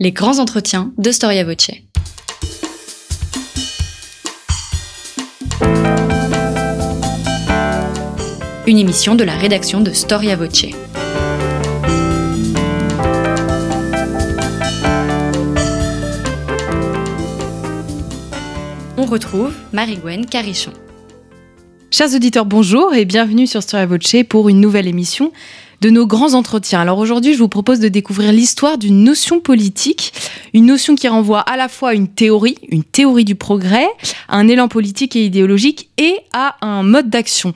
Les 0.00 0.10
grands 0.10 0.40
entretiens 0.40 0.92
de 0.98 1.12
Storia 1.12 1.44
Voce. 1.44 1.70
Une 8.66 8.78
émission 8.78 9.14
de 9.14 9.22
la 9.22 9.36
rédaction 9.36 9.80
de 9.80 9.92
Storia 9.92 10.34
Voce. 10.34 10.66
On 18.96 19.04
retrouve 19.06 19.54
Marie-Gwen 19.72 20.26
Carichon. 20.26 20.72
Chers 21.92 22.12
auditeurs, 22.16 22.46
bonjour 22.46 22.92
et 22.94 23.04
bienvenue 23.04 23.46
sur 23.46 23.62
Storia 23.62 23.86
Voce 23.86 24.24
pour 24.28 24.48
une 24.48 24.60
nouvelle 24.60 24.88
émission 24.88 25.30
de 25.84 25.90
nos 25.90 26.06
grands 26.06 26.32
entretiens. 26.32 26.80
Alors 26.80 26.96
aujourd'hui, 26.96 27.34
je 27.34 27.38
vous 27.38 27.48
propose 27.48 27.78
de 27.78 27.88
découvrir 27.88 28.32
l'histoire 28.32 28.78
d'une 28.78 29.04
notion 29.04 29.38
politique, 29.38 30.14
une 30.54 30.64
notion 30.64 30.94
qui 30.94 31.08
renvoie 31.08 31.40
à 31.40 31.58
la 31.58 31.68
fois 31.68 31.90
à 31.90 31.92
une 31.92 32.08
théorie, 32.08 32.56
une 32.70 32.84
théorie 32.84 33.26
du 33.26 33.34
progrès, 33.34 33.86
à 34.28 34.38
un 34.38 34.48
élan 34.48 34.68
politique 34.68 35.14
et 35.14 35.26
idéologique 35.26 35.90
et 35.98 36.16
à 36.32 36.56
un 36.62 36.82
mode 36.84 37.10
d'action. 37.10 37.52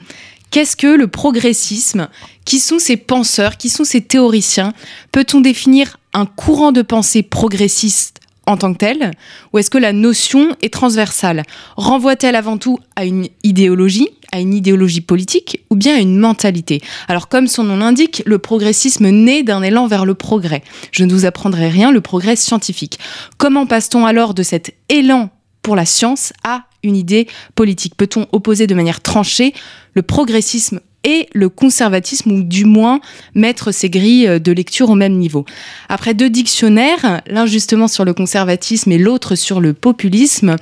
Qu'est-ce 0.51 0.75
que 0.75 0.85
le 0.85 1.07
progressisme? 1.07 2.07
Qui 2.45 2.59
sont 2.59 2.77
ces 2.77 2.97
penseurs? 2.97 3.57
Qui 3.57 3.67
sont 3.67 3.83
ces 3.83 4.01
théoriciens? 4.01 4.73
Peut-on 5.11 5.41
définir 5.41 5.97
un 6.13 6.27
courant 6.27 6.71
de 6.71 6.83
pensée 6.83 7.23
progressiste? 7.23 8.18
En 8.49 8.57
tant 8.57 8.73
que 8.73 8.79
tel 8.79 9.11
Ou 9.53 9.59
est-ce 9.59 9.69
que 9.69 9.77
la 9.77 9.93
notion 9.93 10.55
est 10.61 10.73
transversale? 10.73 11.43
Renvoie-t-elle 11.77 12.35
avant 12.35 12.57
tout 12.57 12.79
à 12.95 13.05
une 13.05 13.27
idéologie 13.43 14.09
à 14.31 14.39
une 14.39 14.53
idéologie 14.53 15.01
politique 15.01 15.65
ou 15.71 15.75
bien 15.75 15.95
à 15.95 15.99
une 15.99 16.17
mentalité? 16.17 16.81
Alors 17.07 17.29
comme 17.29 17.47
son 17.47 17.63
nom 17.63 17.77
l'indique, 17.77 18.21
le 18.25 18.37
progressisme 18.37 19.09
naît 19.09 19.43
d'un 19.43 19.63
élan 19.63 19.87
vers 19.87 20.05
le 20.05 20.13
progrès. 20.13 20.63
Je 20.91 21.03
ne 21.03 21.13
vous 21.13 21.25
apprendrai 21.25 21.69
rien, 21.69 21.91
le 21.91 22.01
progrès 22.01 22.35
scientifique. 22.35 22.99
Comment 23.37 23.65
passe-t-on 23.65 24.05
alors 24.05 24.33
de 24.33 24.43
cet 24.43 24.75
élan 24.89 25.29
pour 25.61 25.75
la 25.75 25.85
science 25.85 26.33
à 26.43 26.65
une 26.83 26.95
idée 26.95 27.27
politique? 27.55 27.95
Peut-on 27.95 28.27
opposer 28.31 28.67
de 28.67 28.75
manière 28.75 29.01
tranchée 29.01 29.53
le 29.93 30.01
progressisme 30.01 30.79
et 31.03 31.27
le 31.33 31.49
conservatisme, 31.49 32.31
ou 32.31 32.43
du 32.43 32.65
moins 32.65 32.99
mettre 33.35 33.71
ces 33.71 33.89
grilles 33.89 34.39
de 34.39 34.51
lecture 34.51 34.89
au 34.89 34.95
même 34.95 35.17
niveau. 35.17 35.45
Après 35.87 36.13
deux 36.13 36.29
dictionnaires, 36.29 37.21
l'un 37.27 37.45
justement 37.45 37.87
sur 37.87 38.05
le 38.05 38.13
conservatisme 38.13 38.91
et 38.91 38.97
l'autre 38.97 39.35
sur 39.35 39.61
le 39.61 39.73
populisme, 39.73 40.55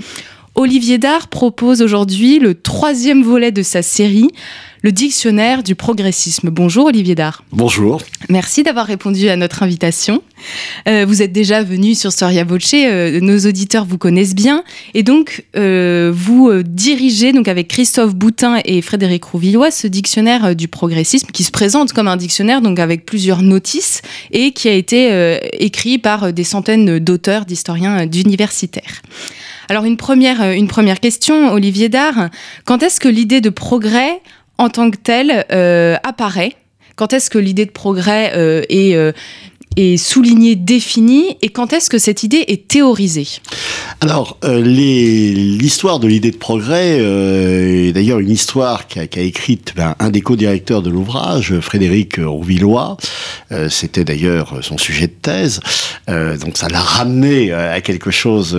Olivier 0.60 0.98
Dard 0.98 1.28
propose 1.28 1.84
aujourd'hui 1.84 2.40
le 2.40 2.56
troisième 2.56 3.22
volet 3.22 3.52
de 3.52 3.62
sa 3.62 3.84
série, 3.84 4.30
le 4.82 4.92
dictionnaire 4.92 5.62
du 5.62 5.76
progressisme. 5.76 6.50
Bonjour 6.50 6.88
Olivier 6.88 7.14
Dard. 7.14 7.44
Bonjour. 7.52 8.02
Merci 8.28 8.64
d'avoir 8.64 8.88
répondu 8.88 9.30
à 9.30 9.36
notre 9.36 9.62
invitation. 9.62 10.24
Euh, 10.88 11.06
vous 11.08 11.22
êtes 11.22 11.32
déjà 11.32 11.62
venu 11.62 11.94
sur 11.94 12.12
Storia 12.12 12.44
Voce, 12.44 12.74
euh, 12.74 13.20
nos 13.22 13.38
auditeurs 13.38 13.86
vous 13.86 14.00
connaissent 14.00 14.34
bien, 14.34 14.64
et 14.96 15.04
donc 15.04 15.46
euh, 15.56 16.12
vous 16.12 16.50
dirigez 16.64 17.34
donc 17.34 17.48
avec 17.48 17.68
Christophe 17.68 18.16
Boutin 18.16 18.60
et 18.66 18.82
Frédéric 18.82 19.26
Rouvillois 19.26 19.70
ce 19.70 19.86
dictionnaire 19.86 20.56
du 20.56 20.68
progressisme 20.68 21.28
qui 21.32 21.44
se 21.44 21.52
présente 21.52 21.94
comme 21.94 22.08
un 22.08 22.18
dictionnaire 22.18 22.62
donc 22.62 22.80
avec 22.80 23.06
plusieurs 23.06 23.44
notices 23.44 24.02
et 24.32 24.54
qui 24.54 24.70
a 24.70 24.74
été 24.74 25.38
écrit 25.54 26.00
par 26.00 26.34
des 26.34 26.44
centaines 26.44 26.98
d'auteurs, 26.98 27.46
d'historiens, 27.46 28.08
d'universitaires. 28.08 29.04
Alors 29.70 29.84
une 29.84 29.98
première, 29.98 30.42
euh, 30.42 30.54
une 30.54 30.68
première 30.68 31.00
question, 31.00 31.52
Olivier 31.52 31.90
Dard. 31.90 32.30
Quand 32.66 32.84
est-ce 32.84 33.00
que 33.00 33.10
l'idée 33.10 33.42
de 33.42 33.50
progrès 33.50 34.22
en 34.58 34.70
tant 34.70 34.90
que 34.90 34.98
telle 34.98 35.46
euh, 35.52 35.98
apparaît? 36.04 36.54
Quand 36.96 37.14
est-ce 37.14 37.30
que 37.30 37.38
l'idée 37.38 37.66
de 37.66 37.72
progrès 37.72 38.32
euh, 38.36 38.64
est, 38.70 38.96
est 39.78 39.98
soulignée, 39.98 40.56
définie 40.56 41.38
Et 41.42 41.50
quand 41.50 41.72
est-ce 41.72 41.90
que 41.90 42.00
cette 42.00 42.24
idée 42.24 42.44
est 42.48 42.68
théorisée? 42.68 43.28
Alors, 44.02 44.38
euh, 44.44 44.62
l'histoire 44.62 46.00
de 46.00 46.08
l'idée 46.08 46.32
de 46.32 46.38
progrès, 46.38 46.98
euh, 47.00 47.88
est 47.88 47.94
d'ailleurs 47.94 48.20
une 48.20 48.32
histoire 48.32 48.88
qu'a 48.88 49.22
écrite 49.22 49.74
ben, 49.76 49.96
un 50.00 50.10
des 50.10 50.22
co-directeurs 50.22 50.82
de 50.82 50.90
l'ouvrage, 50.90 51.60
Frédéric 51.60 52.18
Rouvillois. 52.20 52.98
Euh, 53.52 53.70
C'était 53.70 54.04
d'ailleurs 54.04 54.60
son 54.62 54.78
sujet 54.78 55.08
de 55.08 55.14
thèse. 55.22 55.60
Donc 56.08 56.58
ça 56.58 56.70
l'a 56.70 56.80
ramené 56.80 57.52
à 57.52 57.82
quelque 57.82 58.12
chose 58.12 58.58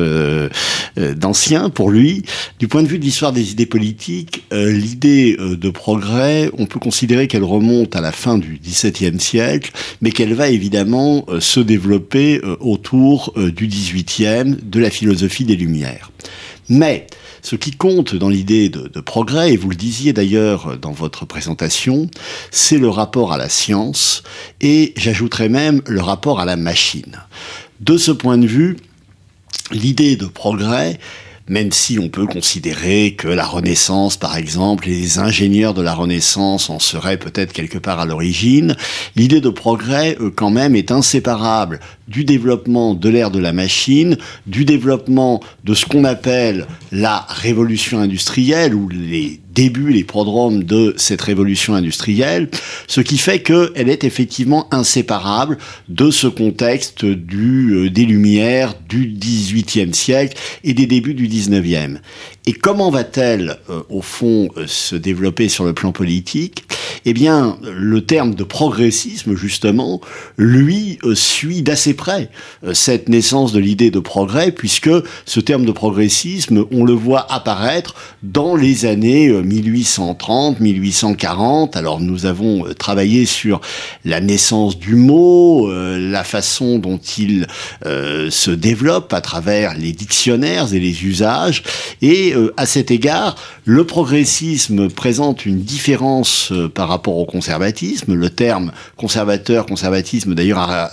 d'ancien 0.97 1.71
pour 1.71 1.91
lui. 1.91 2.23
Du 2.59 2.69
point 2.69 2.83
de 2.83 2.89
vue 2.89 2.99
de 2.99 3.05
l'histoire 3.05 3.33
des 3.33 3.53
idées 3.53 3.67
politiques, 3.67 4.45
l'idée 4.53 5.37
de 5.39 5.71
progrès, 5.71 6.51
on 6.59 6.67
peut 6.67 6.79
considérer 6.79 7.27
qu'elle 7.27 7.45
remonte 7.45 7.97
à 7.97 8.03
la 8.03 8.13
fin 8.13 8.37
du 8.37 8.61
XVIIe 8.63 9.19
siècle, 9.19 9.73
mais 10.03 10.11
qu'elle 10.11 10.35
va 10.35 10.49
évidemment 10.49 11.08
euh, 11.29 11.41
se 11.41 11.61
développer 11.61 12.41
euh, 12.43 12.57
autour 12.61 13.33
euh, 13.37 13.51
du 13.51 13.67
XVIIIe, 13.67 14.57
de 14.63 14.81
la 14.81 14.91
philosophie 14.91 15.45
des 15.45 15.57
Lumières. 15.57 16.11
Mais 16.69 17.07
ce 17.43 17.57
qui 17.57 17.73
compte 17.73 18.15
dans 18.15 18.29
l'idée 18.29 18.69
de, 18.69 18.89
de 18.89 19.01
progrès, 19.01 19.53
et 19.53 19.57
vous 19.57 19.71
le 19.71 19.77
disiez 19.77 20.13
d'ailleurs 20.13 20.77
dans 20.79 20.93
votre 20.93 21.25
présentation, 21.25 22.09
c'est 22.51 22.79
le 22.79 22.89
rapport 22.89 23.33
à 23.33 23.39
la 23.39 23.49
science, 23.49 24.23
et 24.61 24.93
j'ajouterais 24.97 25.49
même 25.49 25.83
le 25.87 26.01
rapport 26.01 26.41
à 26.41 26.45
la 26.45 26.57
machine. 26.57 27.17
De 27.81 27.97
ce 27.97 28.11
point 28.11 28.39
de 28.39 28.47
vue, 28.47 28.77
l'idée 29.71 30.17
de 30.17 30.27
progrès, 30.27 30.99
même 31.49 31.73
si 31.73 31.99
on 31.99 32.09
peut 32.09 32.27
considérer 32.27 33.15
que 33.17 33.29
la 33.29 33.45
Renaissance, 33.45 34.17
par 34.17 34.37
exemple, 34.37 34.89
et 34.89 34.93
les 34.93 35.19
ingénieurs 35.19 35.75
de 35.75 35.83
la 35.83 35.95
Renaissance 35.95 36.71
en 36.71 36.79
seraient 36.79 37.17
peut-être 37.17 37.53
quelque 37.53 37.79
part 37.79 38.01
à 38.01 38.07
l'origine, 38.07 38.77
l'idée 39.17 39.41
de 39.41 39.49
progrès, 39.49 40.17
euh, 40.21 40.31
quand 40.35 40.51
même, 40.51 40.77
est 40.77 40.91
inséparable 40.91 41.81
du 42.07 42.25
développement 42.25 42.95
de 42.95 43.09
l'ère 43.09 43.31
de 43.31 43.39
la 43.39 43.53
machine, 43.53 44.17
du 44.47 44.65
développement 44.65 45.41
de 45.65 45.75
ce 45.75 45.87
qu'on 45.87 46.05
appelle 46.05 46.67
la 46.93 47.27
révolution 47.29 47.99
industrielle, 47.99 48.75
ou 48.75 48.89
les 48.89 49.41
débuts, 49.59 49.91
les 49.91 50.05
prodromes 50.05 50.63
de 50.63 50.95
cette 50.97 51.21
révolution 51.21 51.75
industrielle, 51.75 52.49
ce 52.87 53.01
qui 53.01 53.19
fait 53.19 53.41
qu'elle 53.41 53.89
est 53.89 54.05
effectivement 54.05 54.73
inséparable 54.73 55.59
de 55.89 56.13
ce 56.13 56.29
contexte 56.29 57.05
du, 57.05 57.73
euh, 57.75 57.91
des 57.91 58.05
Lumières 58.05 58.75
du 58.89 59.09
XVIIIe 59.09 59.93
siècle 59.93 60.37
et 60.63 60.75
des 60.75 60.87
débuts 60.87 61.15
du 61.15 61.27
XIXe. 61.27 61.99
Et 62.49 62.55
comment 62.55 62.89
va-t-elle, 62.89 63.59
euh, 63.69 63.83
au 63.91 64.01
fond, 64.01 64.49
euh, 64.57 64.67
se 64.67 64.97
développer 64.97 65.51
sur 65.51 65.67
le 65.67 65.75
plan 65.75 65.93
politique? 65.93 66.65
Eh 67.05 67.13
bien, 67.13 67.59
le 67.63 68.01
terme 68.05 68.35
de 68.35 68.45
progressisme, 68.45 69.35
justement, 69.35 70.01
lui, 70.37 70.99
euh, 71.05 71.15
suit 71.15 71.63
d'assez 71.63 71.95
près 71.95 72.31
euh, 72.65 72.75
cette 72.75 73.09
naissance 73.09 73.53
de 73.53 73.61
l'idée 73.61 73.91
de 73.91 74.01
progrès, 74.01 74.53
puisque 74.53 74.91
ce 75.25 75.41
terme 75.41 75.65
de 75.65 75.73
progressisme, 75.73 76.65
on 76.73 76.85
le 76.85 76.93
voit 76.93 77.31
apparaître 77.33 77.95
dans 78.23 78.57
les 78.57 78.85
années 78.85 79.29
euh, 79.29 79.43
1830, 79.43 80.61
1840. 80.61 81.77
Alors, 81.77 82.01
nous 82.01 82.27
avons 82.27 82.67
euh, 82.67 82.75
travaillé 82.75 83.27
sur 83.27 83.61
la 84.05 84.21
naissance 84.21 84.79
du 84.79 84.95
mot, 84.95 85.71
euh, 85.71 85.99
la 85.99 86.25
façon 86.25 86.79
dont 86.79 87.01
il 87.19 87.47
euh, 87.87 88.31
se 88.31 88.51
développe 88.51 89.13
à 89.13 89.21
travers 89.21 89.75
les 89.77 89.93
dictionnaires 89.93 90.75
et 90.75 90.81
les 90.81 91.05
usages. 91.05 91.63
Et 92.03 92.35
euh, 92.39 92.55
à 92.57 92.65
cet 92.67 92.91
égard, 92.91 93.37
le 93.65 93.85
progressisme 93.85 94.89
présente 94.89 95.45
une 95.47 95.61
différence 95.61 96.51
euh, 96.53 96.69
par 96.69 96.89
rapport 96.89 97.17
au 97.19 97.27
conservatisme. 97.27 98.15
Le 98.15 98.31
terme 98.31 98.73
conservateur, 98.97 99.67
conservatisme, 99.67 100.35
d'ailleurs, 100.35 100.59
a- 100.59 100.91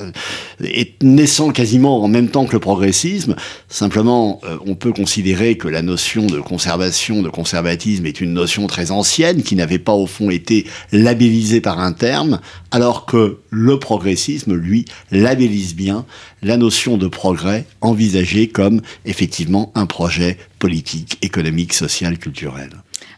est 0.64 1.02
naissant 1.04 1.52
quasiment 1.52 2.04
en 2.04 2.08
même 2.08 2.30
temps 2.30 2.46
que 2.46 2.54
le 2.54 2.60
progressisme. 2.60 3.36
Simplement, 3.70 4.42
euh, 4.44 4.58
on 4.66 4.76
peut 4.76 4.92
considérer 4.94 5.58
que 5.58 5.68
la 5.68 5.82
notion 5.82 6.26
de 6.26 6.40
conservation, 6.40 7.22
de 7.22 7.30
conservatisme 7.30 8.06
est 8.06 8.20
une 8.22 8.34
notion 8.34 8.68
très 8.68 8.92
ancienne 8.92 9.44
qui 9.44 9.56
n'avait 9.56 9.80
pas 9.80 9.94
au 9.94 10.08
fond 10.08 10.30
été 10.30 10.66
labellisée 10.92 11.62
par 11.62 11.80
un 11.80 11.94
terme, 11.94 12.40
alors 12.72 13.06
que 13.06 13.38
le 13.50 13.80
progressisme, 13.80 14.54
lui, 14.54 14.86
labellise 15.12 15.76
bien 15.76 16.06
la 16.46 16.58
notion 16.58 16.98
de 16.98 17.08
progrès 17.08 17.66
envisagée 17.82 18.48
comme 18.48 18.82
effectivement 19.06 19.72
un 19.74 19.88
projet 19.88 20.38
politique, 20.60 21.18
économique, 21.24 21.74
social, 21.74 22.20
culturel. 22.20 22.70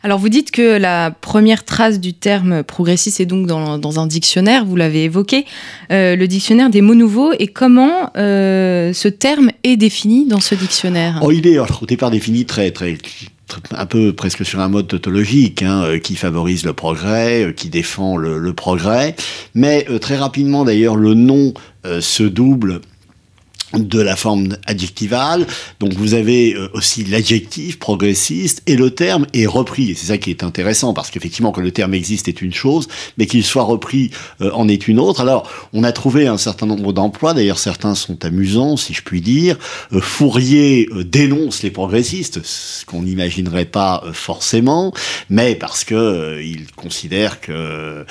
Alors 0.02 0.18
vous 0.18 0.30
dites 0.30 0.52
que 0.52 0.78
la 0.78 1.12
première 1.12 1.66
trace 1.66 2.00
du 2.00 2.14
terme 2.14 2.64
progressiste 2.64 3.20
est 3.20 3.26
donc 3.26 3.46
dans, 3.46 3.78
dans 3.78 4.00
un 4.00 4.08
dictionnaire, 4.08 4.64
vous 4.64 4.78
l'avez 4.78 5.04
évoqué, 5.04 5.46
euh, 5.92 6.16
le 6.16 6.28
dictionnaire 6.28 6.70
des 6.70 6.82
mots 6.82 6.96
nouveaux, 6.96 7.34
et 7.38 7.48
comment 7.48 8.12
euh, 8.16 8.94
ce 8.94 9.10
terme 9.10 9.52
est 9.66 9.76
défini 9.76 10.26
dans 10.26 10.40
ce 10.40 10.56
dictionnaire? 10.56 11.20
Oh, 11.22 11.32
il 11.32 11.46
est 11.48 11.56
alors, 11.56 11.84
au 11.84 11.86
départ 11.86 12.12
défini 12.12 12.46
très, 12.46 12.72
très, 12.72 12.98
un 13.72 13.86
peu 13.86 14.14
presque 14.14 14.46
sur 14.46 14.62
un 14.62 14.70
mode 14.70 14.88
tautologique, 14.88 15.64
hein, 15.64 15.84
euh, 15.84 16.00
qui 16.00 16.16
favorise 16.16 16.64
le 16.64 16.74
progrès, 16.74 17.54
qui 17.58 17.68
défend 17.68 18.16
le, 18.16 18.40
le 18.40 18.54
progrès. 18.54 19.16
Mais 19.54 19.86
très 20.00 20.16
rapidement, 20.16 20.64
d'ailleurs, 20.64 20.96
le 20.96 21.14
nom 21.16 21.54
euh, 21.86 22.00
se 22.00 22.24
double 22.24 22.82
de 23.74 24.00
la 24.00 24.16
forme 24.16 24.56
adjectivale. 24.66 25.46
Donc 25.80 25.94
vous 25.94 26.14
avez 26.14 26.54
euh, 26.54 26.70
aussi 26.74 27.04
l'adjectif 27.04 27.80
progressiste 27.80 28.62
et 28.66 28.78
le 28.78 28.92
terme 28.92 29.28
est 29.34 29.46
repris. 29.46 29.94
C'est 29.96 30.08
ça 30.08 30.18
qui 30.18 30.30
est 30.30 30.44
intéressant 30.44 30.94
parce 30.94 31.10
qu'effectivement 31.10 31.52
que 31.52 31.60
le 31.60 31.72
terme 31.72 31.94
existe 31.94 32.30
est 32.30 32.42
une 32.42 32.54
chose, 32.54 32.88
mais 33.18 33.26
qu'il 33.26 33.44
soit 33.44 33.64
repris 33.64 34.12
euh, 34.42 34.52
en 34.54 34.70
est 34.70 34.88
une 34.88 35.00
autre. 35.00 35.20
Alors 35.20 35.50
on 35.74 35.84
a 35.84 35.92
trouvé 35.92 36.28
un 36.28 36.38
certain 36.38 36.66
nombre 36.66 36.94
d'emplois, 36.94 37.34
d'ailleurs 37.34 37.60
certains 37.60 37.94
sont 37.94 38.24
amusants 38.24 38.78
si 38.78 38.94
je 38.94 39.02
puis 39.02 39.20
dire. 39.20 39.58
Euh, 39.92 40.00
Fourier 40.00 40.88
dénonce 41.06 41.62
les 41.62 41.72
progressistes, 41.72 42.44
ce 42.44 42.86
qu'on 42.86 43.02
n'imaginerait 43.02 43.66
pas 43.66 44.04
forcément, 44.14 44.94
mais 45.30 45.56
parce 45.56 45.84
que 45.84 46.42
il 46.42 46.72
considère 46.72 47.42
que 47.42 48.06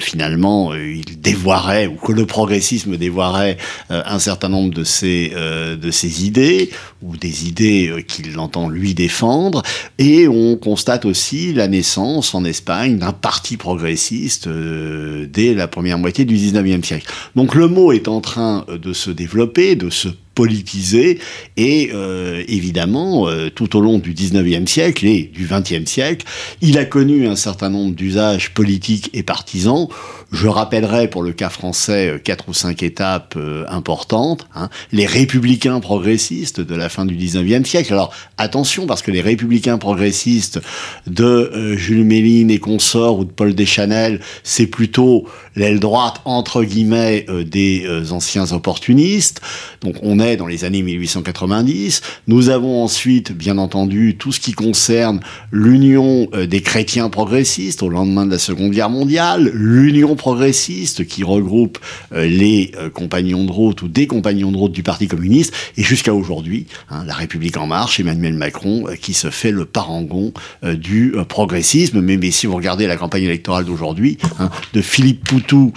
finalement 0.00 0.74
il 0.74 1.20
dévoirait 1.20 1.86
ou 1.86 1.94
que 1.94 2.12
le 2.12 2.26
progressisme 2.26 2.96
dévoirait 2.96 3.56
un 3.88 4.18
certain 4.18 4.33
certain 4.34 4.48
nombre 4.48 4.74
de 4.74 4.82
ses, 4.82 5.32
euh, 5.36 5.76
de 5.76 5.90
idées, 6.24 6.70
ou 7.02 7.16
des 7.16 7.46
idées 7.46 7.88
euh, 7.88 8.00
qu'il 8.00 8.36
entend 8.38 8.68
lui 8.68 8.92
défendre, 8.92 9.62
et 9.98 10.26
on 10.26 10.56
constate 10.56 11.04
aussi 11.04 11.52
la 11.52 11.68
naissance 11.68 12.34
en 12.34 12.44
Espagne 12.44 12.98
d'un 12.98 13.12
parti 13.12 13.56
progressiste 13.56 14.48
euh, 14.48 15.26
dès 15.30 15.54
la 15.54 15.68
première 15.68 15.98
moitié 15.98 16.24
du 16.24 16.34
19e 16.34 16.82
siècle. 16.82 17.06
Donc 17.36 17.54
le 17.54 17.68
mot 17.68 17.92
est 17.92 18.08
en 18.08 18.20
train 18.20 18.66
de 18.68 18.92
se 18.92 19.10
développer, 19.10 19.76
de 19.76 19.88
se 19.88 20.08
politisé 20.34 21.18
et 21.56 21.90
euh, 21.94 22.42
évidemment 22.48 23.28
euh, 23.28 23.50
tout 23.50 23.76
au 23.76 23.80
long 23.80 23.98
du 23.98 24.12
19e 24.12 24.66
siècle 24.66 25.06
et 25.06 25.30
du 25.32 25.46
20e 25.46 25.86
siècle, 25.86 26.26
il 26.60 26.76
a 26.78 26.84
connu 26.84 27.26
un 27.26 27.36
certain 27.36 27.70
nombre 27.70 27.94
d'usages 27.94 28.52
politiques 28.52 29.10
et 29.14 29.22
partisans. 29.22 29.88
Je 30.32 30.48
rappellerai 30.48 31.08
pour 31.08 31.22
le 31.22 31.32
cas 31.32 31.48
français 31.48 32.08
euh, 32.08 32.18
quatre 32.18 32.48
ou 32.48 32.54
cinq 32.54 32.82
étapes 32.82 33.38
importantes. 33.68 34.46
Hein. 34.54 34.68
Les 34.92 35.06
républicains 35.06 35.80
progressistes 35.80 36.60
de 36.60 36.74
la 36.74 36.88
fin 36.88 37.04
du 37.04 37.16
19e 37.16 37.64
siècle. 37.64 37.92
Alors 37.92 38.12
attention 38.36 38.86
parce 38.86 39.02
que 39.02 39.10
les 39.10 39.20
républicains 39.20 39.78
progressistes 39.78 40.60
de 41.06 41.76
Jules 41.76 42.04
Méline 42.04 42.50
et 42.50 42.58
consorts 42.58 43.18
ou 43.18 43.24
de 43.24 43.30
Paul 43.30 43.54
Deschanel, 43.54 44.20
c'est 44.42 44.66
plutôt 44.66 45.26
l'aile 45.56 45.78
droite 45.78 46.20
entre 46.24 46.64
guillemets 46.64 47.26
des 47.46 47.86
anciens 48.10 48.50
opportunistes. 48.52 49.40
Donc 49.82 49.96
on 50.02 50.18
dans 50.24 50.46
les 50.46 50.64
années 50.64 50.82
1890. 50.82 52.00
Nous 52.28 52.48
avons 52.48 52.82
ensuite, 52.82 53.32
bien 53.32 53.58
entendu, 53.58 54.16
tout 54.18 54.32
ce 54.32 54.40
qui 54.40 54.52
concerne 54.52 55.20
l'union 55.52 56.28
euh, 56.34 56.46
des 56.46 56.62
chrétiens 56.62 57.10
progressistes 57.10 57.82
au 57.82 57.90
lendemain 57.90 58.24
de 58.24 58.30
la 58.30 58.38
Seconde 58.38 58.72
Guerre 58.72 58.88
mondiale, 58.88 59.50
l'union 59.52 60.16
progressiste 60.16 61.06
qui 61.06 61.24
regroupe 61.24 61.78
euh, 62.12 62.26
les 62.26 62.72
euh, 62.78 62.88
compagnons 62.88 63.44
de 63.44 63.52
route 63.52 63.82
ou 63.82 63.88
des 63.88 64.06
compagnons 64.06 64.50
de 64.50 64.56
route 64.56 64.72
du 64.72 64.82
Parti 64.82 65.08
communiste, 65.08 65.52
et 65.76 65.82
jusqu'à 65.82 66.14
aujourd'hui, 66.14 66.66
hein, 66.88 67.04
la 67.06 67.14
République 67.14 67.58
en 67.58 67.66
marche, 67.66 68.00
Emmanuel 68.00 68.34
Macron, 68.34 68.86
qui 69.00 69.12
se 69.12 69.28
fait 69.28 69.50
le 69.50 69.66
parangon 69.66 70.32
du 70.62 71.14
progressisme. 71.28 72.00
Mais, 72.00 72.18
si 72.30 72.46
vous 72.46 72.56
regardez 72.56 72.86
la 72.86 72.96
campagne 72.96 73.24
électorale 73.24 73.64
d'aujourd'hui, 73.64 74.18
hein, 74.38 74.50
de 74.72 74.80
Philippe 74.80 75.24
Poutou, 75.24 75.72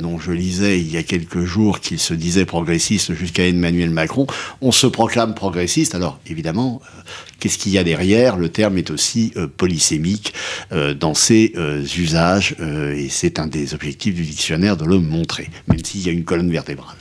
dont 0.00 0.18
je 0.18 0.32
lisais 0.32 0.80
il 0.80 0.90
y 0.90 0.96
a 0.96 1.02
quelques 1.02 1.44
jours 1.44 1.80
qu'il 1.80 1.98
se 1.98 2.14
disait 2.14 2.44
progressiste 2.44 3.14
jusqu'à 3.14 3.46
Emmanuel 3.46 3.69
Emmanuel 3.70 3.90
Macron, 3.90 4.26
on 4.60 4.72
se 4.72 4.86
proclame 4.86 5.34
progressiste. 5.34 5.94
Alors 5.94 6.18
évidemment, 6.26 6.82
euh, 6.84 7.02
qu'est-ce 7.38 7.56
qu'il 7.56 7.72
y 7.72 7.78
a 7.78 7.84
derrière? 7.84 8.36
Le 8.36 8.48
terme 8.48 8.78
est 8.78 8.90
aussi 8.90 9.32
euh, 9.36 9.46
polysémique 9.46 10.34
euh, 10.72 10.92
dans 10.92 11.14
ses 11.14 11.54
usages 11.96 12.56
et 12.60 13.08
c'est 13.08 13.38
un 13.38 13.46
des 13.46 13.74
objectifs 13.74 14.14
du 14.14 14.22
dictionnaire 14.22 14.76
de 14.76 14.84
le 14.84 14.98
montrer, 14.98 15.48
même 15.68 15.84
s'il 15.84 16.04
y 16.04 16.08
a 16.08 16.12
une 16.12 16.24
colonne 16.24 16.50
vertébrale. 16.50 16.96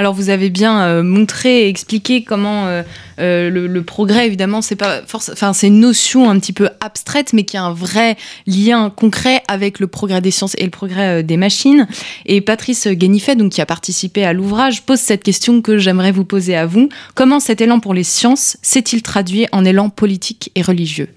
Alors 0.00 0.14
vous 0.14 0.30
avez 0.30 0.48
bien 0.48 0.80
euh, 0.80 1.02
montré 1.02 1.64
et 1.64 1.68
expliqué 1.68 2.24
comment 2.24 2.68
euh, 2.68 2.82
euh, 3.18 3.50
le, 3.50 3.82
progrès, 3.82 4.26
évidemment, 4.26 4.62
c'est 4.62 4.74
pas 4.74 5.02
enfin 5.12 5.52
c'est 5.52 5.66
une 5.66 5.80
notion 5.80 6.30
un 6.30 6.38
petit 6.38 6.54
peu 6.54 6.70
abstraite, 6.80 7.34
mais 7.34 7.44
qui 7.44 7.58
a 7.58 7.64
un 7.64 7.74
vrai 7.74 8.16
lien 8.46 8.88
concret 8.88 9.42
avec 9.46 9.78
le 9.78 9.88
progrès 9.88 10.22
des 10.22 10.30
sciences 10.30 10.54
et 10.56 10.64
le 10.64 10.70
progrès 10.70 11.22
des 11.22 11.36
machines. 11.36 11.86
Et 12.24 12.40
Patrice 12.40 12.88
Guénifet, 12.88 13.36
donc 13.36 13.52
qui 13.52 13.60
a 13.60 13.66
participé 13.66 14.24
à 14.24 14.32
l'ouvrage, 14.32 14.84
pose 14.84 15.00
cette 15.00 15.22
question 15.22 15.60
que 15.60 15.76
j'aimerais 15.76 16.12
vous 16.12 16.24
poser 16.24 16.56
à 16.56 16.64
vous 16.64 16.88
comment 17.14 17.38
cet 17.38 17.60
élan 17.60 17.78
pour 17.78 17.92
les 17.92 18.04
sciences 18.04 18.56
s'est-il 18.62 19.02
traduit 19.02 19.48
en 19.52 19.66
élan 19.66 19.90
politique 19.90 20.50
et 20.54 20.62
religieux? 20.62 21.10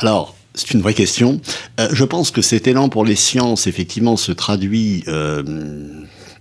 Alors. 0.00 0.36
C'est 0.54 0.72
une 0.72 0.82
vraie 0.82 0.92
question. 0.92 1.40
je 1.78 2.04
pense 2.04 2.30
que 2.30 2.42
cet 2.42 2.66
élan 2.66 2.90
pour 2.90 3.06
les 3.06 3.16
sciences, 3.16 3.66
effectivement, 3.66 4.18
se 4.18 4.32
traduit 4.32 5.02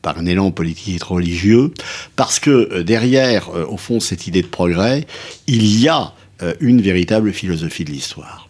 par 0.02 0.18
un 0.18 0.26
élan 0.26 0.52
politique 0.52 1.02
et 1.02 1.04
religieux, 1.04 1.72
parce 2.16 2.40
que 2.40 2.50
euh, 2.50 2.84
derrière, 2.84 3.50
euh, 3.56 3.66
au 3.66 3.78
fond, 3.78 4.00
cette 4.00 4.28
idée 4.28 4.42
de 4.42 4.48
progrès, 4.48 5.06
il 5.48 5.80
y 5.80 5.88
a 5.88 6.14
euh, 6.42 6.54
une 6.60 6.82
véritable 6.82 7.32
philosophie 7.32 7.86
de 7.86 7.92
l'histoire. 7.92 8.50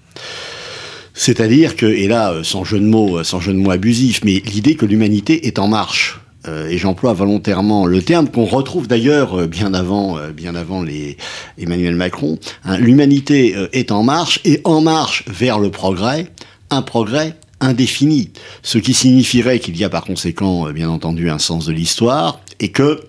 C'est-à-dire 1.13 1.75
que, 1.75 1.85
et 1.85 2.07
là, 2.07 2.35
sans 2.43 2.63
jeu 2.63 2.79
de 2.79 2.85
mots, 2.85 3.23
sans 3.23 3.39
jeu 3.39 3.53
de 3.53 3.57
mots 3.57 3.71
abusif, 3.71 4.21
mais 4.23 4.41
l'idée 4.45 4.75
que 4.75 4.85
l'humanité 4.85 5.47
est 5.47 5.59
en 5.59 5.67
marche. 5.67 6.19
et 6.47 6.77
j'emploie 6.77 7.13
volontairement 7.13 7.85
le 7.85 8.01
terme 8.01 8.27
qu'on 8.29 8.45
retrouve 8.45 8.87
d'ailleurs 8.87 9.45
bien 9.47 9.73
avant, 9.75 10.17
bien 10.31 10.55
avant 10.55 10.81
les 10.81 11.17
Emmanuel 11.59 11.95
Macron. 11.95 12.39
Hein, 12.63 12.77
l'humanité 12.77 13.55
est 13.73 13.91
en 13.91 14.03
marche 14.03 14.39
et 14.45 14.61
en 14.63 14.81
marche 14.81 15.25
vers 15.27 15.59
le 15.59 15.69
progrès, 15.69 16.27
un 16.71 16.81
progrès 16.81 17.35
indéfini, 17.61 18.31
ce 18.63 18.77
qui 18.77 18.93
signifierait 18.93 19.59
qu'il 19.59 19.77
y 19.77 19.83
a 19.83 19.89
par 19.89 20.03
conséquent, 20.03 20.67
euh, 20.67 20.73
bien 20.73 20.89
entendu, 20.89 21.29
un 21.29 21.39
sens 21.39 21.65
de 21.65 21.71
l'histoire, 21.71 22.41
et 22.59 22.71
que 22.71 23.01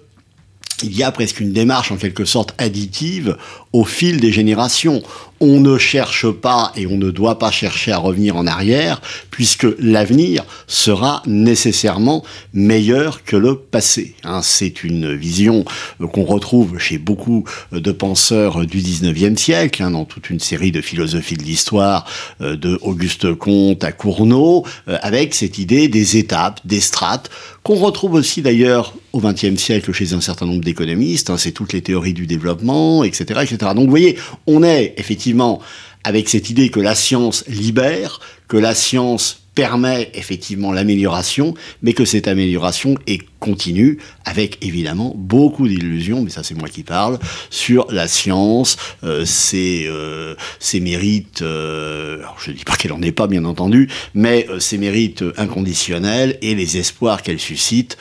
il 0.83 0.97
y 0.97 1.03
a 1.03 1.13
presque 1.13 1.41
une 1.41 1.53
démarche 1.53 1.93
en 1.93 1.97
quelque 1.97 2.25
sorte 2.25 2.55
additive 2.59 3.37
au 3.73 3.85
fil 3.85 4.21
des 4.21 4.33
générations. 4.33 5.03
On 5.45 5.59
ne 5.59 5.77
cherche 5.77 6.31
pas 6.31 6.73
et 6.77 6.87
on 6.87 6.97
ne 6.97 7.11
doit 7.11 7.41
pas 7.41 7.51
chercher 7.51 7.91
à 7.91 7.99
revenir 7.99 8.37
en 8.37 8.47
arrière, 8.47 9.03
puisque 9.31 9.67
l'avenir 9.81 10.45
sera 10.69 11.21
nécessairement 11.27 12.23
meilleur 12.55 13.25
que 13.25 13.35
le 13.35 13.57
passé. 13.57 14.15
Hein, 14.23 14.41
c'est 14.43 14.85
une 14.85 15.13
vision 15.17 15.65
euh, 16.01 16.07
qu'on 16.07 16.23
retrouve 16.23 16.79
chez 16.79 16.99
beaucoup 16.99 17.43
euh, 17.73 17.81
de 17.81 17.91
penseurs 17.91 18.67
du 18.67 18.79
19e 18.79 19.37
siècle, 19.37 19.83
hein, 19.83 19.91
dans 19.91 20.05
toute 20.05 20.31
une 20.31 20.39
série 20.39 20.71
de 20.71 20.81
philosophies 20.81 21.37
de 21.37 21.43
l'histoire, 21.43 22.07
euh, 22.41 22.55
de 22.55 22.79
Auguste 22.83 23.35
Comte 23.35 23.83
à 23.83 23.91
Cournot, 23.91 24.65
avec 24.87 25.35
cette 25.35 25.59
idée 25.59 25.89
des 25.89 26.19
étapes, 26.19 26.61
des 26.65 26.81
strates, 26.81 27.31
qu'on 27.63 27.77
retrouve 27.77 28.15
aussi 28.15 28.43
d'ailleurs 28.43 28.95
au 29.13 29.21
XXe 29.21 29.57
siècle 29.57 29.93
chez 29.93 30.15
un 30.15 30.21
certain 30.21 30.47
nombre 30.47 30.65
d'économistes, 30.65 31.31
hein, 31.31 31.37
c'est 31.37 31.53
toutes 31.53 31.73
les 31.73 31.83
théories 31.83 32.15
du 32.15 32.27
développement, 32.27 33.05
etc. 33.05 33.41
Donc 33.63 33.85
vous 33.85 33.91
voyez, 33.91 34.19
on 34.47 34.63
est 34.63 34.95
effectivement 34.97 35.61
avec 36.05 36.29
cette 36.29 36.51
idée 36.51 36.69
que 36.69 36.81
la 36.81 36.95
science 36.95 37.45
libère, 37.47 38.21
que 38.49 38.57
la 38.57 38.75
science 38.75 39.43
permet 39.55 40.11
effectivement 40.15 40.73
l'amélioration, 40.73 41.55
mais 41.83 41.93
que 41.93 42.05
cette 42.05 42.27
amélioration 42.27 42.95
est 43.07 43.21
continue, 43.39 43.99
avec 44.25 44.65
évidemment 44.65 45.15
beaucoup 45.17 45.69
d'illusions, 45.69 46.23
mais 46.23 46.31
ça 46.31 46.43
c'est 46.43 46.55
moi 46.55 46.69
qui 46.69 46.85
parle, 46.85 47.19
sur 47.51 47.87
la 47.91 48.09
science, 48.09 48.77
euh, 49.05 49.25
ses, 49.25 49.85
euh, 49.87 50.35
ses, 50.59 50.81
mérites, 50.81 51.43
euh, 51.43 52.23
je 52.43 52.51
ne 52.51 52.57
dis 52.57 52.65
pas 52.65 52.77
qu'elle 52.77 52.93
n'en 52.93 53.03
est 53.03 53.13
pas 53.13 53.27
bien 53.27 53.45
entendu, 53.45 53.91
mais 54.15 54.47
ses 54.59 54.79
mérites 54.79 55.25
inconditionnels 55.37 56.39
et 56.41 56.55
les 56.55 56.79
espoirs 56.79 57.23
qu'elle 57.23 57.41
suscite 57.41 57.99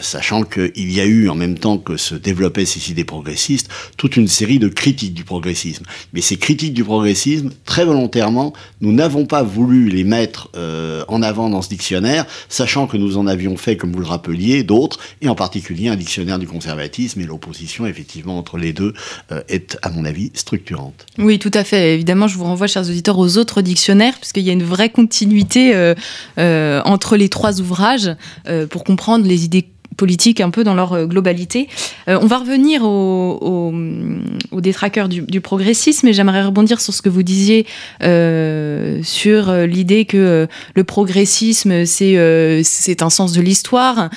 sachant 0.00 0.42
qu'il 0.44 0.92
y 0.92 1.00
a 1.00 1.04
eu, 1.04 1.28
en 1.28 1.34
même 1.34 1.58
temps 1.58 1.78
que 1.78 1.96
se 1.96 2.14
développaient 2.14 2.64
ces 2.64 2.90
idées 2.90 3.04
progressistes, 3.04 3.68
toute 3.96 4.16
une 4.16 4.28
série 4.28 4.58
de 4.58 4.68
critiques 4.68 5.14
du 5.14 5.24
progressisme. 5.24 5.84
Mais 6.12 6.20
ces 6.20 6.36
critiques 6.36 6.74
du 6.74 6.84
progressisme, 6.84 7.50
très 7.64 7.84
volontairement, 7.84 8.52
nous 8.80 8.92
n'avons 8.92 9.26
pas 9.26 9.42
voulu 9.42 9.88
les 9.88 10.04
mettre 10.04 10.50
euh, 10.56 11.04
en 11.08 11.22
avant 11.22 11.50
dans 11.50 11.62
ce 11.62 11.68
dictionnaire, 11.68 12.26
sachant 12.48 12.86
que 12.86 12.96
nous 12.96 13.16
en 13.16 13.26
avions 13.26 13.56
fait, 13.56 13.76
comme 13.76 13.92
vous 13.92 14.00
le 14.00 14.06
rappeliez, 14.06 14.62
d'autres, 14.62 14.98
et 15.20 15.28
en 15.28 15.34
particulier 15.34 15.88
un 15.88 15.96
dictionnaire 15.96 16.38
du 16.38 16.46
conservatisme, 16.46 17.20
et 17.20 17.24
l'opposition, 17.24 17.86
effectivement, 17.86 18.38
entre 18.38 18.58
les 18.58 18.72
deux 18.72 18.94
euh, 19.32 19.42
est, 19.48 19.78
à 19.82 19.90
mon 19.90 20.04
avis, 20.04 20.30
structurante. 20.34 21.06
Oui, 21.18 21.38
tout 21.38 21.50
à 21.54 21.64
fait. 21.64 21.94
Évidemment, 21.94 22.28
je 22.28 22.36
vous 22.36 22.44
renvoie, 22.44 22.66
chers 22.66 22.88
auditeurs, 22.88 23.18
aux 23.18 23.38
autres 23.38 23.62
dictionnaires, 23.62 24.14
puisqu'il 24.18 24.44
y 24.44 24.50
a 24.50 24.52
une 24.52 24.62
vraie 24.64 24.90
continuité 24.90 25.94
entre 26.36 27.16
les 27.16 27.28
trois 27.28 27.60
ouvrages 27.60 28.10
pour 28.70 28.84
comprendre 28.84 29.26
les 29.26 29.44
idées 29.44 29.66
politique 29.96 30.40
un 30.40 30.50
peu 30.50 30.64
dans 30.64 30.74
leur 30.74 30.92
euh, 30.92 31.06
globalité. 31.06 31.68
Euh, 32.08 32.18
on 32.20 32.26
va 32.26 32.38
revenir 32.38 32.82
aux 32.84 33.72
au, 34.52 34.60
détraqueurs 34.60 35.08
du, 35.08 35.22
du, 35.22 35.40
progressisme 35.40 36.08
et 36.08 36.12
j'aimerais 36.12 36.42
rebondir 36.42 36.80
sur 36.80 36.94
ce 36.94 37.02
que 37.02 37.08
vous 37.08 37.22
disiez 37.22 37.66
euh, 38.02 39.00
sur 39.02 39.52
l'idée 39.52 40.04
que 40.04 40.48
le 40.74 40.84
progressisme 40.84 41.84
c'est 41.84 42.62
c'est 42.64 43.02
un 43.02 43.10
sens 43.10 43.32
de 43.32 43.40
l'histoire. 43.40 44.10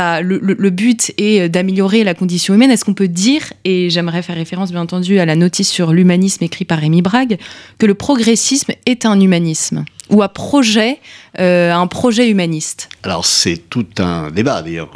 Le, 0.00 0.70
but 0.70 1.12
est 1.18 1.48
d'améliorer 1.48 2.04
la 2.04 2.14
condition 2.14 2.54
humaine. 2.54 2.70
Est-ce 2.70 2.84
qu'on 2.84 2.94
peut 2.94 3.08
dire, 3.08 3.52
et 3.64 3.90
j'aimerais 3.90 4.22
faire 4.22 4.36
référence 4.36 4.70
bien 4.70 4.80
entendu 4.80 5.18
à 5.18 5.26
la 5.26 5.36
notice 5.36 5.68
sur 5.68 5.92
l'humanisme 5.92 6.44
écrit 6.44 6.64
par 6.64 6.78
Rémi 6.78 7.02
Brague, 7.02 7.38
que 7.78 7.86
le 7.86 7.94
progressisme 7.94 8.72
est 8.86 9.06
un 9.06 9.20
humanisme 9.20 9.84
ou 10.10 10.22
à 10.22 10.28
projet, 10.28 10.98
un 11.36 11.86
projet 11.86 12.28
humaniste? 12.28 12.88
Alors 13.02 13.26
c'est 13.26 13.68
tout 13.68 13.86
un 13.98 14.30
débat 14.30 14.62
d'ailleurs 14.62 14.90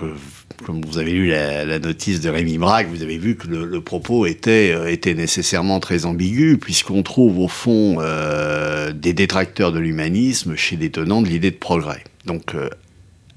comme 0.63 0.81
vous 0.83 0.99
avez 0.99 1.13
lu 1.13 1.29
la, 1.29 1.79
notice 1.79 2.21
de 2.21 2.31
Rémi 2.31 2.59
Braque, 2.59 2.89
vous 2.89 3.03
avez 3.03 3.19
vu 3.19 3.37
que 3.37 3.49
le, 3.49 3.81
propos 3.81 4.27
était, 4.27 4.73
euh, 4.73 4.91
était 4.91 5.15
nécessairement 5.15 5.81
très 5.81 6.05
ambigu, 6.07 6.59
puisqu'on 6.59 7.03
trouve 7.03 7.39
au 7.39 7.49
fond 7.49 7.99
euh, 8.01 8.93
des 8.93 9.13
détracteurs 9.13 9.73
de 9.73 9.79
l'humanisme 9.79 10.57
chez 10.57 10.77
des 10.77 10.91
tenants 10.91 11.23
de 11.23 11.29
l'idée 11.29 11.51
de 11.51 11.57
progrès. 11.57 12.05
Donc, 12.27 12.55
euh, 12.55 12.69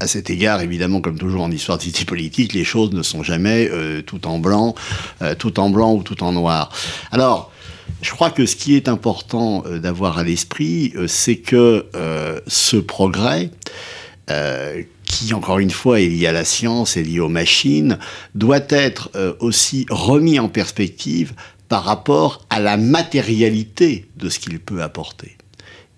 à 0.00 0.06
cet 0.06 0.30
égard, 0.30 0.60
évidemment, 0.60 1.00
comme 1.00 1.18
toujours 1.18 1.42
en 1.42 1.50
histoire 1.50 1.80
cité 1.80 2.04
politique, 2.04 2.52
les 2.52 2.64
choses 2.64 2.92
ne 2.92 3.02
sont 3.02 3.22
jamais 3.22 3.70
tout 4.04 4.26
en 4.26 4.38
blanc, 4.38 4.74
tout 5.38 5.58
en 5.58 5.70
blanc 5.70 5.94
ou 5.94 6.02
tout 6.02 6.22
en 6.22 6.32
noir. 6.32 6.70
Alors, 7.12 7.50
je 8.02 8.10
crois 8.10 8.30
que 8.30 8.44
ce 8.44 8.56
qui 8.56 8.76
est 8.76 8.88
important 8.88 9.64
d'avoir 9.66 10.18
à 10.18 10.22
l'esprit, 10.22 10.92
c'est 11.06 11.36
que 11.36 11.86
ce 12.46 12.76
progrès, 12.76 13.50
qui, 15.06 15.32
encore 15.32 15.60
une 15.60 15.70
fois, 15.70 16.00
est 16.00 16.08
lié 16.08 16.26
à 16.26 16.32
la 16.32 16.44
science 16.44 16.96
et 16.96 17.02
lié 17.02 17.20
aux 17.20 17.28
machines, 17.28 17.98
doit 18.34 18.66
être 18.68 19.10
euh, 19.14 19.32
aussi 19.40 19.86
remis 19.88 20.38
en 20.38 20.48
perspective 20.48 21.32
par 21.68 21.84
rapport 21.84 22.44
à 22.50 22.60
la 22.60 22.76
matérialité 22.76 24.08
de 24.16 24.28
ce 24.28 24.38
qu'il 24.38 24.58
peut 24.60 24.82
apporter. 24.82 25.36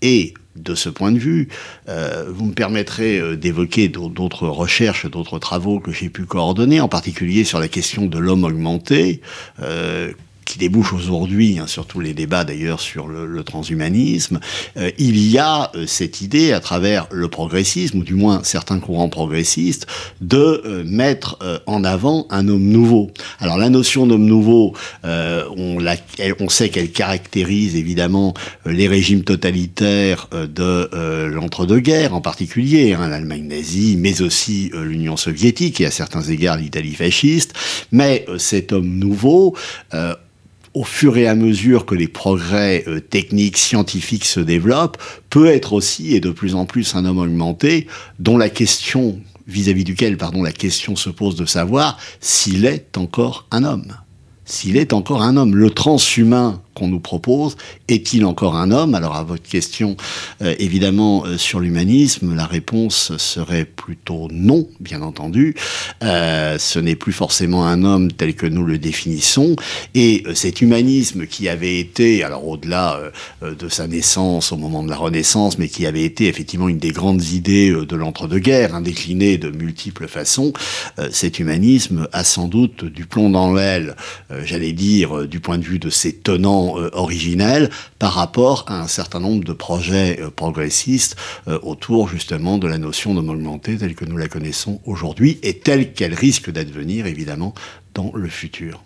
Et 0.02 0.34
de 0.62 0.74
ce 0.74 0.88
point 0.88 1.12
de 1.12 1.18
vue, 1.18 1.48
euh, 1.88 2.26
vous 2.28 2.46
me 2.46 2.52
permettrez 2.52 3.18
euh, 3.18 3.36
d'évoquer 3.36 3.88
d'autres 3.88 4.48
recherches, 4.48 5.06
d'autres 5.10 5.38
travaux 5.38 5.80
que 5.80 5.92
j'ai 5.92 6.08
pu 6.08 6.24
coordonner, 6.24 6.80
en 6.80 6.88
particulier 6.88 7.44
sur 7.44 7.60
la 7.60 7.68
question 7.68 8.06
de 8.06 8.18
l'homme 8.18 8.44
augmenté, 8.44 9.20
qui 10.48 10.58
débouche 10.58 10.94
aujourd'hui, 10.94 11.58
hein, 11.58 11.66
sur 11.66 11.86
les 12.00 12.14
débats 12.14 12.44
d'ailleurs 12.44 12.80
sur 12.80 13.06
le, 13.06 13.44
transhumanisme, 13.44 14.40
euh, 14.76 14.90
il 14.98 15.18
y 15.18 15.38
a 15.38 15.70
euh, 15.74 15.86
cette 15.86 16.22
idée 16.22 16.52
à 16.52 16.60
travers 16.60 17.06
le 17.10 17.28
progressisme, 17.28 17.98
ou 17.98 18.04
du 18.04 18.14
moins 18.14 18.40
certains 18.44 18.80
courants 18.80 19.10
progressistes, 19.10 19.86
de 20.22 20.62
euh, 20.64 20.84
mettre 20.84 21.38
en 21.66 21.84
avant 21.84 22.26
un 22.30 22.48
homme 22.48 22.64
nouveau. 22.64 23.10
Alors 23.40 23.58
la 23.58 23.68
notion 23.68 24.06
d'homme 24.06 24.24
nouveau, 24.24 24.72
on, 25.04 26.48
sait 26.48 26.70
qu'elle 26.70 26.90
caractérise 26.90 27.76
évidemment 27.76 28.32
les 28.64 28.88
régimes 28.88 29.22
totalitaires 29.22 30.28
de 30.32 31.26
l'entre-deux-guerres, 31.26 32.14
en 32.14 32.20
particulier 32.20 32.94
hein, 32.94 33.08
l'Allemagne 33.08 33.46
nazie, 33.46 33.96
mais 33.98 34.22
aussi 34.22 34.70
l'Union 34.74 35.16
soviétique 35.16 35.80
et 35.80 35.86
à 35.86 35.90
certains 35.90 36.22
égards 36.22 36.56
l'Italie 36.56 36.94
fasciste. 36.94 37.52
Mais 37.92 38.24
cet 38.38 38.72
homme 38.72 38.98
nouveau, 38.98 39.54
au 40.78 40.84
fur 40.84 41.16
et 41.16 41.26
à 41.26 41.34
mesure 41.34 41.86
que 41.86 41.96
les 41.96 42.06
progrès 42.06 42.84
euh, 42.86 43.00
techniques, 43.00 43.58
scientifiques 43.58 44.24
se 44.24 44.38
développent, 44.38 44.96
peut 45.28 45.48
être 45.48 45.72
aussi 45.72 46.14
et 46.14 46.20
de 46.20 46.30
plus 46.30 46.54
en 46.54 46.66
plus 46.66 46.94
un 46.94 47.04
homme 47.04 47.18
augmenté 47.18 47.88
dont 48.20 48.38
la 48.38 48.48
question 48.48 49.20
vis-à-vis 49.48 49.82
duquel 49.82 50.16
pardon 50.16 50.40
la 50.40 50.52
question 50.52 50.94
se 50.94 51.10
pose 51.10 51.34
de 51.34 51.46
savoir 51.46 51.98
s'il 52.20 52.64
est 52.64 52.96
encore 52.96 53.48
un 53.50 53.64
homme. 53.64 53.92
S'il 54.48 54.78
est 54.78 54.94
encore 54.94 55.20
un 55.20 55.36
homme, 55.36 55.54
le 55.54 55.68
transhumain 55.68 56.62
qu'on 56.72 56.88
nous 56.88 57.00
propose, 57.00 57.56
est-il 57.88 58.24
encore 58.24 58.56
un 58.56 58.70
homme? 58.70 58.94
Alors 58.94 59.16
à 59.16 59.24
votre 59.24 59.42
question, 59.42 59.96
euh, 60.40 60.54
évidemment, 60.58 61.24
euh, 61.26 61.36
sur 61.36 61.60
l'humanisme, 61.60 62.34
la 62.34 62.46
réponse 62.46 63.14
serait 63.18 63.66
plutôt 63.66 64.28
non, 64.30 64.66
bien 64.80 65.02
entendu. 65.02 65.54
Euh, 66.02 66.56
ce 66.56 66.78
n'est 66.78 66.94
plus 66.94 67.12
forcément 67.12 67.66
un 67.66 67.84
homme 67.84 68.10
tel 68.10 68.34
que 68.34 68.46
nous 68.46 68.64
le 68.64 68.78
définissons. 68.78 69.54
Et 69.94 70.24
cet 70.34 70.62
humanisme 70.62 71.26
qui 71.26 71.50
avait 71.50 71.78
été, 71.78 72.24
alors 72.24 72.48
au-delà 72.48 73.00
de 73.42 73.68
sa 73.68 73.86
naissance 73.86 74.52
au 74.52 74.56
moment 74.56 74.82
de 74.82 74.88
la 74.88 74.96
Renaissance, 74.96 75.58
mais 75.58 75.68
qui 75.68 75.84
avait 75.84 76.04
été 76.04 76.26
effectivement 76.26 76.68
une 76.68 76.78
des 76.78 76.92
grandes 76.92 77.24
idées 77.24 77.70
de 77.70 77.96
l'entre-deux-guerres, 77.96 78.74
hein, 78.74 78.80
de 78.80 79.50
multiples 79.50 80.06
façons, 80.08 80.52
cet 81.10 81.38
humanisme 81.38 82.08
a 82.12 82.24
sans 82.24 82.48
doute 82.48 82.84
du 82.84 83.06
plomb 83.06 83.30
dans 83.30 83.52
l'aile, 83.52 83.96
j'allais 84.44 84.72
dire, 84.72 85.26
du 85.26 85.40
point 85.40 85.58
de 85.58 85.64
vue 85.64 85.78
de 85.78 85.90
ses 85.90 86.14
tenants 86.14 86.78
euh, 86.78 86.90
originelle 86.92 87.70
par 87.98 88.12
rapport 88.14 88.64
à 88.68 88.80
un 88.80 88.88
certain 88.88 89.20
nombre 89.20 89.44
de 89.44 89.52
projets 89.52 90.20
euh, 90.20 90.30
progressistes 90.30 91.16
euh, 91.46 91.58
autour 91.62 92.08
justement 92.08 92.58
de 92.58 92.66
la 92.66 92.78
notion 92.78 93.14
de 93.14 93.20
augmenté 93.28 93.76
telle 93.76 93.94
que 93.94 94.04
nous 94.04 94.16
la 94.16 94.28
connaissons 94.28 94.80
aujourd'hui 94.86 95.38
et 95.42 95.58
telle 95.58 95.92
qu'elle 95.92 96.14
risque 96.14 96.50
d'advenir 96.50 97.06
évidemment 97.06 97.54
dans 97.94 98.12
le 98.14 98.28
futur. 98.28 98.82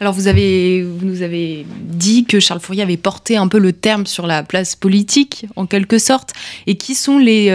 Alors 0.00 0.12
vous, 0.12 0.26
avez, 0.26 0.82
vous 0.82 1.04
nous 1.04 1.22
avez 1.22 1.66
dit 1.80 2.24
que 2.24 2.40
Charles 2.40 2.60
Fourier 2.60 2.82
avait 2.82 2.96
porté 2.96 3.36
un 3.36 3.46
peu 3.46 3.58
le 3.58 3.72
terme 3.72 4.06
sur 4.06 4.26
la 4.26 4.42
place 4.42 4.74
politique, 4.74 5.46
en 5.54 5.66
quelque 5.66 5.98
sorte. 5.98 6.32
Et 6.66 6.76
qui 6.76 6.94
sont 6.94 7.18
les, 7.18 7.46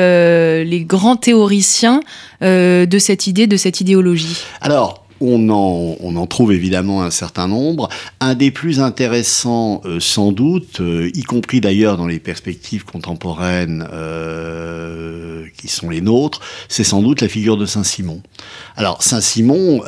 les 0.63 0.85
grands 0.85 1.17
théoriciens 1.17 1.99
de 2.41 2.97
cette 2.97 3.27
idée, 3.27 3.45
de 3.45 3.57
cette 3.57 3.81
idéologie? 3.81 4.37
Alors, 4.61 5.08
on 5.21 5.49
en, 5.49 6.27
trouve 6.27 6.53
évidemment 6.53 7.03
un 7.03 7.11
certain 7.11 7.47
nombre. 7.47 7.89
Un 8.19 8.35
des 8.35 8.51
plus 8.51 8.79
intéressants, 8.79 9.81
euh, 9.85 9.99
sans 9.99 10.31
doute, 10.31 10.81
euh, 10.81 11.09
y 11.13 11.23
compris 11.23 11.61
d'ailleurs 11.61 11.97
dans 11.97 12.07
les 12.07 12.19
perspectives 12.19 12.85
contemporaines 12.85 13.87
euh, 13.91 15.45
qui 15.57 15.67
sont 15.67 15.89
les 15.89 16.01
nôtres, 16.01 16.41
c'est 16.67 16.83
sans 16.83 17.01
doute 17.01 17.21
la 17.21 17.27
figure 17.27 17.57
de 17.57 17.65
Saint-Simon. 17.65 18.21
Alors 18.75 19.01
Saint-Simon 19.03 19.81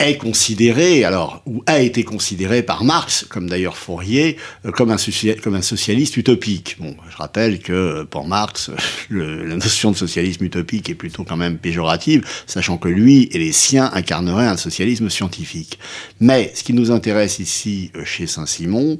est 0.00 0.16
considéré, 0.16 1.04
alors, 1.04 1.42
ou 1.46 1.62
a 1.66 1.80
été 1.80 2.02
considéré 2.04 2.62
par 2.62 2.84
Marx, 2.84 3.26
comme 3.28 3.48
d'ailleurs 3.48 3.76
Fourier, 3.76 4.36
euh, 4.64 4.70
comme, 4.70 4.90
un 4.90 4.96
comme 5.42 5.54
un 5.54 5.62
socialiste 5.62 6.16
utopique. 6.16 6.76
Bon, 6.80 6.96
je 7.10 7.16
rappelle 7.16 7.60
que 7.60 7.72
euh, 7.72 8.04
pour 8.04 8.26
Marx, 8.26 8.70
la 9.10 9.56
notion 9.56 9.90
de 9.90 9.96
socialisme 9.96 10.44
utopique 10.44 10.88
est 10.88 10.94
plutôt 10.94 11.24
quand 11.24 11.36
même 11.36 11.58
péjorative, 11.58 12.26
sachant 12.46 12.78
que 12.78 12.88
lui 12.88 13.28
et 13.32 13.38
les 13.38 13.52
siens 13.52 13.90
incarneraient 13.92 14.46
un 14.46 14.56
socialisme 14.56 15.10
scientifique. 15.10 15.78
Mais 16.18 16.52
ce 16.54 16.64
qui 16.64 16.72
nous 16.72 16.90
intéresse 16.90 17.38
ici 17.38 17.90
euh, 17.94 18.04
chez 18.04 18.26
Saint-Simon, 18.26 18.96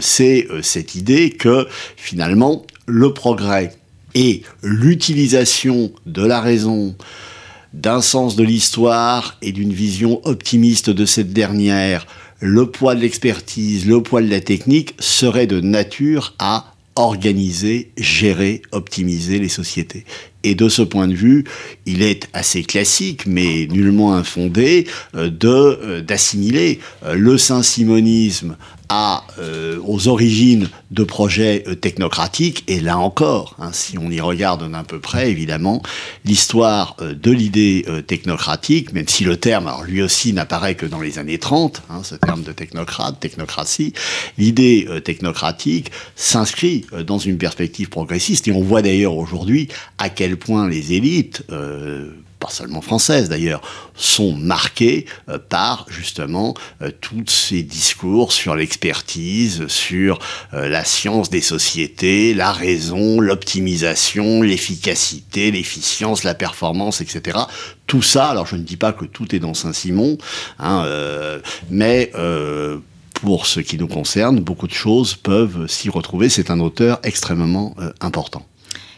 c'est 0.00 0.46
cette 0.62 0.94
idée 0.94 1.30
que 1.30 1.66
finalement, 1.96 2.64
le 2.86 3.12
progrès 3.12 3.72
et 4.14 4.42
l'utilisation 4.62 5.92
de 6.06 6.24
la 6.24 6.40
raison, 6.40 6.94
d'un 7.72 8.02
sens 8.02 8.36
de 8.36 8.44
l'histoire 8.44 9.36
et 9.42 9.52
d'une 9.52 9.72
vision 9.72 10.20
optimiste 10.24 10.90
de 10.90 11.06
cette 11.06 11.32
dernière, 11.32 12.06
le 12.40 12.70
poids 12.70 12.94
de 12.94 13.00
l'expertise, 13.00 13.86
le 13.86 14.02
poids 14.02 14.22
de 14.22 14.30
la 14.30 14.40
technique 14.40 14.94
serait 14.98 15.46
de 15.46 15.60
nature 15.60 16.34
à 16.38 16.74
organiser, 16.96 17.92
gérer, 17.96 18.62
optimiser 18.72 19.38
les 19.38 19.48
sociétés. 19.48 20.04
Et 20.44 20.54
de 20.54 20.68
ce 20.68 20.82
point 20.82 21.08
de 21.08 21.14
vue, 21.14 21.44
il 21.86 22.02
est 22.02 22.28
assez 22.32 22.62
classique, 22.62 23.26
mais 23.26 23.66
nullement 23.70 24.14
infondé, 24.14 24.86
euh, 25.14 25.30
euh, 25.44 26.00
d'assimiler 26.00 26.80
euh, 27.04 27.14
le 27.14 27.38
saint-simonisme 27.38 28.56
aux 29.86 30.08
origines 30.08 30.68
de 30.90 31.02
projets 31.02 31.64
technocratiques. 31.80 32.62
Et 32.68 32.78
là 32.78 32.98
encore, 32.98 33.56
hein, 33.58 33.70
si 33.72 33.96
on 33.96 34.10
y 34.10 34.20
regarde 34.20 34.70
d'un 34.70 34.84
peu 34.84 35.00
près, 35.00 35.30
évidemment, 35.30 35.80
l'histoire 36.26 36.98
de 37.00 37.30
l'idée 37.30 37.86
technocratique, 38.06 38.92
même 38.92 39.08
si 39.08 39.24
le 39.24 39.38
terme, 39.38 39.72
lui 39.86 40.02
aussi, 40.02 40.34
n'apparaît 40.34 40.74
que 40.74 40.84
dans 40.84 41.00
les 41.00 41.18
années 41.18 41.38
30, 41.38 41.84
hein, 41.88 42.02
ce 42.02 42.16
terme 42.16 42.42
de 42.42 42.52
technocrate, 42.52 43.18
technocratie, 43.18 43.94
l'idée 44.36 44.86
technocratique 45.02 45.90
s'inscrit 46.14 46.84
dans 47.06 47.16
une 47.16 47.38
perspective 47.38 47.88
progressiste. 47.88 48.46
Et 48.48 48.52
on 48.52 48.60
voit 48.60 48.82
d'ailleurs 48.82 49.16
aujourd'hui 49.16 49.68
à 49.96 50.10
quel 50.10 50.31
point 50.36 50.68
les 50.68 50.92
élites 50.92 51.44
pas 52.42 52.50
seulement 52.50 52.80
françaises 52.80 53.28
d'ailleurs, 53.28 53.62
sont 53.94 54.32
marquées 54.32 55.06
euh, 55.28 55.38
par 55.38 55.86
justement 55.88 56.54
euh, 56.82 56.90
tous 57.00 57.28
ces 57.28 57.62
discours 57.62 58.32
sur 58.32 58.56
l'expertise, 58.56 59.68
sur 59.68 60.18
euh, 60.52 60.68
la 60.68 60.84
science 60.84 61.30
des 61.30 61.40
sociétés, 61.40 62.34
la 62.34 62.50
raison, 62.50 63.20
l'optimisation, 63.20 64.42
l'efficacité, 64.42 65.52
l'efficience, 65.52 66.24
la 66.24 66.34
performance, 66.34 67.00
etc. 67.00 67.38
Tout 67.86 68.02
ça, 68.02 68.30
alors 68.30 68.46
je 68.46 68.56
ne 68.56 68.62
dis 68.62 68.76
pas 68.76 68.92
que 68.92 69.04
tout 69.04 69.36
est 69.36 69.38
dans 69.38 69.54
Saint-Simon, 69.54 70.18
hein, 70.58 70.86
mais 71.70 72.10
pour 73.12 73.46
ce 73.46 73.60
qui 73.60 73.76
nous 73.76 73.88
concerne, 73.88 74.40
beaucoup 74.40 74.66
de 74.66 74.72
choses 74.72 75.14
peuvent 75.14 75.66
s'y 75.66 75.90
retrouver. 75.90 76.28
C'est 76.28 76.50
un 76.50 76.60
auteur 76.60 77.00
extrêmement 77.02 77.74
important. 78.00 78.46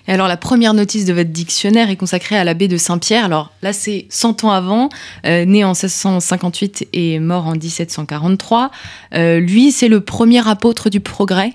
Et 0.07 0.13
alors, 0.13 0.29
la 0.29 0.37
première 0.37 0.75
notice 0.75 1.07
de 1.07 1.13
votre 1.13 1.31
dictionnaire 1.31 1.89
est 1.89 1.97
consacrée 1.97 2.37
à 2.37 2.45
l'abbé 2.45 2.69
de 2.69 2.77
Saint-Pierre. 2.77 3.25
Alors 3.25 3.53
là, 3.63 3.73
c'est 3.73 4.07
100 4.11 4.45
ans 4.45 4.51
avant, 4.51 4.89
euh, 5.25 5.45
né 5.45 5.65
en 5.65 5.71
1658 5.71 6.89
et 6.93 7.19
mort 7.19 7.47
en 7.47 7.53
1743. 7.53 8.71
Euh, 9.15 9.41
lui, 9.41 9.73
c'est 9.73 9.89
le 9.89 10.01
premier 10.01 10.47
apôtre 10.47 10.91
du 10.91 11.01
progrès? 11.01 11.55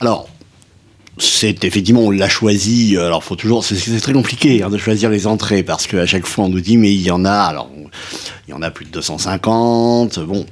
Alors, 0.00 0.28
c'est 1.18 1.64
effectivement, 1.64 2.02
on 2.02 2.10
l'a 2.10 2.28
choisi. 2.28 2.96
Alors, 2.96 3.22
faut 3.22 3.36
toujours, 3.36 3.64
c'est 3.64 4.00
très 4.00 4.12
compliqué 4.12 4.62
hein, 4.62 4.70
de 4.70 4.78
choisir 4.78 5.08
les 5.08 5.26
entrées 5.26 5.62
parce 5.62 5.86
qu'à 5.86 6.06
chaque 6.06 6.26
fois, 6.26 6.44
on 6.44 6.48
nous 6.48 6.60
dit, 6.60 6.76
mais 6.76 6.92
il 6.92 7.02
y 7.02 7.10
en 7.10 7.24
a, 7.24 7.32
alors, 7.32 7.70
il 8.48 8.50
y 8.50 8.54
en 8.54 8.62
a 8.62 8.70
plus 8.70 8.84
de 8.84 8.90
250. 8.90 10.18
Bon, 10.20 10.44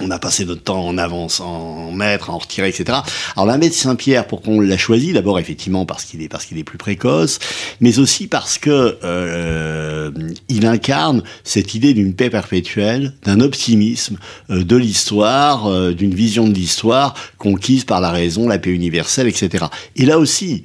on 0.00 0.10
a 0.10 0.18
passé 0.18 0.44
notre 0.44 0.62
temps 0.62 0.86
en 0.86 0.98
avance, 0.98 1.40
en 1.40 1.92
mettre, 1.92 2.30
en 2.30 2.38
retirer, 2.38 2.68
etc. 2.68 2.98
Alors 3.34 3.46
la 3.46 3.56
de 3.56 3.70
Saint-Pierre, 3.70 4.26
pourquoi 4.26 4.54
on 4.54 4.60
l'a 4.60 4.76
choisi 4.76 5.12
D'abord, 5.12 5.38
effectivement, 5.38 5.86
parce 5.86 6.04
qu'il 6.04 6.22
est 6.22 6.28
parce 6.28 6.44
qu'il 6.44 6.58
est 6.58 6.64
plus 6.64 6.78
précoce, 6.78 7.38
mais 7.80 7.98
aussi 7.98 8.26
parce 8.26 8.58
que 8.58 8.98
euh, 9.02 10.10
il 10.48 10.66
incarne 10.66 11.22
cette 11.44 11.74
idée 11.74 11.94
d'une 11.94 12.14
paix 12.14 12.30
perpétuelle, 12.30 13.14
d'un 13.24 13.40
optimisme 13.40 14.18
euh, 14.50 14.64
de 14.64 14.76
l'histoire, 14.76 15.66
euh, 15.66 15.94
d'une 15.94 16.14
vision 16.14 16.46
de 16.46 16.54
l'histoire 16.54 17.14
conquise 17.38 17.84
par 17.84 18.00
la 18.00 18.10
raison, 18.10 18.48
la 18.48 18.58
paix 18.58 18.70
universelle, 18.70 19.26
etc. 19.26 19.66
Et 19.96 20.04
là 20.04 20.18
aussi, 20.18 20.64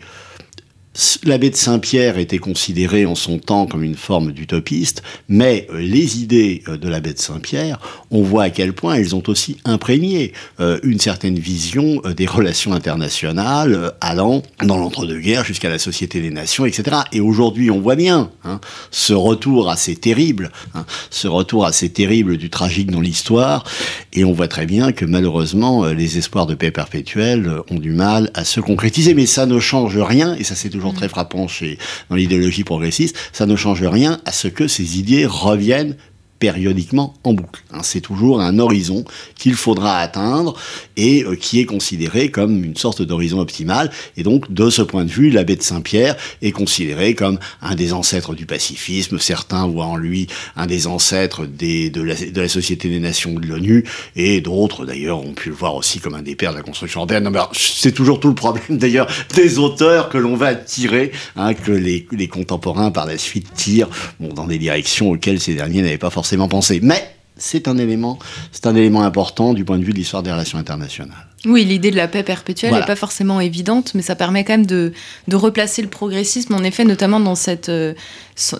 L'abbé 1.24 1.50
de 1.50 1.56
Saint-Pierre 1.56 2.18
était 2.18 2.38
considéré 2.38 3.06
en 3.06 3.16
son 3.16 3.40
temps 3.40 3.66
comme 3.66 3.82
une 3.82 3.96
forme 3.96 4.34
d'utopiste, 4.34 5.04
mais 5.30 5.66
euh, 5.72 5.80
les 5.80 6.20
idées 6.20 6.64
euh, 6.68 6.76
de 6.76 6.90
l'abbé 6.90 7.14
de 7.14 7.20
Saint-Pierre, 7.20 7.80
on 8.12 8.24
voit 8.24 8.44
à 8.44 8.50
quel 8.50 8.74
point 8.74 8.96
elles 8.96 9.16
ont 9.16 9.24
aussi 9.28 9.56
imprégné 9.64 10.34
euh, 10.60 10.82
une 10.84 11.00
certaine 11.00 11.40
vision 11.40 12.02
des 12.18 12.26
relations 12.26 12.74
internationales 12.74 13.94
allant 14.02 14.44
dans 14.66 14.76
l'entre-deux-guerres 14.76 15.46
jusqu'à 15.46 15.70
la 15.70 15.80
Société 15.80 16.20
des 16.20 16.30
Nations, 16.30 16.66
etc. 16.66 16.98
Et 17.14 17.22
aujourd'hui, 17.22 17.72
on 17.72 17.80
voit 17.80 17.96
bien 17.96 18.30
hein, 18.44 18.60
ce 18.92 19.14
retour 19.14 19.70
assez 19.70 19.96
terrible, 19.96 20.52
hein, 20.74 20.86
ce 21.10 21.30
retour 21.30 21.66
assez 21.66 21.88
terrible 21.88 22.36
du 22.36 22.50
tragique 22.50 22.92
dans 22.92 23.00
l'histoire, 23.00 23.64
et 24.12 24.26
on 24.26 24.34
voit 24.34 24.50
très 24.50 24.66
bien 24.66 24.92
que 24.92 25.06
malheureusement, 25.06 25.86
les 25.86 26.18
espoirs 26.18 26.48
de 26.48 26.56
paix 26.56 26.72
perpétuelle 26.72 27.50
ont 27.70 27.80
du 27.80 27.92
mal 27.92 28.30
à 28.34 28.44
se 28.44 28.60
concrétiser, 28.60 29.14
mais 29.14 29.26
ça 29.26 29.46
ne 29.46 29.58
change 29.58 29.98
rien, 29.98 30.36
et 30.36 30.44
ça 30.44 30.56
c'est 30.56 30.70
toujours 30.70 30.81
très 30.90 31.08
frappant 31.08 31.48
chez, 31.48 31.78
dans 32.10 32.16
l'idéologie 32.16 32.64
progressiste, 32.64 33.16
ça 33.32 33.46
ne 33.46 33.56
change 33.56 33.84
rien 33.84 34.20
à 34.26 34.32
ce 34.32 34.48
que 34.48 34.68
ces 34.68 34.98
idées 34.98 35.28
reviennent 35.28 35.96
périodiquement 36.42 37.14
en 37.24 37.34
boucle. 37.34 37.64
Hein. 37.72 37.82
c'est 37.84 38.02
toujours 38.02 38.42
un 38.42 38.58
horizon 38.58 39.06
qu'il 39.38 39.54
faudra 39.54 40.00
atteindre 40.00 40.56
et 40.98 41.24
euh, 41.24 41.36
qui 41.36 41.60
est 41.60 41.66
considéré 41.66 42.32
comme 42.32 42.64
une 42.64 42.76
sorte 42.76 43.04
d'horizon 43.04 43.40
optimal. 43.40 43.92
Et 44.18 44.24
donc, 44.24 44.52
de 44.52 44.72
ce 44.72 44.82
point 44.82 45.06
de 45.06 45.12
vue, 45.12 45.30
l'abbé 45.30 45.56
de 45.56 45.62
Saint-Pierre 45.62 46.16
est 46.42 46.52
considéré 46.52 47.14
comme 47.14 47.38
un 47.62 47.76
des 47.76 47.94
ancêtres 47.94 48.34
du 48.34 48.48
pacifisme. 48.48 49.20
Certains 49.20 49.68
voient 49.68 49.86
en 49.86 49.98
lui 49.98 50.26
un 50.56 50.66
des 50.66 50.88
ancêtres 50.88 51.46
de, 51.46 52.02
la, 52.02 52.48
Société 52.48 52.90
des 52.90 53.00
Nations 53.00 53.34
de 53.34 53.46
l'ONU 53.46 53.86
et 54.16 54.42
d'autres, 54.42 54.88
d'ailleurs, 54.88 55.20
ont 55.24 55.34
pu 55.34 55.50
le 55.50 55.56
voir 55.56 55.76
aussi 55.76 56.00
comme 56.00 56.16
un 56.16 56.24
des 56.24 56.36
pères 56.36 56.54
de 56.54 56.58
la 56.58 56.64
construction 56.64 57.02
européenne. 57.02 57.30
C'est 57.54 57.94
toujours 57.94 58.20
tout 58.20 58.30
le 58.30 58.36
problème, 58.36 58.80
d'ailleurs, 58.80 59.08
des 59.36 59.60
auteurs 59.60 60.10
que 60.10 60.18
l'on 60.18 60.36
va 60.36 60.56
tirer, 60.56 61.12
hein, 61.36 61.54
que 61.54 61.72
les, 61.72 62.08
contemporains 62.28 62.90
par 62.90 63.06
la 63.06 63.20
suite 63.20 63.54
tirent 63.54 63.90
dans 64.20 64.48
des 64.48 64.58
directions 64.58 65.12
auxquelles 65.12 65.40
ces 65.40 65.54
derniers 65.54 65.84
n'avaient 65.84 66.00
pas 66.00 66.10
forcément 66.10 66.31
pensé. 66.38 66.80
Mais 66.82 67.16
c'est 67.38 67.68
un 67.68 67.78
élément, 67.78 68.20
c'est 68.52 68.68
un 68.68 68.76
élément 68.76 69.04
important 69.04 69.54
du 69.54 69.66
point 69.66 69.78
de 69.78 69.84
vue 69.84 69.94
de 69.94 69.98
l'histoire 69.98 70.24
des 70.24 70.32
relations 70.32 70.58
internationales. 70.58 71.28
Oui, 71.46 71.66
l'idée 71.66 71.90
de 71.90 71.96
la 71.96 72.08
paix 72.08 72.22
perpétuelle 72.22 72.74
n'est 72.74 72.86
pas 72.86 72.96
forcément 72.96 73.42
évidente, 73.42 73.94
mais 73.96 74.04
ça 74.04 74.16
permet 74.16 74.44
quand 74.44 74.54
même 74.54 74.66
de, 74.66 74.94
de, 75.28 75.36
replacer 75.36 75.82
le 75.82 75.88
progressisme, 75.88 76.54
en 76.54 76.64
effet, 76.64 76.84
notamment 76.84 77.20
dans 77.20 77.34
cette, 77.34 77.70
euh, 77.70 77.96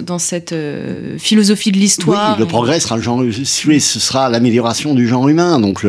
dans 0.02 0.20
cette 0.20 0.52
euh, 0.52 1.18
philosophie 1.18 1.72
de 1.72 1.78
l'histoire. 1.78 2.36
Oui, 2.36 2.40
le 2.40 2.48
progrès 2.48 2.80
sera 2.80 2.98
le 2.98 3.02
genre, 3.02 3.24
ce 3.32 4.00
sera 4.00 4.30
l'amélioration 4.30 4.94
du 4.94 5.08
genre 5.08 5.28
humain. 5.28 5.60
Donc 5.60 5.86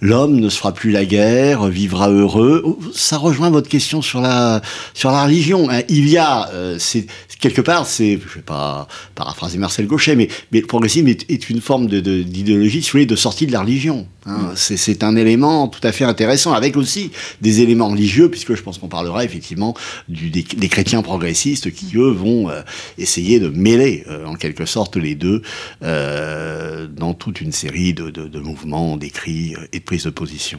l'homme 0.00 0.40
ne 0.40 0.48
se 0.48 0.58
fera 0.58 0.72
plus 0.72 0.90
la 0.90 1.04
guerre, 1.04 1.66
vivra 1.66 2.10
heureux. 2.10 2.78
Ça 2.94 3.18
rejoint 3.18 3.50
votre 3.50 3.68
question 3.68 4.02
sur 4.02 4.20
la, 4.20 4.62
sur 4.94 5.10
la 5.10 5.24
religion. 5.24 5.68
Hein. 5.70 5.82
Il 5.88 6.08
y 6.08 6.18
a, 6.18 6.48
euh, 6.50 6.76
c'est 6.78 7.06
quelque 7.40 7.60
part, 7.60 7.86
c'est, 7.86 8.18
je 8.26 8.36
vais 8.36 8.42
pas 8.44 8.88
paraphraser 9.14 9.58
Marcel 9.58 9.86
Gauchet, 9.86 10.16
mais, 10.16 10.28
mais 10.50 10.60
le 10.60 10.66
progressisme 10.66 11.08
est, 11.08 11.50
une 11.50 11.60
forme 11.60 11.88
d'idéologie, 11.88 12.82
si 12.82 13.06
de 13.06 13.16
sortie 13.16 13.46
de 13.46 13.52
la 13.52 13.60
religion. 13.60 14.06
Hein. 14.26 14.52
Mm. 14.54 14.56
C'est 14.56 15.04
un 15.04 15.16
élément 15.16 15.68
tout 15.68 15.86
à 15.86 15.92
fait 15.92 16.04
intéressant, 16.04 16.52
avec 16.52 16.76
aussi 16.76 17.10
des 17.42 17.60
éléments 17.60 17.88
religieux, 17.88 18.30
puisque 18.30 18.54
je 18.54 18.62
pense 18.62 18.78
qu'on 18.78 18.88
parlera 18.88 19.24
effectivement 19.24 19.74
du, 20.08 20.30
des, 20.30 20.68
chrétiens 20.68 21.02
progressistes 21.02 21.70
qui, 21.72 21.96
eux, 21.96 22.10
vont 22.10 22.48
euh, 22.48 22.62
essayer 22.98 23.23
de 23.24 23.48
mêler, 23.48 24.04
euh, 24.08 24.26
en 24.26 24.34
quelque 24.34 24.66
sorte, 24.66 24.96
les 24.96 25.14
deux 25.14 25.42
euh, 25.82 26.86
dans 26.86 27.14
toute 27.14 27.40
une 27.40 27.52
série 27.52 27.94
de, 27.94 28.10
de 28.10 28.40
mouvements, 28.40 28.96
d'écrits 28.96 29.54
et 29.72 29.78
de 29.78 29.84
prises 29.84 30.04
de 30.04 30.10
position. 30.10 30.58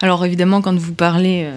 Alors 0.00 0.24
évidemment, 0.24 0.60
quand 0.62 0.76
vous 0.76 0.94
parlez 0.94 1.48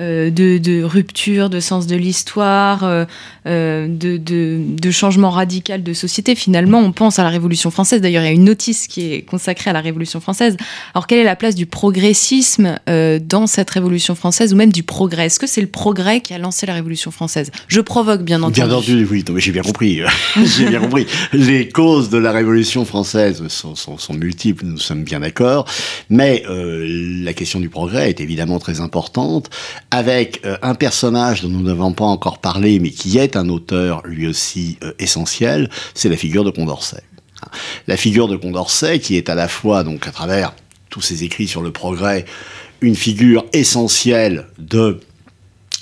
euh, 0.00 0.30
de, 0.30 0.82
rupture, 0.82 1.50
de 1.50 1.60
sens 1.60 1.86
de 1.86 1.94
l'histoire, 1.94 2.84
euh, 2.84 3.04
euh, 3.46 3.86
de, 3.86 4.16
de, 4.16 4.90
changement 4.90 5.30
radical 5.30 5.82
de 5.82 5.92
société. 5.92 6.34
Finalement, 6.34 6.78
on 6.78 6.92
pense 6.92 7.18
à 7.18 7.22
la 7.22 7.28
Révolution 7.28 7.70
française. 7.70 8.00
D'ailleurs, 8.00 8.22
il 8.22 8.26
y 8.26 8.30
a 8.30 8.32
une 8.32 8.44
notice 8.44 8.86
qui 8.86 9.12
est 9.12 9.22
consacrée 9.22 9.68
à 9.68 9.72
la 9.74 9.80
Révolution 9.80 10.20
française. 10.20 10.56
Alors, 10.94 11.06
quelle 11.06 11.18
est 11.18 11.24
la 11.24 11.36
place 11.36 11.54
du 11.54 11.66
progressisme 11.66 12.78
dans 12.86 13.46
cette 13.46 13.70
Révolution 13.70 14.14
française 14.14 14.54
ou 14.54 14.56
même 14.56 14.72
du 14.72 14.82
progrès? 14.82 15.26
Est-ce 15.26 15.38
que 15.38 15.46
c'est 15.46 15.60
le 15.60 15.66
progrès 15.66 16.20
qui 16.20 16.32
a 16.32 16.38
lancé 16.38 16.64
la 16.66 16.74
Révolution 16.74 17.10
française? 17.10 17.50
Je 17.68 17.80
provoque, 17.80 18.22
bien 18.22 18.38
entendu. 18.42 18.60
Bien 18.60 18.70
entendu, 18.70 19.06
oui. 19.10 19.24
J'ai 19.36 19.52
bien 19.52 19.62
compris. 19.62 20.00
J'ai 20.44 20.66
bien 20.66 20.80
compris. 20.80 21.06
Les 21.32 21.68
causes 21.68 22.08
de 22.08 22.18
la 22.18 22.32
Révolution 22.32 22.84
française 22.84 23.46
sont, 23.48 23.74
sont, 23.74 23.98
sont 23.98 24.14
multiples, 24.14 24.64
nous 24.64 24.78
sommes 24.78 25.04
bien 25.04 25.20
d'accord. 25.20 25.66
Mais 26.08 26.42
la 26.48 27.32
question 27.34 27.60
du 27.60 27.68
progrès 27.68 28.08
est 28.08 28.20
évidemment 28.20 28.58
très 28.58 28.80
importante 28.80 29.50
avec 29.90 30.40
euh, 30.44 30.56
un 30.62 30.74
personnage 30.74 31.42
dont 31.42 31.48
nous 31.48 31.62
n'avons 31.62 31.92
pas 31.92 32.04
encore 32.04 32.38
parlé, 32.38 32.78
mais 32.78 32.90
qui 32.90 33.18
est 33.18 33.36
un 33.36 33.48
auteur 33.48 34.02
lui 34.06 34.26
aussi 34.26 34.78
euh, 34.82 34.92
essentiel, 34.98 35.68
c'est 35.94 36.08
la 36.08 36.16
figure 36.16 36.44
de 36.44 36.50
Condorcet. 36.50 37.02
La 37.86 37.96
figure 37.96 38.28
de 38.28 38.36
Condorcet, 38.36 39.00
qui 39.00 39.16
est 39.16 39.28
à 39.28 39.34
la 39.34 39.48
fois, 39.48 39.82
donc 39.82 40.06
à 40.06 40.10
travers 40.10 40.54
tous 40.90 41.00
ses 41.00 41.24
écrits 41.24 41.48
sur 41.48 41.62
le 41.62 41.70
progrès, 41.70 42.24
une 42.80 42.96
figure 42.96 43.44
essentielle 43.52 44.46
de 44.58 45.00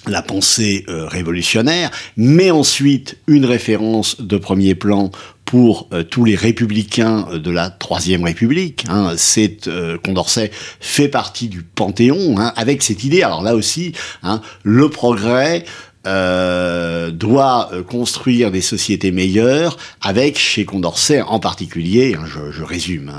la 0.07 0.23
pensée 0.23 0.85
euh, 0.89 1.07
révolutionnaire, 1.07 1.91
mais 2.17 2.51
ensuite 2.51 3.19
une 3.27 3.45
référence 3.45 4.21
de 4.21 4.39
premier 4.39 4.75
plan 4.75 5.11
pour 5.49 5.89
euh, 5.95 6.03
tous 6.03 6.27
les 6.27 6.35
républicains 6.35 7.27
euh, 7.33 7.39
de 7.39 7.51
la 7.51 7.71
Troisième 7.71 8.23
République. 8.23 8.85
Hein. 8.91 9.15
C'est 9.17 9.71
Condorcet 10.05 10.51
fait 10.53 11.09
partie 11.09 11.49
du 11.49 11.63
Panthéon 11.63 12.39
hein, 12.39 12.53
avec 12.55 12.83
cette 12.83 13.03
idée. 13.03 13.23
Alors 13.23 13.43
là 13.43 13.55
aussi, 13.55 13.93
hein, 14.23 14.43
le 14.63 14.91
progrès. 14.91 15.65
doit 16.05 17.71
construire 17.91 18.51
des 18.51 18.63
sociétés 18.63 19.11
meilleures 19.11 19.77
avec 20.01 20.39
chez 20.39 20.65
Condorcet 20.65 21.21
en 21.21 21.39
particulier, 21.39 22.17
je, 22.25 22.63
résume, 22.63 23.13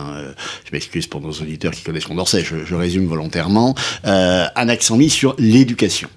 je 0.66 0.72
m'excuse 0.72 1.06
pour 1.06 1.22
nos 1.22 1.32
auditeurs 1.32 1.72
qui 1.72 1.84
connaissent 1.84 2.08
Condorcet, 2.08 2.44
je, 2.44 2.66
je 2.66 2.76
résume 2.76 3.06
volontairement, 3.06 3.76
un 4.04 4.70
accent 4.70 4.98
mis 4.98 5.12
sur 5.12 5.36
l'éducation. 5.38 6.10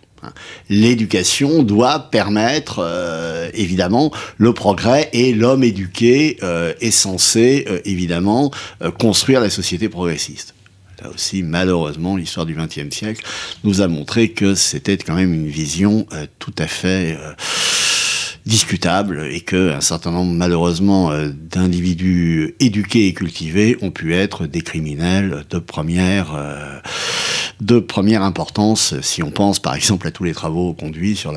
L'éducation 0.69 1.63
doit 1.63 2.11
permettre 2.11 2.81
euh, 2.81 3.51
évidemment 3.55 4.13
le 4.37 4.53
progrès 4.53 5.11
et 5.13 5.33
l'homme 5.33 5.65
éduqué 5.65 6.39
euh, 6.43 6.73
est 6.81 6.91
censé 6.91 7.67
euh, 7.69 7.81
évidemment 7.85 8.51
construire 8.99 9.41
la 9.41 9.51
société 9.51 9.89
progressiste. 9.89 10.55
Là 11.03 11.11
aussi, 11.13 11.43
malheureusement, 11.43 12.17
l'histoire 12.17 12.47
du 12.47 12.55
XXe 12.55 12.95
siècle 12.95 13.25
nous 13.65 13.81
a 13.81 13.89
montré 13.89 14.31
que 14.31 14.55
c'était 14.55 14.97
quand 14.97 15.15
même 15.15 15.35
une 15.35 15.49
vision 15.49 16.07
tout 16.39 16.55
à 16.59 16.69
fait 16.69 17.19
discutable 18.47 19.27
et 19.31 19.41
que 19.41 19.73
un 19.73 19.81
certain 19.81 20.13
nombre 20.13 20.33
malheureusement 20.33 21.11
d'individus 21.33 22.55
éduqués 22.61 23.09
et 23.09 23.15
cultivés 23.15 23.77
ont 23.83 23.91
pu 23.91 24.15
être 24.15 24.47
des 24.47 24.63
criminels 24.63 25.45
de 25.51 25.59
première 25.59 26.39
de 27.61 27.79
première 27.79 28.23
importance 28.23 28.95
si 29.03 29.23
on 29.23 29.31
pense 29.31 29.59
par 29.59 29.75
exemple 29.75 30.07
à 30.07 30.11
tous 30.11 30.25
les 30.25 30.33
travaux 30.33 30.73
conduits 30.73 31.17
sur, 31.17 31.33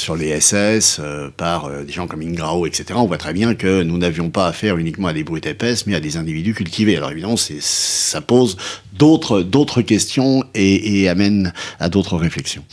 sur 0.00 0.16
les 0.16 0.40
SS 0.40 0.98
euh, 1.00 1.30
par 1.36 1.66
euh, 1.66 1.84
des 1.84 1.92
gens 1.92 2.06
comme 2.06 2.22
Ingrao, 2.22 2.66
etc. 2.66 2.86
On 2.94 3.06
voit 3.06 3.18
très 3.18 3.32
bien 3.32 3.54
que 3.54 3.82
nous 3.82 3.98
n'avions 3.98 4.30
pas 4.30 4.46
affaire 4.46 4.76
uniquement 4.76 5.08
à 5.08 5.12
des 5.12 5.24
brutes 5.24 5.46
épaisses, 5.46 5.86
mais 5.86 5.94
à 5.94 6.00
des 6.00 6.16
individus 6.16 6.54
cultivés. 6.54 6.96
Alors 6.96 7.10
évidemment, 7.10 7.36
ça 7.36 8.20
pose 8.20 8.56
d'autres 8.92 9.82
questions 9.82 10.44
et 10.54 11.08
amène 11.08 11.52
à 11.80 11.88
d'autres 11.88 12.16
réflexions. 12.16 12.64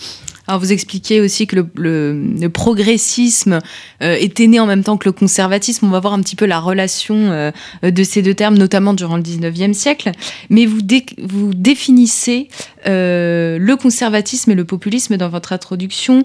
Alors 0.48 0.60
vous 0.60 0.72
expliquez 0.72 1.22
aussi 1.22 1.48
que 1.48 1.56
le, 1.76 2.48
progressisme 2.50 3.60
euh, 4.02 4.16
était 4.20 4.48
né 4.48 4.60
en 4.60 4.68
même 4.68 4.84
temps 4.84 4.98
que 4.98 5.10
le 5.10 5.12
conservatisme. 5.12 5.88
On 5.88 5.90
va 5.90 6.00
voir 6.00 6.14
un 6.14 6.22
petit 6.22 6.36
peu 6.36 6.46
la 6.46 6.60
relation 6.60 7.16
euh, 7.16 7.52
de 7.84 8.04
ces 8.04 8.22
deux 8.22 8.34
termes, 8.34 8.58
notamment 8.58 8.94
durant 8.94 9.18
le 9.18 9.24
19e 9.24 9.74
siècle. 9.74 10.12
Mais 10.50 10.66
vous, 10.66 10.80
vous 11.24 11.54
définissez 11.54 12.50
euh, 12.88 13.58
le 13.60 13.76
conservatisme 13.76 14.52
et 14.52 14.56
le 14.56 14.66
populisme 14.66 15.18
dans 15.18 15.30
votre 15.30 15.54
introduction 15.54 16.24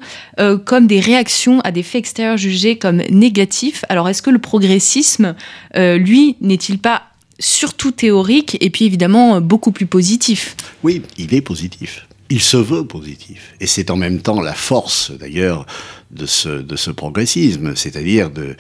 comme 0.65 0.87
des 0.87 1.01
réactions 1.01 1.61
à 1.61 1.71
des 1.71 1.83
faits 1.83 2.01
extérieurs 2.01 2.37
jugés 2.37 2.77
comme 2.77 3.03
négatifs. 3.11 3.85
Alors 3.89 4.09
est-ce 4.09 4.23
que 4.23 4.31
le 4.31 4.39
progressisme, 4.39 5.35
lui, 5.75 6.37
n'est-il 6.41 6.79
pas 6.79 7.03
surtout 7.39 7.91
théorique 7.91 8.57
et 8.61 8.71
puis 8.71 8.85
évidemment 8.85 9.41
beaucoup 9.41 9.73
plus 9.73 9.87
positif? 9.87 10.57
Oui, 10.83 11.03
il 11.19 11.35
est 11.35 11.41
positif 11.41 12.07
il 12.31 12.41
se 12.41 12.57
veut 12.57 12.87
positif. 12.87 13.55
Et 13.61 13.67
c'est 13.67 13.91
en 13.91 13.97
même 13.97 14.21
temps 14.21 14.41
la 14.41 14.55
force, 14.55 15.13
d'ailleurs, 15.13 15.67
de 16.11 16.27
ce, 16.27 16.91
progressisme, 16.91 17.75
c'est-à-dire 17.77 18.31
de 18.31 18.57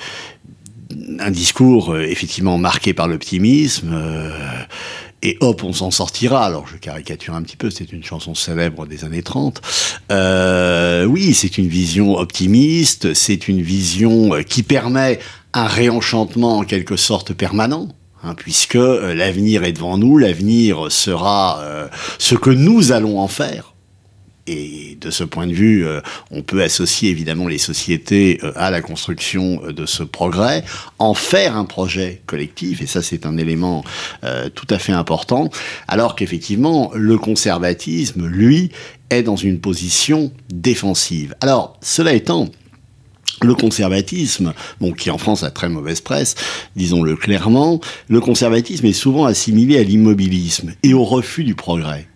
discours 1.30 1.96
effectivement 1.96 2.59
marqué 2.59 2.94
par 2.94 3.06
l'optimisme 3.06 3.94
et 5.22 5.37
hop, 5.40 5.64
on 5.64 5.72
s'en 5.72 5.90
sortira. 5.90 6.44
Alors, 6.44 6.66
je 6.66 6.76
caricature 6.76 7.35
un 7.35 7.42
petit 7.42 7.56
peu, 7.56 7.70
c'est 7.70 7.92
une 7.92 8.02
chanson 8.02 8.35
célèbre 8.35 8.87
des 8.87 9.04
années 9.04 9.22
30. 9.22 9.61
Euh, 10.11 11.04
oui, 11.04 11.35
c'est 11.35 11.59
une 11.59 11.68
vision 11.68 12.16
optimiste, 12.16 13.14
c'est 13.14 13.48
une 13.48 13.61
vision 13.61 14.35
euh, 14.35 14.42
qui 14.42 14.62
permet 14.62 15.18
un 15.52 15.66
réenchantement 15.66 16.59
en 16.59 16.64
quelque 16.64 16.96
sorte 16.96 17.33
permanent. 17.33 17.88
Hein, 18.22 18.35
puisque 18.35 18.76
euh, 18.76 19.14
l'avenir 19.14 19.64
est 19.64 19.72
devant 19.72 19.96
nous, 19.96 20.18
l'avenir 20.18 20.90
sera 20.90 21.62
ce 22.18 22.35
que 22.35 22.50
nous 22.50 22.92
allons 22.92 23.18
en 23.18 23.28
faire. 23.28 23.70
Et 24.46 24.96
de 25.00 25.11
ce 25.11 25.22
point 25.22 25.46
de 25.46 25.52
vue, 25.52 25.87
euh, 25.87 26.00
on 26.30 26.42
peut 26.42 26.62
associer 26.62 27.11
évidemment 27.11 27.46
les 27.46 27.59
sociétés 27.59 28.40
euh, 28.42 28.52
à 28.56 28.70
la 28.70 28.80
construction 28.80 29.61
euh, 29.64 29.72
de 29.72 29.87
ce 29.87 30.02
progrès, 30.02 30.64
en 30.98 31.14
faire 31.14 31.56
un 31.56 31.64
projet 31.64 32.22
collectif, 32.26 32.83
et 32.83 32.87
ça 32.87 33.00
c'est 33.00 33.26
un 33.26 33.37
élément 33.37 33.85
tout 34.54 34.66
à 34.70 34.78
fait 34.78 34.92
important, 34.92 35.50
alors 35.88 36.16
qu'effectivement 36.16 36.90
le 36.94 37.16
conservatisme, 37.18 38.26
lui, 38.26 38.70
est 39.11 39.22
dans 39.22 39.37
une 39.37 39.61
position 39.61 40.33
défensive. 40.52 41.35
Alors, 41.40 41.78
cela 41.80 42.12
étant, 42.12 42.48
le 43.42 43.55
conservatisme, 43.55 44.53
bon, 44.81 44.92
qui 44.92 45.11
en 45.11 45.18
France 45.18 45.42
a 45.42 45.50
très 45.50 45.68
mauvaise 45.68 46.00
presse, 46.00 46.35
disons-le 46.76 47.16
clairement, 47.16 47.81
le 48.09 48.20
conservatisme 48.20 48.87
est 48.87 48.92
souvent 48.92 49.24
assimilé 49.24 49.79
à 49.79 49.83
l'immobilisme 49.83 50.72
et 50.83 50.94
au 50.94 51.05
refus 51.05 51.44
du 51.44 51.55
progrès. 51.55 52.07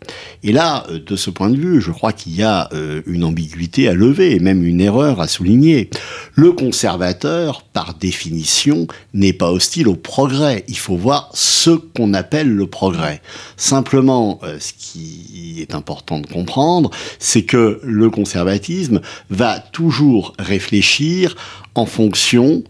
Et 0.42 0.52
là, 0.52 0.84
euh, 0.90 0.98
de 1.04 1.16
ce 1.16 1.30
point 1.30 1.50
de 1.50 1.56
vue, 1.56 1.80
je 1.80 1.90
crois 1.90 2.12
qu'il 2.12 2.34
y 2.36 2.42
a 2.42 2.68
euh, 2.72 3.02
une 3.06 3.24
ambiguïté 3.24 3.88
à 3.88 3.94
lever 3.94 4.34
et 4.34 4.38
même 4.38 4.64
une 4.64 4.80
erreur 4.80 5.20
à 5.20 5.28
souligner. 5.28 5.90
Le 6.34 6.52
conservateur, 6.52 7.62
par 7.62 7.94
définition, 7.94 8.86
n'est 9.12 9.32
pas 9.32 9.50
hostile 9.50 9.88
au 9.88 9.94
progrès. 9.94 10.64
Il 10.68 10.78
faut 10.78 10.96
voir 10.96 11.30
ce 11.34 11.70
qu'on 11.70 12.14
appelle 12.14 12.50
le 12.50 12.66
progrès. 12.66 13.22
Simplement, 13.56 14.40
euh, 14.42 14.58
ce 14.60 14.72
qui 14.72 15.56
est 15.60 15.74
important 15.74 16.20
de 16.20 16.26
comprendre, 16.26 16.90
c'est 17.18 17.42
que 17.42 17.80
le 17.82 18.10
conservatisme 18.10 19.00
va 19.30 19.58
toujours 19.58 20.34
réfléchir 20.38 21.36
en 21.74 21.86
fonction 21.86 22.62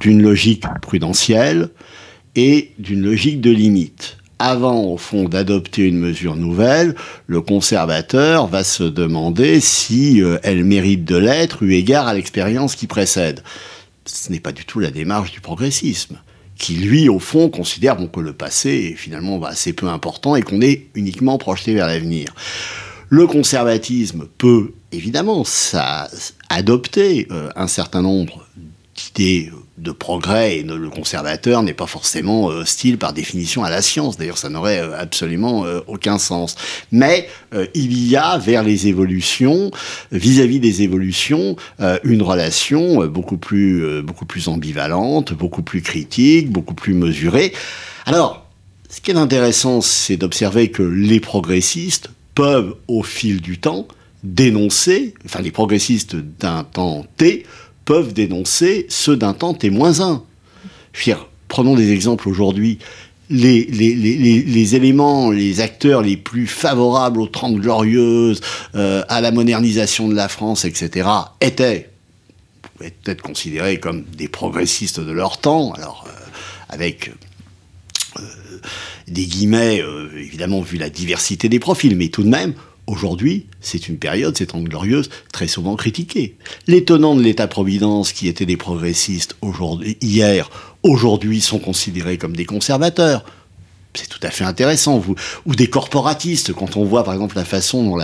d'une 0.00 0.22
logique 0.22 0.64
prudentielle 0.80 1.68
et 2.36 2.72
d'une 2.78 3.02
logique 3.02 3.40
de 3.40 3.50
limite 3.50 4.16
avant, 4.40 4.84
au 4.84 4.96
fond, 4.96 5.28
d'adopter 5.28 5.82
une 5.82 5.98
mesure 5.98 6.34
nouvelle, 6.34 6.96
le 7.26 7.42
conservateur 7.42 8.46
va 8.46 8.64
se 8.64 8.82
demander 8.82 9.60
si 9.60 10.22
euh, 10.22 10.38
elle 10.42 10.64
mérite 10.64 11.04
de 11.04 11.16
l'être 11.16 11.62
eu 11.62 11.74
égard 11.74 12.08
à 12.08 12.14
l'expérience 12.14 12.74
qui 12.74 12.86
précède. 12.86 13.42
Ce 14.06 14.32
n'est 14.32 14.40
pas 14.40 14.52
du 14.52 14.64
tout 14.64 14.80
la 14.80 14.90
démarche 14.90 15.30
du 15.30 15.42
progressisme, 15.42 16.18
qui 16.56 16.74
lui, 16.74 17.10
au 17.10 17.18
fond, 17.18 17.50
considère 17.50 17.98
que 18.10 18.20
le 18.20 18.32
passé 18.32 18.92
est 18.92 18.96
finalement 18.96 19.38
bah, 19.38 19.48
assez 19.48 19.74
peu 19.74 19.88
important 19.88 20.34
et 20.36 20.42
qu'on 20.42 20.62
est 20.62 20.86
uniquement 20.94 21.36
projeté 21.36 21.74
vers 21.74 21.86
l'avenir. 21.86 22.34
Le 23.10 23.26
conservatisme 23.26 24.26
peut 24.38 24.72
évidemment 24.90 25.44
ça, 25.44 26.08
adopter 26.48 27.28
euh, 27.30 27.50
un 27.56 27.66
certain 27.66 28.00
nombre 28.00 28.46
d'idées 28.96 29.52
de 29.80 29.92
progrès 29.92 30.58
et 30.58 30.62
le 30.62 30.90
conservateur 30.90 31.62
n'est 31.62 31.74
pas 31.74 31.86
forcément 31.86 32.50
euh, 32.50 32.60
hostile 32.60 32.98
par 32.98 33.12
définition 33.12 33.64
à 33.64 33.70
la 33.70 33.82
science. 33.82 34.16
D'ailleurs, 34.16 34.38
ça 34.38 34.48
n'aurait 34.48 34.80
euh, 34.80 34.98
absolument 34.98 35.64
euh, 35.64 35.80
aucun 35.86 36.18
sens. 36.18 36.56
Mais 36.92 37.28
il 37.74 38.06
y 38.06 38.16
a 38.16 38.38
vers 38.38 38.62
les 38.62 38.86
évolutions, 38.86 39.70
vis-à-vis 40.12 40.60
des 40.60 40.82
évolutions, 40.82 41.56
une 42.04 42.22
relation 42.22 43.06
beaucoup 43.06 43.38
plus, 43.38 44.02
beaucoup 44.02 44.24
plus 44.24 44.46
ambivalente, 44.46 45.32
beaucoup 45.32 45.62
plus 45.62 45.82
critique, 45.82 46.50
beaucoup 46.50 46.74
plus 46.74 46.94
mesurée. 46.94 47.52
Alors, 48.06 48.46
ce 48.88 49.00
qui 49.00 49.10
est 49.10 49.16
intéressant, 49.16 49.80
c'est 49.80 50.16
d'observer 50.16 50.70
que 50.70 50.82
les 50.82 51.18
progressistes 51.18 52.10
peuvent, 52.34 52.76
au 52.86 53.02
fil 53.02 53.40
du 53.40 53.58
temps, 53.58 53.88
dénoncer, 54.22 55.14
enfin 55.24 55.40
les 55.40 55.50
progressistes 55.50 56.16
d'un 56.16 56.64
temps 56.64 57.04
T, 57.16 57.46
peuvent 57.84 58.12
dénoncer 58.12 58.86
ceux 58.88 59.16
d'un 59.16 59.32
temps 59.32 59.54
T-1. 59.54 60.20
prenons 61.48 61.74
des 61.74 61.92
exemples 61.92 62.28
aujourd'hui. 62.28 62.78
Les, 63.32 63.64
les, 63.64 64.74
éléments, 64.74 65.30
les 65.30 65.60
acteurs 65.60 66.02
les 66.02 66.16
plus 66.16 66.48
favorables 66.48 67.20
aux 67.20 67.28
Trente 67.28 67.56
Glorieuses, 67.56 68.40
euh, 68.74 69.04
à 69.08 69.20
la 69.20 69.30
modernisation 69.30 70.08
de 70.08 70.16
la 70.16 70.28
France, 70.28 70.64
etc., 70.64 71.08
étaient, 71.40 71.90
pouvaient 72.62 72.92
être 73.06 73.22
considérés 73.22 73.78
comme 73.78 74.02
des 74.02 74.26
progressistes 74.26 74.98
de 74.98 75.12
leur 75.12 75.38
temps, 75.38 75.72
alors 75.74 76.06
euh, 76.08 76.10
avec 76.70 77.12
euh, 78.18 78.22
des 79.06 79.26
guillemets, 79.26 79.80
évidemment, 80.16 80.60
vu 80.60 80.76
la 80.76 80.90
diversité 80.90 81.48
des 81.48 81.60
profils, 81.60 81.96
mais 81.96 82.08
tout 82.08 82.24
de 82.24 82.28
même, 82.28 82.54
Aujourd'hui, 82.90 83.46
c'est 83.60 83.86
une 83.86 83.98
période, 83.98 84.36
c'est 84.36 84.46
Trente 84.46 84.64
glorieuse, 84.64 85.10
très 85.32 85.46
souvent 85.46 85.76
critiquée. 85.76 86.36
L'étonnant 86.66 87.14
de 87.14 87.22
l'État-providence, 87.22 88.12
qui 88.12 88.26
étaient 88.26 88.46
des 88.46 88.56
progressistes 88.56 89.36
hier, 90.00 90.50
aujourd'hui 90.82 91.40
sont 91.40 91.60
considérés 91.60 92.18
comme 92.18 92.34
des 92.34 92.46
conservateurs. 92.46 93.24
C'est 93.94 94.08
tout 94.08 94.18
à 94.24 94.30
fait 94.30 94.42
intéressant. 94.42 95.00
Ou 95.46 95.54
des 95.54 95.68
corporatistes, 95.68 96.52
quand 96.52 96.76
on 96.76 96.84
voit 96.84 97.04
par 97.04 97.14
exemple 97.14 97.36
la 97.36 97.44
façon 97.44 97.96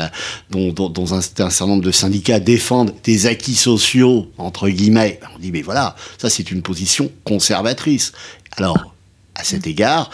dont, 0.50 0.88
dont, 0.88 1.12
un, 1.12 1.20
certain 1.20 1.66
nombre 1.66 1.82
de 1.82 1.90
syndicats 1.90 2.38
défendent 2.38 2.94
des 3.02 3.26
acquis 3.26 3.56
sociaux, 3.56 4.30
entre 4.38 4.68
guillemets, 4.68 5.18
ben, 5.20 5.28
on 5.34 5.40
dit 5.40 5.50
mais 5.50 5.62
voilà, 5.62 5.96
ça 6.16 6.30
c'est 6.30 6.52
une 6.52 6.62
position 6.62 7.10
conservatrice. 7.24 8.12
Alors, 8.56 8.94
à 9.34 9.42
cet 9.42 9.66
égard, 9.66 10.10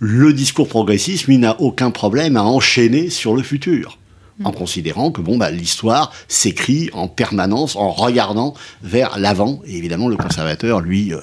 le 0.00 0.32
discours 0.32 0.66
progressiste, 0.66 1.26
lui, 1.26 1.38
n'a 1.38 1.60
aucun 1.60 1.92
problème 1.92 2.36
à 2.36 2.42
enchaîner 2.42 3.08
sur 3.08 3.36
le 3.36 3.44
futur 3.44 3.98
en 4.44 4.52
considérant 4.52 5.10
que 5.10 5.20
bon, 5.20 5.38
bah, 5.38 5.50
l'histoire 5.50 6.12
s'écrit 6.28 6.90
en 6.92 7.08
permanence 7.08 7.76
en 7.76 7.90
regardant 7.90 8.54
vers 8.82 9.18
l'avant. 9.18 9.60
Et 9.66 9.76
évidemment, 9.76 10.08
le 10.08 10.16
conservateur, 10.16 10.80
lui, 10.80 11.12
euh, 11.12 11.18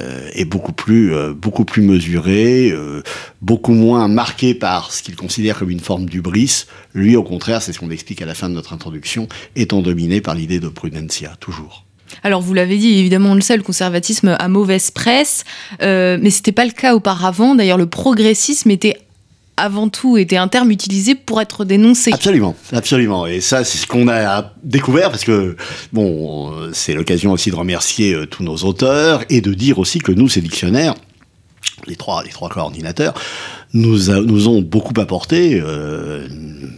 euh, 0.00 0.28
est 0.32 0.44
beaucoup 0.44 0.72
plus, 0.72 1.14
euh, 1.14 1.32
beaucoup 1.34 1.64
plus 1.64 1.82
mesuré, 1.82 2.72
beaucoup 3.42 3.72
moins 3.72 4.08
marqué 4.08 4.54
par 4.54 4.92
ce 4.92 5.02
qu'il 5.02 5.16
considère 5.16 5.58
comme 5.58 5.70
une 5.70 5.80
forme 5.80 6.06
d'ubris. 6.06 6.66
Lui, 6.94 7.16
au 7.16 7.22
contraire, 7.22 7.62
c'est 7.62 7.72
ce 7.72 7.78
qu'on 7.78 7.90
explique 7.90 8.22
à 8.22 8.26
la 8.26 8.34
fin 8.34 8.48
de 8.48 8.54
notre 8.54 8.72
introduction, 8.72 9.28
étant 9.56 9.82
dominé 9.82 10.20
par 10.20 10.34
l'idée 10.34 10.60
de 10.60 10.68
prudencia, 10.68 11.36
toujours. 11.40 11.84
Alors 12.22 12.40
vous 12.40 12.54
l'avez 12.54 12.78
dit, 12.78 12.98
évidemment 12.98 13.30
on 13.30 13.34
le 13.34 13.40
sait, 13.40 13.56
le 13.56 13.62
conservatisme 13.62 14.36
a 14.38 14.48
mauvaise 14.48 14.90
presse, 14.90 15.44
euh, 15.82 16.18
mais 16.20 16.30
c'était 16.30 16.52
pas 16.52 16.64
le 16.64 16.72
cas 16.72 16.94
auparavant. 16.94 17.54
D'ailleurs 17.54 17.78
le 17.78 17.86
progressisme 17.86 18.70
était 18.70 18.96
avant 19.60 19.88
tout 19.88 20.16
était 20.16 20.36
un 20.36 20.48
terme 20.48 20.70
utilisé 20.70 21.14
pour 21.14 21.40
être 21.40 21.64
dénoncé. 21.64 22.12
Absolument, 22.12 22.56
absolument. 22.72 23.26
Et 23.26 23.40
ça, 23.40 23.64
c'est 23.64 23.78
ce 23.78 23.86
qu'on 23.86 24.08
a 24.08 24.52
découvert 24.62 25.10
parce 25.10 25.24
que, 25.24 25.56
bon, 25.92 26.52
c'est 26.72 26.94
l'occasion 26.94 27.32
aussi 27.32 27.50
de 27.50 27.56
remercier 27.56 28.14
euh, 28.14 28.26
tous 28.26 28.42
nos 28.42 28.56
auteurs 28.56 29.22
et 29.28 29.40
de 29.40 29.54
dire 29.54 29.78
aussi 29.78 29.98
que 29.98 30.12
nous, 30.12 30.28
ces 30.28 30.40
dictionnaires, 30.40 30.94
les 31.86 31.96
trois, 31.96 32.22
les 32.22 32.30
trois 32.30 32.48
coordinateurs, 32.48 33.14
nous, 33.72 34.10
nous 34.22 34.48
ont 34.48 34.62
beaucoup 34.62 34.98
apporté. 35.00 35.60
Euh, 35.62 36.26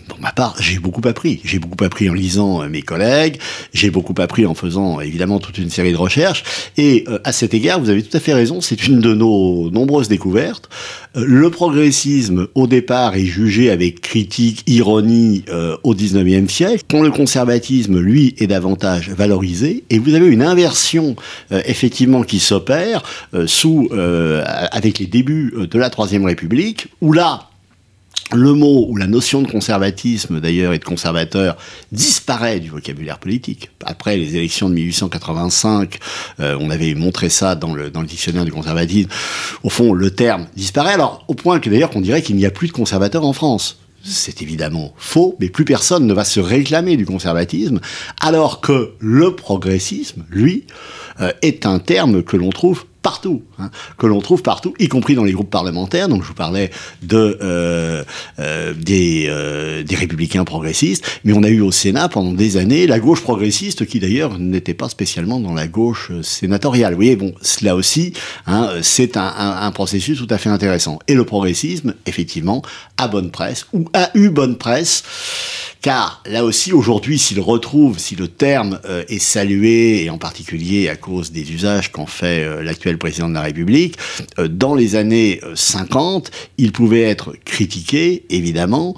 pour 0.09 0.21
ma 0.21 0.33
part, 0.33 0.57
j'ai 0.61 0.79
beaucoup 0.79 1.07
appris. 1.09 1.41
J'ai 1.45 1.59
beaucoup 1.59 1.83
appris 1.85 2.11
en 2.11 2.15
lisant 2.15 2.63
euh, 2.63 2.69
mes 2.69 2.83
collègues, 2.83 3.39
j'ai 3.73 3.91
beaucoup 3.91 4.15
appris 4.19 4.47
en 4.47 4.55
faisant 4.55 5.01
évidemment 5.01 5.39
toute 5.39 5.59
une 5.59 5.71
série 5.71 5.93
de 5.93 5.97
recherches. 5.97 6.45
Et 6.77 7.05
euh, 7.09 7.19
à 7.25 7.33
cet 7.33 7.55
égard, 7.55 7.81
vous 7.81 7.91
avez 7.91 8.03
tout 8.03 8.17
à 8.17 8.21
fait 8.21 8.35
raison, 8.35 8.61
c'est 8.61 8.87
une 8.87 9.01
de 9.01 9.15
nos 9.15 9.71
nombreuses 9.71 10.09
découvertes. 10.09 10.69
Euh, 11.17 11.25
le 11.27 11.51
progressisme, 11.51 12.49
au 12.55 12.67
départ, 12.67 13.15
est 13.17 13.25
jugé 13.25 13.71
avec 13.71 14.01
critique, 14.01 14.63
ironie 14.67 15.45
au 15.83 15.95
19e 15.95 16.49
siècle, 16.49 16.85
quand 16.91 17.03
le 17.03 17.11
conservatisme, 17.11 17.99
lui, 17.99 18.35
est 18.39 18.47
davantage 18.47 19.11
valorisé. 19.11 19.85
Et 19.91 19.99
vous 19.99 20.15
avez 20.15 20.27
une 20.27 20.43
inversion, 20.43 21.17
effectivement, 21.51 22.23
qui 22.23 22.39
s'opère 22.39 23.03
sous 23.47 23.89
avec 23.93 24.99
les 24.99 25.07
débuts 25.07 25.53
de 25.71 25.79
la 25.79 25.91
Troisième 25.91 26.25
République 26.25 26.82
où 27.01 27.13
là, 27.13 27.49
le 28.35 28.55
mot 28.55 28.87
ou 28.89 28.97
la 28.97 29.07
notion 29.07 29.43
de 29.43 29.51
conservatisme, 29.51 30.41
d'ailleurs, 30.41 30.73
et 30.73 30.79
de 30.79 30.85
conservateur, 30.85 31.57
disparaît 31.91 32.61
du 32.61 32.71
vocabulaire 32.71 33.19
politique. 33.19 33.71
Après 33.85 34.17
les 34.17 34.37
élections 34.37 34.69
de 34.69 34.75
1885, 34.75 35.99
euh, 36.41 36.57
on 36.61 36.71
avait 36.71 36.95
montré 36.95 37.29
ça 37.29 37.55
dans 37.55 37.75
le, 37.75 37.91
dans 37.91 38.01
le 38.01 38.07
dictionnaire 38.07 38.45
du 38.45 38.53
conservatisme. 38.53 39.09
Au 39.63 39.71
fond, 39.71 39.93
le 39.93 40.11
terme 40.11 40.47
disparaît, 40.57 40.95
alors 40.95 41.25
au 41.29 41.35
point 41.35 41.61
que 41.61 41.69
d'ailleurs 41.69 41.91
qu'on 41.91 42.01
dirait 42.01 42.23
qu'il 42.23 42.37
n'y 42.37 42.47
a 42.47 42.51
plus 42.51 42.69
de 42.69 42.73
conservateurs 42.73 43.25
en 43.25 43.33
France. 43.33 43.79
C'est 44.05 44.43
évidemment 44.43 44.93
faux, 44.97 45.37
mais 45.39 45.49
plus 45.49 45.65
personne 45.65 46.07
ne 46.07 46.15
va 46.15 46.25
se 46.25 46.41
réclamer 46.41 46.97
du 46.97 47.07
conservatisme, 47.07 47.81
alors 48.21 48.61
que 48.61 48.95
le 48.99 49.37
progressisme, 49.37 50.25
lui, 50.29 50.65
euh, 51.21 51.33
est 51.43 51.67
un 51.67 51.79
terme 51.79 52.23
que 52.25 52.37
l'on 52.37 52.51
trouve 52.51 52.85
partout, 53.03 53.43
hein, 53.59 53.71
que 53.99 54.07
l'on 54.07 54.21
trouve 54.21 54.43
partout, 54.43 54.75
y 54.79 54.89
compris 54.89 55.15
dans 55.15 55.25
les 55.25 55.33
groupes 55.33 55.51
parlementaires. 55.51 56.09
Donc 56.09 56.23
je 56.23 56.29
vous 56.29 56.35
parlais 56.35 56.71
de 57.03 57.39
euh, 57.43 58.05
euh, 58.39 58.73
des, 58.75 59.27
euh, 59.29 59.83
des 59.83 59.97
républicains 59.97 60.45
progressistes, 60.45 61.05
mais 61.25 61.33
on 61.33 61.43
a 61.43 61.49
eu 61.49 61.61
au 61.61 61.73
Sénat 61.73 62.09
pendant 62.09 62.33
des 62.33 62.57
années 62.57 62.87
la 62.87 63.01
gauche 63.01 63.21
progressiste, 63.21 63.87
qui 63.87 63.99
d'ailleurs 63.99 64.39
n'était 64.39 64.75
pas 64.75 64.89
spécialement 64.89 65.41
dans 65.41 65.55
la 65.55 65.67
gauche 65.67 66.13
sénatoriale. 66.23 66.93
Vous 66.93 66.99
voyez, 66.99 67.17
bon, 67.17 67.35
là 67.63 67.75
aussi, 67.75 68.13
hein, 68.47 68.71
c'est 68.83 69.17
un, 69.17 69.33
un, 69.37 69.73
processus 69.73 70.19
tout 70.19 70.29
à 70.31 70.39
fait 70.39 70.51
intéressant. 70.51 70.99
Et 71.09 71.15
le 71.15 71.25
progressisme, 71.25 71.95
effectivement, 72.07 72.63
a 72.99 73.09
bonne 73.09 73.31
presse 73.31 73.67
ou 73.73 73.89
a 73.95 74.11
eu 74.15 74.31
bonne 74.31 74.57
presse 74.57 75.03
car 75.83 76.23
là 76.27 76.45
aussi, 76.45 76.73
aujourd'hui, 76.73 77.19
s'il 77.19 77.41
retrouve, 77.41 77.99
si 77.99 78.15
le 78.15 78.29
terme 78.29 78.79
euh, 78.85 79.03
est 79.09 79.19
salué, 79.19 80.05
et 80.05 80.11
en 80.11 80.19
particulier 80.19 80.89
à 80.89 80.95
cause 80.95 81.33
des 81.33 81.53
usages 81.53 81.91
qu'en 81.91 82.07
fait 82.07 82.45
euh, 82.45 82.63
l'actuel 82.93 82.99
président 82.99 83.29
de 83.29 83.35
la 83.35 83.43
République, 83.43 83.97
euh, 84.39 84.49
dans 84.49 84.75
les 84.75 84.97
années 84.97 85.41
50, 85.55 86.31
il 86.59 86.73
pouvait 86.73 87.03
être 87.03 87.35
critiqué, 87.45 88.25
évidemment, 88.31 88.95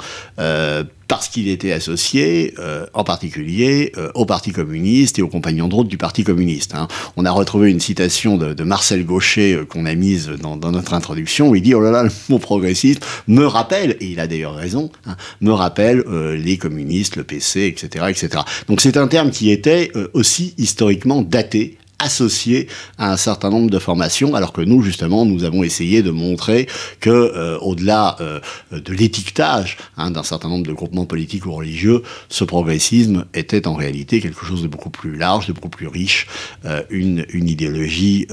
parce 1.09 1.28
qu'il 1.28 1.48
était 1.48 1.72
associé, 1.72 2.54
euh, 2.59 2.87
en 2.94 3.04
particulier, 3.04 3.92
euh, 3.96 4.11
au 4.14 4.26
Parti 4.26 4.52
communiste 4.52 5.18
et 5.18 5.22
aux 5.22 5.28
compagnons 5.28 5.68
de 5.68 5.74
route 5.74 5.88
du 5.88 5.98
Parti 5.98 6.24
communiste. 6.24 6.74
Hein. 6.74 6.88
On 7.16 7.24
a 7.24 7.30
retrouvé 7.30 7.70
une 7.70 7.80
citation 7.80 8.37
de, 8.37 8.64
Marcel 8.64 9.04
Gaucher 9.04 9.54
euh, 9.54 9.64
qu'on 9.64 9.87
a 9.87 9.94
mise 9.94 10.28
dans, 10.40 10.57
notre 10.57 10.94
introduction, 10.94 11.50
où 11.50 11.54
il 11.54 11.62
dit, 11.62 11.74
oh 11.74 11.80
là 11.80 11.90
là, 11.90 12.02
le 12.02 12.11
mot 12.28 12.38
progressiste 12.38 13.04
me 13.28 13.46
rappelle, 13.46 13.96
et 14.00 14.07
il 14.07 14.20
a 14.20 14.26
d'ailleurs 14.26 14.54
raison, 14.54 14.90
hein, 15.07 15.16
me 15.40 15.52
rappelle 15.52 16.02
euh, 16.09 16.37
les 16.37 16.57
communistes, 16.57 17.16
le 17.16 17.24
PC, 17.24 17.66
etc. 17.66 18.07
etc. 18.09 18.42
Donc 18.68 18.80
c'est 18.80 18.96
un 18.96 19.07
terme 19.07 19.30
qui 19.30 19.50
était 19.50 19.90
euh, 19.96 20.09
aussi 20.14 20.54
historiquement 20.59 21.22
daté 21.22 21.76
associé 22.05 22.69
à 22.99 23.11
un 23.12 23.17
certain 23.17 23.51
nombre 23.51 23.71
de 23.71 23.79
formations, 23.79 24.35
alors 24.35 24.53
que 24.53 24.61
nous, 24.61 24.83
justement, 24.83 25.25
nous 25.25 25.45
avons 25.45 25.64
essayé 25.64 26.03
de 26.03 26.11
montrer 26.11 26.69
que, 27.01 27.11
euh, 27.11 27.59
au-delà 27.61 28.17
euh, 28.21 28.40
de 28.71 28.93
l'étiquetage 28.93 29.79
hein, 29.97 30.11
d'un 30.11 30.23
certain 30.23 30.49
nombre 30.49 30.67
de 30.67 30.73
groupements 30.73 31.07
politiques 31.07 31.47
ou 31.47 31.53
religieux, 31.53 32.03
ce 32.29 32.45
progressisme 32.45 33.25
était 33.33 33.67
en 33.67 33.75
réalité 33.75 34.21
quelque 34.21 34.45
chose 34.45 34.62
de 34.62 34.69
beaucoup 34.69 34.90
plus 34.90 35.17
large, 35.17 35.47
de 35.47 35.53
beaucoup 35.53 35.71
plus 35.71 35.88
riche, 35.88 36.27
euh, 36.67 36.83
une, 36.90 37.25
une 37.31 37.49
idéologie 37.49 38.27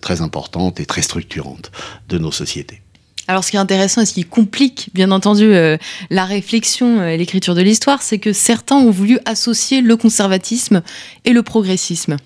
très 0.00 0.20
importante 0.20 0.80
et 0.80 0.86
très 0.86 1.02
structurante 1.02 1.70
de 2.08 2.18
nos 2.18 2.32
sociétés. 2.32 2.80
Alors, 3.28 3.42
ce 3.42 3.50
qui 3.50 3.56
est 3.56 3.60
intéressant 3.60 4.02
et 4.02 4.06
ce 4.06 4.12
qui 4.12 4.24
complique, 4.24 4.90
bien 4.92 5.10
entendu, 5.10 5.50
la 6.10 6.24
réflexion 6.24 7.02
et 7.06 7.16
l'écriture 7.16 7.54
de 7.54 7.62
l'histoire, 7.62 8.02
c'est 8.02 8.18
que 8.18 8.32
certains 8.32 8.76
ont 8.76 8.90
voulu 8.90 9.18
associer 9.24 9.80
le 9.80 9.96
conservatisme 9.96 10.82
et 11.24 11.32
le 11.32 11.42
progressisme. 11.42 12.16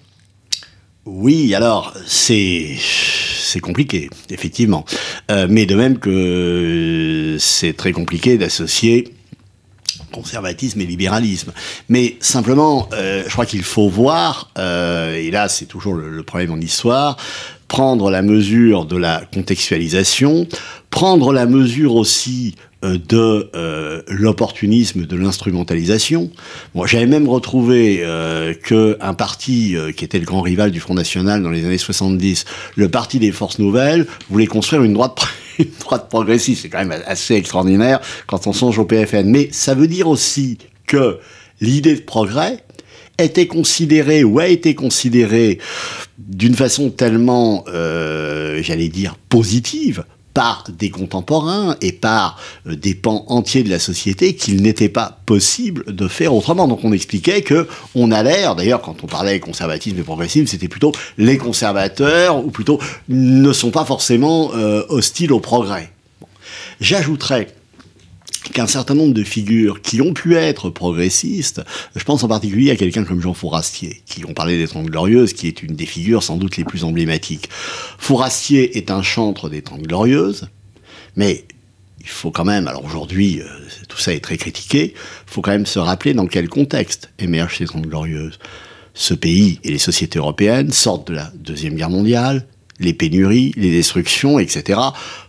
Oui, 1.10 1.54
alors 1.54 1.94
c'est 2.06 2.76
compliqué, 3.62 4.10
effectivement, 4.28 4.84
euh, 5.30 5.46
mais 5.48 5.64
de 5.64 5.74
même 5.74 5.98
que 5.98 7.36
c'est 7.40 7.74
très 7.74 7.92
compliqué 7.92 8.36
d'associer 8.36 9.14
conservatisme 10.12 10.82
et 10.82 10.84
libéralisme. 10.84 11.52
Mais 11.88 12.18
simplement, 12.20 12.90
euh, 12.92 13.24
je 13.26 13.32
crois 13.32 13.46
qu'il 13.46 13.62
faut 13.62 13.88
voir, 13.88 14.50
euh, 14.58 15.14
et 15.14 15.30
là 15.30 15.48
c'est 15.48 15.64
toujours 15.64 15.94
le, 15.94 16.22
problème 16.22 16.52
en 16.52 16.60
histoire, 16.60 17.16
prendre 17.68 18.10
la 18.10 18.20
mesure 18.20 18.84
de 18.84 18.98
la 18.98 19.22
contextualisation, 19.32 20.46
prendre 20.90 21.32
la 21.32 21.46
mesure 21.46 21.94
aussi 21.94 22.54
de 22.82 23.50
euh, 23.56 24.02
l'opportunisme, 24.06 25.04
de 25.04 25.16
l'instrumentalisation. 25.16 26.30
Bon, 26.74 26.86
J'avais 26.86 27.06
même 27.06 27.28
retrouvé 27.28 28.00
euh, 28.02 28.54
qu'un 28.54 29.14
parti 29.14 29.76
euh, 29.76 29.90
qui 29.90 30.04
était 30.04 30.18
le 30.18 30.24
grand 30.24 30.42
rival 30.42 30.70
du 30.70 30.78
Front 30.78 30.94
National 30.94 31.42
dans 31.42 31.50
les 31.50 31.64
années 31.64 31.78
70, 31.78 32.44
le 32.76 32.88
Parti 32.88 33.18
des 33.18 33.32
Forces 33.32 33.58
Nouvelles, 33.58 34.06
voulait 34.30 34.46
construire 34.46 34.84
une 34.84 34.94
droite, 34.94 35.26
une 35.58 35.66
droite 35.80 36.08
progressiste. 36.08 36.62
C'est 36.62 36.68
quand 36.68 36.84
même 36.84 37.02
assez 37.06 37.34
extraordinaire 37.34 38.00
quand 38.26 38.46
on 38.46 38.52
songe 38.52 38.78
au 38.78 38.84
PFN. 38.84 39.28
Mais 39.28 39.48
ça 39.50 39.74
veut 39.74 39.88
dire 39.88 40.08
aussi 40.08 40.58
que 40.86 41.18
l'idée 41.60 41.96
de 41.96 42.02
progrès 42.02 42.62
était 43.18 43.48
considérée 43.48 44.22
ou 44.22 44.38
a 44.38 44.46
été 44.46 44.74
considérée 44.76 45.58
d'une 46.18 46.54
façon 46.54 46.90
tellement, 46.90 47.64
euh, 47.68 48.62
j'allais 48.62 48.88
dire, 48.88 49.16
positive 49.28 50.04
par 50.38 50.62
des 50.68 50.90
contemporains 50.90 51.74
et 51.80 51.90
par 51.90 52.38
euh, 52.68 52.76
des 52.76 52.94
pans 52.94 53.24
entiers 53.26 53.64
de 53.64 53.70
la 53.70 53.80
société 53.80 54.36
qu'il 54.36 54.62
n'était 54.62 54.88
pas 54.88 55.18
possible 55.26 55.92
de 55.92 56.06
faire 56.06 56.32
autrement. 56.32 56.68
Donc 56.68 56.84
on 56.84 56.92
expliquait 56.92 57.42
que 57.42 57.66
on 57.96 58.12
a 58.12 58.22
l'air, 58.22 58.54
d'ailleurs 58.54 58.80
quand 58.80 59.02
on 59.02 59.08
parlait 59.08 59.40
conservatisme 59.40 59.98
et 59.98 60.02
progressisme, 60.02 60.46
c'était 60.46 60.68
plutôt 60.68 60.92
les 61.16 61.38
conservateurs, 61.38 62.36
ou 62.36 62.52
plutôt 62.52 62.78
ne 63.08 63.52
sont 63.52 63.72
pas 63.72 63.84
forcément 63.84 64.52
euh, 64.54 64.84
hostiles 64.90 65.32
au 65.32 65.40
progrès. 65.40 65.90
Bon. 66.20 66.28
J'ajouterais 66.80 67.48
qu'un 68.52 68.66
certain 68.66 68.94
nombre 68.94 69.14
de 69.14 69.22
figures 69.22 69.82
qui 69.82 70.00
ont 70.00 70.12
pu 70.12 70.36
être 70.36 70.70
progressistes, 70.70 71.62
je 71.94 72.04
pense 72.04 72.24
en 72.24 72.28
particulier 72.28 72.70
à 72.70 72.76
quelqu'un 72.76 73.04
comme 73.04 73.20
Jean 73.20 73.34
Fourastier, 73.34 74.02
qui 74.06 74.24
ont 74.24 74.34
parlé 74.34 74.58
des 74.58 74.68
Trente 74.68 74.86
Glorieuses, 74.86 75.32
qui 75.32 75.46
est 75.46 75.62
une 75.62 75.74
des 75.74 75.86
figures 75.86 76.22
sans 76.22 76.36
doute 76.36 76.56
les 76.56 76.64
plus 76.64 76.84
emblématiques. 76.84 77.48
Fourastier 77.98 78.76
est 78.78 78.90
un 78.90 79.02
chantre 79.02 79.48
des 79.48 79.62
Trente 79.62 79.82
Glorieuses, 79.82 80.48
mais 81.16 81.44
il 82.00 82.08
faut 82.08 82.30
quand 82.30 82.44
même, 82.44 82.68
alors 82.68 82.84
aujourd'hui, 82.84 83.40
euh, 83.40 83.46
tout 83.88 83.98
ça 83.98 84.14
est 84.14 84.20
très 84.20 84.36
critiqué, 84.36 84.94
il 84.94 85.32
faut 85.32 85.42
quand 85.42 85.50
même 85.50 85.66
se 85.66 85.78
rappeler 85.78 86.14
dans 86.14 86.26
quel 86.26 86.48
contexte 86.48 87.10
émergent 87.18 87.58
ces 87.58 87.66
Trente 87.66 87.86
Glorieuses. 87.86 88.38
Ce 88.94 89.14
pays 89.14 89.60
et 89.62 89.70
les 89.70 89.78
sociétés 89.78 90.18
européennes 90.18 90.72
sortent 90.72 91.08
de 91.08 91.14
la 91.14 91.30
Deuxième 91.34 91.74
Guerre 91.74 91.90
mondiale, 91.90 92.46
les 92.80 92.92
pénuries, 92.92 93.52
les 93.56 93.70
destructions, 93.70 94.38
etc. 94.38 94.80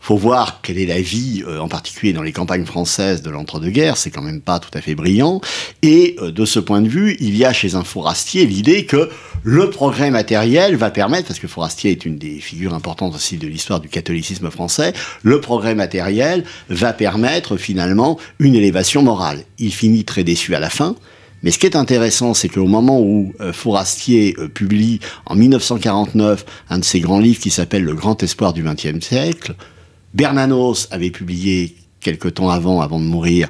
Faut 0.02 0.18
voir 0.18 0.62
quelle 0.62 0.78
est 0.78 0.86
la 0.86 1.02
vie, 1.02 1.44
euh, 1.48 1.60
en 1.60 1.68
particulier 1.68 2.14
dans 2.14 2.24
les 2.24 2.32
campagnes 2.32 2.66
françaises 2.66 3.22
de 3.22 3.30
l'entre-deux-guerres, 3.30 3.98
c'est 3.98 4.12
quand 4.12 4.22
même 4.22 4.42
pas 4.42 4.60
tout 4.60 4.70
à 4.74 4.82
fait 4.82 4.96
brillant. 4.96 5.42
Et 5.82 6.16
euh, 6.22 6.32
de 6.32 6.46
ce 6.46 6.60
point 6.60 6.82
de 6.82 6.90
vue, 6.90 7.18
il 7.20 7.36
y 7.36 7.46
a 7.46 7.54
chez 7.54 7.76
un 7.76 7.84
Fourastier 7.84 8.46
l'idée 8.46 8.86
que 8.86 9.10
le 9.44 9.70
progrès 9.70 10.12
matériel 10.12 10.76
va 10.76 10.92
permettre, 10.92 11.28
parce 11.28 11.40
que 11.40 11.48
Fourastier 11.48 11.92
est 11.92 12.06
une 12.06 12.18
des 12.18 12.40
figures 12.40 12.74
importantes 12.74 13.16
aussi 13.16 13.38
de 13.38 13.48
l'histoire 13.48 13.80
du 13.80 13.90
catholicisme 13.90 14.50
français, 14.52 14.94
le 15.24 15.42
progrès 15.42 15.76
matériel 15.76 16.44
va 16.70 16.94
permettre 16.94 17.58
finalement 17.58 18.20
une 18.40 18.56
élévation 18.56 19.02
morale. 19.02 19.44
Il 19.58 19.74
finit 19.74 20.04
très 20.04 20.24
déçu 20.24 20.56
à 20.56 20.60
la 20.60 20.70
fin, 20.70 20.96
mais 21.44 21.52
ce 21.52 21.60
qui 21.60 21.66
est 21.66 21.76
intéressant, 21.76 22.34
c'est 22.34 22.50
qu'au 22.50 22.68
moment 22.68 23.00
où 23.00 23.34
euh, 23.40 23.52
euh, 23.66 24.48
publie 24.48 25.00
en 25.26 25.36
1949 25.36 26.46
un 26.70 26.80
de 26.80 26.84
ses 26.84 27.00
grands 27.00 27.20
livres 27.20 27.40
qui 27.40 27.50
s'appelle 27.50 27.84
Le 27.84 27.94
Grand 27.94 28.22
Espoir 28.22 28.54
du 28.54 28.64
XXe 28.64 29.06
siècle, 29.06 29.56
Bernanos 30.14 30.88
avait 30.92 31.12
publié 31.12 31.76
quelque 32.00 32.28
temps 32.28 32.50
avant, 32.50 32.82
avant 32.82 33.00
de 33.00 33.06
mourir, 33.06 33.48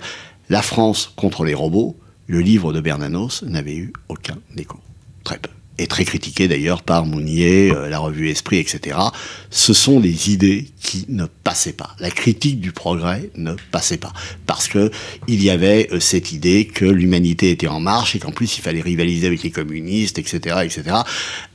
La 0.49 0.61
France 0.61 1.11
contre 1.15 1.43
les 1.45 1.53
robots. 1.53 1.95
Le 2.27 2.41
livre 2.41 2.73
de 2.73 2.79
Bernanos 2.79 3.43
n'avait 3.43 3.75
eu 3.75 3.93
aucun 4.07 4.37
écho. 4.55 4.79
Très 5.23 5.37
peu 5.37 5.58
et 5.79 5.87
très 5.87 6.05
critiqué 6.05 6.47
d'ailleurs 6.47 6.83
par 6.83 7.05
Mounier, 7.05 7.71
euh, 7.71 7.89
la 7.89 7.99
revue 7.99 8.29
Esprit, 8.29 8.57
etc. 8.57 8.97
Ce 9.49 9.73
sont 9.73 9.99
des 9.99 10.31
idées 10.31 10.67
qui 10.81 11.05
ne 11.07 11.25
passaient 11.25 11.73
pas. 11.73 11.95
La 11.99 12.11
critique 12.11 12.59
du 12.59 12.71
progrès 12.71 13.31
ne 13.35 13.55
passait 13.71 13.97
pas 13.97 14.13
parce 14.45 14.67
que 14.67 14.91
il 15.27 15.41
y 15.43 15.49
avait 15.49 15.87
euh, 15.91 15.99
cette 15.99 16.31
idée 16.31 16.65
que 16.65 16.85
l'humanité 16.85 17.49
était 17.51 17.67
en 17.67 17.79
marche 17.79 18.15
et 18.15 18.19
qu'en 18.19 18.31
plus 18.31 18.57
il 18.57 18.61
fallait 18.61 18.81
rivaliser 18.81 19.27
avec 19.27 19.41
les 19.41 19.51
communistes, 19.51 20.19
etc., 20.19 20.57
etc. 20.63 20.97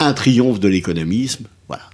Un 0.00 0.12
triomphe 0.14 0.58
de 0.58 0.68
l'économisme. 0.68 1.44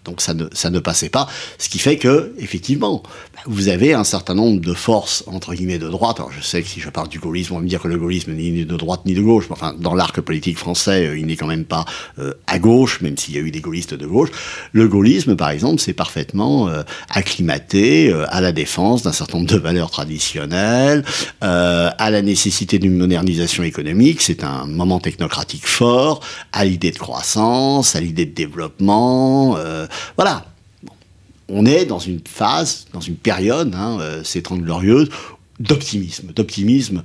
Donc 0.04 0.20
ça 0.20 0.34
ne, 0.34 0.78
passait 0.78 1.08
pas, 1.08 1.28
ce 1.58 1.68
qui 1.68 1.78
fait 1.78 1.96
que, 1.96 2.32
effectivement, 2.38 3.02
vous 3.46 3.68
avez 3.68 3.94
un 3.94 4.04
certain 4.04 4.34
nombre 4.34 4.60
de 4.60 4.74
forces, 4.74 5.24
entre 5.26 5.54
guillemets, 5.54 5.78
de 5.78 5.88
droite. 5.88 6.18
Alors 6.18 6.32
je 6.32 6.40
sais 6.40 6.62
que 6.62 6.68
si 6.68 6.80
je 6.80 6.90
parle 6.90 7.08
du 7.08 7.18
gaullisme, 7.18 7.54
on 7.54 7.56
va 7.56 7.62
me 7.62 7.68
dire 7.68 7.80
que 7.80 7.88
le 7.88 7.98
gaullisme 7.98 8.32
n'est 8.32 8.50
ni 8.50 8.64
de 8.64 8.76
droite 8.76 9.02
ni 9.06 9.14
de 9.14 9.22
gauche. 9.22 9.46
Enfin, 9.50 9.74
dans 9.78 9.94
l'arc 9.94 10.20
politique 10.20 10.58
français, 10.58 11.06
euh, 11.06 11.18
il 11.18 11.26
n'est 11.26 11.36
quand 11.36 11.46
même 11.46 11.64
pas 11.64 11.84
euh, 12.18 12.32
à 12.46 12.58
gauche, 12.58 13.00
même 13.00 13.16
s'il 13.16 13.34
y 13.34 13.38
a 13.38 13.40
eu 13.40 13.50
des 13.50 13.60
gaullistes 13.60 13.94
de 13.94 14.06
gauche. 14.06 14.30
Le 14.72 14.88
gaullisme, 14.88 15.36
par 15.36 15.50
exemple, 15.50 15.80
c'est 15.80 15.92
parfaitement 15.92 16.68
euh, 16.68 16.82
acclimaté 17.08 18.12
à 18.28 18.40
la 18.40 18.52
défense 18.52 19.02
d'un 19.02 19.12
certain 19.12 19.38
nombre 19.38 19.50
de 19.50 19.58
valeurs 19.58 19.90
traditionnelles, 19.90 21.04
à 21.40 22.10
la 22.10 22.22
nécessité 22.22 22.78
d'une 22.78 22.96
modernisation 22.96 23.62
économique. 23.62 24.20
C'est 24.20 24.44
un 24.44 24.66
moment 24.66 25.00
technocratique 25.00 25.66
fort, 25.66 26.20
à 26.52 26.64
l'idée 26.64 26.90
de 26.90 26.98
croissance, 26.98 27.96
à 27.96 28.00
l'idée 28.00 28.26
de 28.26 28.34
développement. 28.34 29.56
Voilà. 30.16 30.46
Bon. 30.82 30.92
On 31.48 31.66
est 31.66 31.84
dans 31.84 31.98
une 31.98 32.20
phase, 32.26 32.86
dans 32.92 33.00
une 33.00 33.16
période, 33.16 33.74
hein, 33.74 33.98
euh, 34.00 34.24
ces 34.24 34.42
Trente 34.42 34.62
Glorieuses, 34.62 35.08
d'optimisme, 35.58 36.32
d'optimisme 36.32 37.02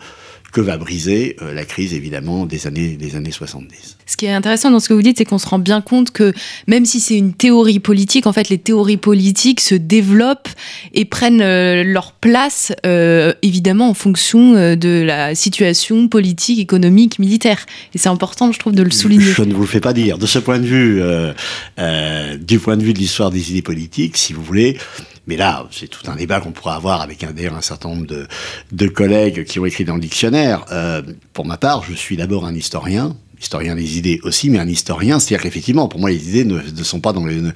que 0.55 0.61
va 0.61 0.77
briser 0.77 1.35
euh, 1.41 1.53
la 1.53 1.65
crise 1.65 1.93
évidemment 1.93 2.45
des 2.45 2.65
années, 2.65 2.95
des 2.95 3.17
années 3.17 3.31
70. 3.31 3.97
Ce 4.05 4.15
qui 4.15 4.25
est 4.25 4.31
intéressant 4.31 4.71
dans 4.71 4.79
ce 4.79 4.87
que 4.87 4.93
vous 4.93 5.01
dites, 5.01 5.17
c'est 5.17 5.25
qu'on 5.25 5.37
se 5.37 5.47
rend 5.47 5.59
bien 5.59 5.81
compte 5.81 6.11
que 6.11 6.31
même 6.65 6.85
si 6.85 7.01
c'est 7.01 7.17
une 7.17 7.33
théorie 7.33 7.81
politique, 7.81 8.25
en 8.25 8.31
fait, 8.31 8.47
les 8.47 8.57
théories 8.57 8.95
politiques 8.95 9.59
se 9.59 9.75
développent 9.75 10.47
et 10.93 11.03
prennent 11.03 11.41
euh, 11.41 11.83
leur 11.83 12.13
place, 12.13 12.71
euh, 12.85 13.33
évidemment, 13.41 13.89
en 13.89 13.93
fonction 13.93 14.53
de 14.53 15.03
la 15.05 15.35
situation 15.35 16.07
politique, 16.07 16.59
économique, 16.59 17.19
militaire. 17.19 17.65
Et 17.93 17.97
c'est 17.97 18.07
important, 18.07 18.53
je 18.53 18.59
trouve, 18.59 18.75
de 18.75 18.83
le 18.83 18.91
souligner. 18.91 19.25
Je 19.25 19.41
ne 19.41 19.53
vous 19.53 19.61
le 19.63 19.67
fais 19.67 19.81
pas 19.81 19.91
dire. 19.91 20.17
De 20.17 20.25
ce 20.25 20.39
point 20.39 20.59
de 20.59 20.65
vue, 20.65 21.01
du 22.39 22.59
point 22.59 22.77
de 22.77 22.83
vue 22.83 22.93
de 22.93 22.99
l'histoire 22.99 23.29
des 23.29 23.51
idées 23.51 23.61
politiques, 23.61 24.15
si 24.15 24.31
vous 24.31 24.41
voulez, 24.41 24.77
mais 25.27 25.37
là, 25.37 25.67
c'est 25.71 25.87
tout 25.87 26.09
un 26.09 26.15
débat 26.15 26.39
qu'on 26.39 26.51
pourra 26.51 26.75
avoir 26.75 27.01
avec 27.01 27.23
un, 27.23 27.33
certain 27.61 27.89
nombre 27.89 28.05
de, 28.05 28.27
de, 28.71 28.87
collègues 28.87 29.45
qui 29.45 29.59
ont 29.59 29.65
écrit 29.65 29.85
dans 29.85 29.95
le 29.95 30.01
dictionnaire. 30.01 30.65
Euh, 30.71 31.01
pour 31.33 31.45
ma 31.45 31.57
part, 31.57 31.83
je 31.83 31.93
suis 31.93 32.17
d'abord 32.17 32.45
un 32.45 32.53
historien, 32.53 33.15
historien 33.41 33.75
des 33.75 33.97
idées 33.97 34.19
aussi, 34.23 34.49
mais 34.49 34.59
un 34.59 34.67
historien, 34.67 35.19
c'est-à-dire 35.19 35.43
qu'effectivement, 35.43 35.87
pour 35.87 35.99
moi, 35.99 36.09
les 36.09 36.29
idées 36.29 36.45
ne, 36.45 36.59
ne 36.59 36.83
sont 36.83 36.99
pas 36.99 37.13
dans 37.13 37.25
le, 37.25 37.53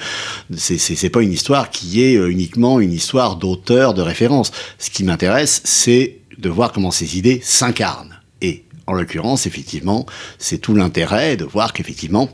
c'est 0.56 1.10
pas 1.10 1.22
une 1.22 1.32
histoire 1.32 1.70
qui 1.70 2.02
est 2.02 2.16
euh, 2.16 2.30
uniquement 2.30 2.80
une 2.80 2.94
histoire 2.94 3.36
d'auteur, 3.36 3.94
de 3.94 4.02
référence. 4.02 4.52
Ce 4.78 4.90
qui 4.90 5.04
m'intéresse, 5.04 5.62
c'est 5.64 6.18
de 6.38 6.50
voir 6.50 6.72
comment 6.72 6.92
ces 6.92 7.18
idées 7.18 7.40
s'incarnent. 7.44 8.20
Et 8.42 8.64
en 8.88 8.94
l'occurrence, 8.94 9.46
effectivement, 9.46 10.06
c'est 10.40 10.58
tout 10.58 10.74
l'intérêt 10.74 11.38
de 11.38 11.46
voir 11.46 11.74
qu'effectivement, 11.74 12.30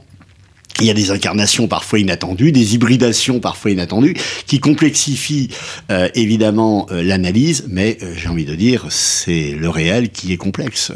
il 0.82 0.86
y 0.86 0.90
a 0.90 0.94
des 0.94 1.12
incarnations 1.12 1.68
parfois 1.68 2.00
inattendues, 2.00 2.52
des 2.52 2.76
hybridations 2.76 3.40
parfois 3.40 3.72
inattendues, 3.72 4.16
qui 4.46 4.60
complexifient 4.60 5.50
euh, 5.90 6.10
évidemment 6.16 6.88
euh, 6.92 7.02
l'analyse, 7.02 7.66
mais 7.70 7.98
euh, 8.02 8.14
j'ai 8.18 8.28
envie 8.28 8.46
de 8.46 8.56
dire, 8.56 8.88
c'est 8.90 9.52
le 9.52 9.70
réel 9.70 10.10
qui 10.10 10.34
est 10.34 10.38
complexe, 10.38 10.92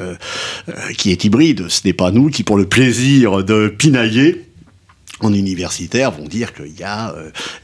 qui 0.97 1.11
est 1.11 1.23
hybride. 1.23 1.69
Ce 1.69 1.81
n'est 1.85 1.93
pas 1.93 2.11
nous 2.11 2.29
qui, 2.29 2.43
pour 2.43 2.57
le 2.57 2.67
plaisir 2.67 3.43
de 3.43 3.67
pinailler, 3.69 4.45
en 5.21 5.33
universitaire 5.33 6.11
vont 6.11 6.27
dire 6.27 6.53
qu'il 6.53 6.77
y 6.77 6.83
a 6.83 7.13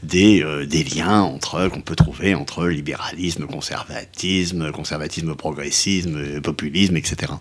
des, 0.02 0.44
des 0.68 0.84
liens 0.84 1.22
entre 1.22 1.68
qu'on 1.68 1.80
peut 1.80 1.96
trouver 1.96 2.34
entre 2.34 2.66
libéralisme, 2.66 3.46
conservatisme, 3.46 4.72
conservatisme, 4.72 5.34
progressisme, 5.34 6.40
populisme, 6.42 6.96
etc. 6.98 7.32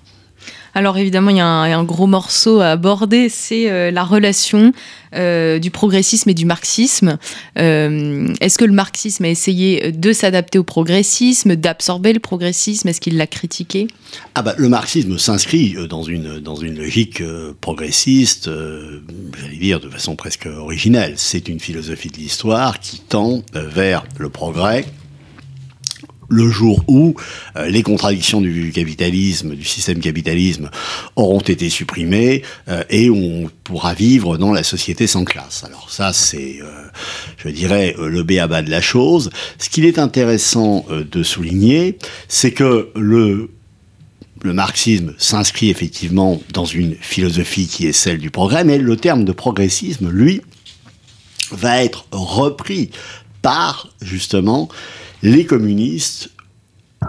Alors 0.76 0.98
évidemment, 0.98 1.30
il 1.30 1.38
y, 1.38 1.40
a 1.40 1.46
un, 1.46 1.84
gros 1.86 2.06
morceau 2.06 2.60
à 2.60 2.72
aborder, 2.72 3.30
c'est 3.30 3.72
euh, 3.72 3.92
la 3.92 4.04
relation 4.04 4.74
euh, 5.16 5.58
du 5.58 5.72
progressisme 5.72 6.30
et 6.30 6.34
du 6.34 6.46
marxisme. 6.46 7.18
Euh, 7.58 8.28
Est-ce 8.42 8.58
que 8.58 8.66
le 8.66 8.74
marxisme 8.74 9.24
a 9.24 9.30
essayé 9.30 9.94
de 9.94 10.12
s'adapter 10.12 10.60
au 10.60 10.66
progressisme, 10.66 11.56
d'absorber 11.56 12.12
le 12.12 12.20
progressisme? 12.20 12.90
Est-ce 12.90 13.00
qu'il 13.00 13.16
l'a 13.16 13.26
critiqué? 13.26 13.88
Ah 14.36 14.42
bah, 14.42 14.54
le 14.58 14.68
marxisme 14.68 15.18
s'inscrit 15.18 15.76
dans 15.90 16.04
une, 16.04 16.42
dans 16.42 16.56
une 16.56 16.78
logique 16.78 17.24
progressiste, 17.62 18.50
j'allais 19.40 19.58
dire 19.58 19.80
de 19.80 19.90
façon 19.90 20.18
presque 20.18 20.46
originelle. 20.46 21.14
C'est 21.16 21.48
une 21.48 21.62
philosophie 21.62 22.10
de 22.10 22.18
l'histoire 22.18 22.82
qui 22.82 23.00
tend 23.00 23.44
vers 23.54 24.04
le 24.18 24.28
progrès, 24.28 24.84
le 26.30 26.50
jour 26.50 26.84
où 26.88 27.16
euh, 27.56 27.68
les 27.68 27.84
contradictions 27.84 28.42
du 28.42 28.72
capitalisme, 28.72 29.56
du 29.56 29.64
système 29.64 30.00
capitalisme, 30.00 30.70
auront 31.16 31.40
été 31.40 31.70
supprimées 31.70 32.42
euh, 32.68 32.84
et 32.90 33.10
on 33.10 33.50
pourra 33.64 33.94
vivre 33.94 34.38
dans 34.38 34.54
la 34.54 34.64
société 34.64 35.08
sans 35.08 35.26
classe. 35.26 35.64
Alors 35.64 35.90
ça, 35.90 36.14
c'est, 36.14 36.60
euh, 36.62 36.68
je 37.38 37.50
dirais, 37.50 37.96
le 37.98 38.24
béaba 38.24 38.62
de 38.62 38.70
la 38.70 38.82
chose. 38.82 39.30
Ce 39.58 39.70
qu'il 39.70 39.86
est 39.86 40.00
intéressant 40.00 40.86
de 40.90 41.24
souligner, 41.24 41.98
c'est 42.28 42.52
que 42.52 42.90
le 42.96 43.50
le 44.44 44.54
marxisme 44.54 45.16
s'inscrit 45.18 45.72
effectivement 45.72 46.40
dans 46.54 46.66
une 46.66 46.96
philosophie 46.96 47.68
qui 47.68 47.88
est 47.88 47.94
celle 47.94 48.20
du 48.20 48.30
progrès, 48.30 48.64
mais 48.64 48.78
le 48.78 48.96
terme 48.96 49.26
de 49.26 49.32
progressisme, 49.32 50.10
lui, 50.10 50.42
va 51.52 51.84
être 51.84 52.06
repris 52.12 52.92
par 53.42 53.90
justement 54.02 54.70
les 55.26 55.46
communistes, 55.46 56.30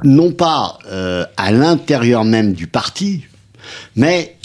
non 0.02 0.32
pas 0.32 0.78
euh, 0.86 1.26
à 1.36 1.52
l'intérieur 1.52 2.24
même 2.24 2.54
du 2.54 2.66
parti, 2.66 3.24
mais 3.94 4.36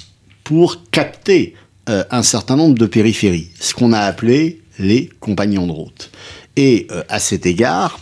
pour 0.43 0.89
capter 0.91 1.55
euh, 1.87 2.03
un 2.11 2.21
certain 2.21 2.57
nombre 2.57 2.77
de 2.77 2.85
périphéries, 2.85 3.49
ce 3.59 3.73
qu'on 3.73 3.93
a 3.93 3.99
appelé 3.99 4.61
les 4.77 5.09
compagnons 5.21 5.67
de 5.67 5.71
route. 5.71 6.11
Et 6.57 6.87
euh, 6.91 7.03
à 7.07 7.19
cet 7.19 7.45
égard, 7.45 8.01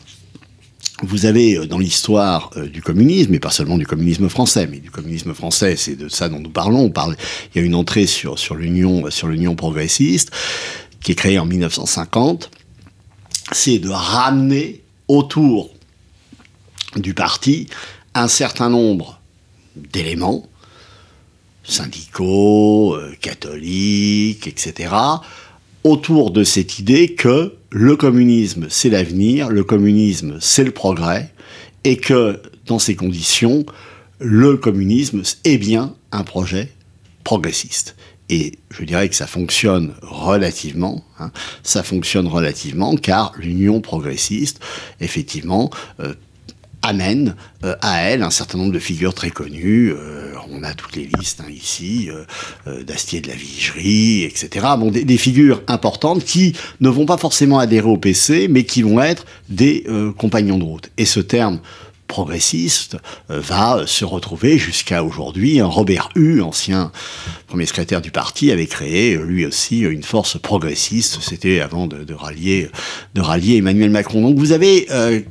vous 1.04 1.28
avez 1.28 1.68
dans 1.68 1.78
l'histoire 1.78 2.52
du 2.74 2.82
communisme, 2.82 3.34
et 3.36 3.40
pas 3.40 3.52
seulement 3.52 3.78
du 3.78 3.86
communisme 3.86 4.28
français, 4.28 4.68
mais 4.70 4.80
du 4.80 4.90
communisme 4.90 5.36
français, 5.36 5.76
c'est 5.78 5.96
de 5.96 6.10
ça 6.10 6.30
dont 6.30 6.40
nous 6.40 6.50
parlons. 6.50 6.80
On 6.80 6.90
parle, 6.90 7.16
il 7.54 7.62
y 7.62 7.64
a 7.64 7.66
une 7.66 7.76
entrée 7.76 8.08
sur, 8.08 8.40
sur 8.40 8.56
l'Union 8.56 9.10
sur 9.12 9.28
l'Union 9.28 9.56
progressiste 9.56 10.32
qui 11.02 11.14
est 11.14 11.16
créée 11.16 11.40
en 11.40 11.46
1950. 11.46 12.50
C'est 13.54 13.80
de 13.80 13.90
ramener 13.90 14.82
autour 15.10 15.72
du 16.95 17.13
parti 17.13 17.67
un 18.13 18.30
certain 18.30 18.69
nombre 18.69 19.19
d'éléments, 19.76 20.48
syndicaux, 21.63 22.95
euh, 22.95 23.13
catholiques, 23.22 24.48
etc., 24.48 24.93
autour 25.84 26.32
de 26.32 26.43
cette 26.43 26.80
idée 26.80 27.13
que 27.13 27.56
le 27.69 27.95
communisme, 27.95 28.67
c'est 28.69 28.89
l'avenir, 28.89 29.50
le 29.50 29.63
communisme, 29.63 30.38
c'est 30.41 30.63
le 30.63 30.72
progrès, 30.72 31.32
et 31.84 31.98
que, 31.98 32.41
dans 32.65 32.80
ces 32.80 32.95
conditions, 32.95 33.65
le 34.19 34.58
communisme 34.58 35.22
est 35.45 35.58
bien 35.58 35.95
un 36.12 36.24
projet 36.24 36.72
progressiste. 37.24 37.95
Et 38.30 38.60
je 38.70 38.84
dirais 38.84 39.10
que 39.10 39.15
ça 39.15 39.28
fonctionne 39.28 39.94
relativement. 40.02 41.04
Hein, 41.20 41.32
ça 41.63 41.84
fonctionne 41.84 42.28
relativement 42.28 42.96
car 42.96 43.34
l'union 43.38 43.82
progressiste, 43.82 44.60
effectivement, 45.02 45.70
euh, 46.00 46.13
amène 46.82 47.36
euh, 47.65 47.76
à 47.82 48.04
elle 48.04 48.24
un 48.24 48.30
certain 48.30 48.58
nombre 48.58 48.72
de 48.72 48.80
figures 48.80 49.13
très 49.13 49.32
connues. 49.32 49.92
Euh, 49.92 50.34
on 50.52 50.63
a 50.63 50.74
toutes 50.74 50.96
les 50.96 51.10
listes 51.18 51.42
hein, 51.42 51.50
ici, 51.50 52.10
d'Astier 52.88 53.22
de 53.22 53.28
la 53.28 53.36
Vigerie, 53.36 54.24
etc. 54.24 54.65
Bon, 54.80 54.89
des, 54.89 55.18
figures 55.18 55.62
importantes 55.68 56.24
qui 56.24 56.56
ne 56.80 56.89
vont 56.89 57.06
pas 57.06 57.18
forcément 57.18 57.60
adhérer 57.60 57.88
au 57.88 57.98
PC, 57.98 58.48
mais 58.50 58.63
qui 58.63 58.82
vont 58.82 59.00
être 59.02 59.26
des 59.50 59.86
compagnons 60.18 60.58
de 60.58 60.63
route. 60.63 60.89
Et 60.98 61.06
ce 61.06 61.20
terme 61.20 61.60
progressiste 62.10 62.98
euh, 63.30 63.39
va 63.39 63.84
se 63.86 64.04
retrouver 64.04 64.58
jusqu'à 64.58 65.06
aujourd'hui. 65.06 65.62
Robert 65.62 66.10
Hue, 66.15 66.41
ancien 66.41 66.91
premier 67.48 67.65
secrétaire 67.65 68.02
du 68.02 68.12
parti, 68.12 68.52
avait 68.52 68.67
créé 68.67 69.15
lui 69.15 69.45
aussi 69.45 69.80
une 69.80 70.04
force 70.04 70.38
progressiste. 70.38 71.19
C'était 71.22 71.62
avant 71.62 71.88
de, 71.88 72.13
rallier, 72.13 72.69
de 73.13 73.22
rallier 73.22 73.58
Emmanuel 73.58 73.91
Macron. 73.91 74.22
Donc 74.22 74.38
vous 74.38 74.52
avez 74.52 74.88
euh, 74.91 75.22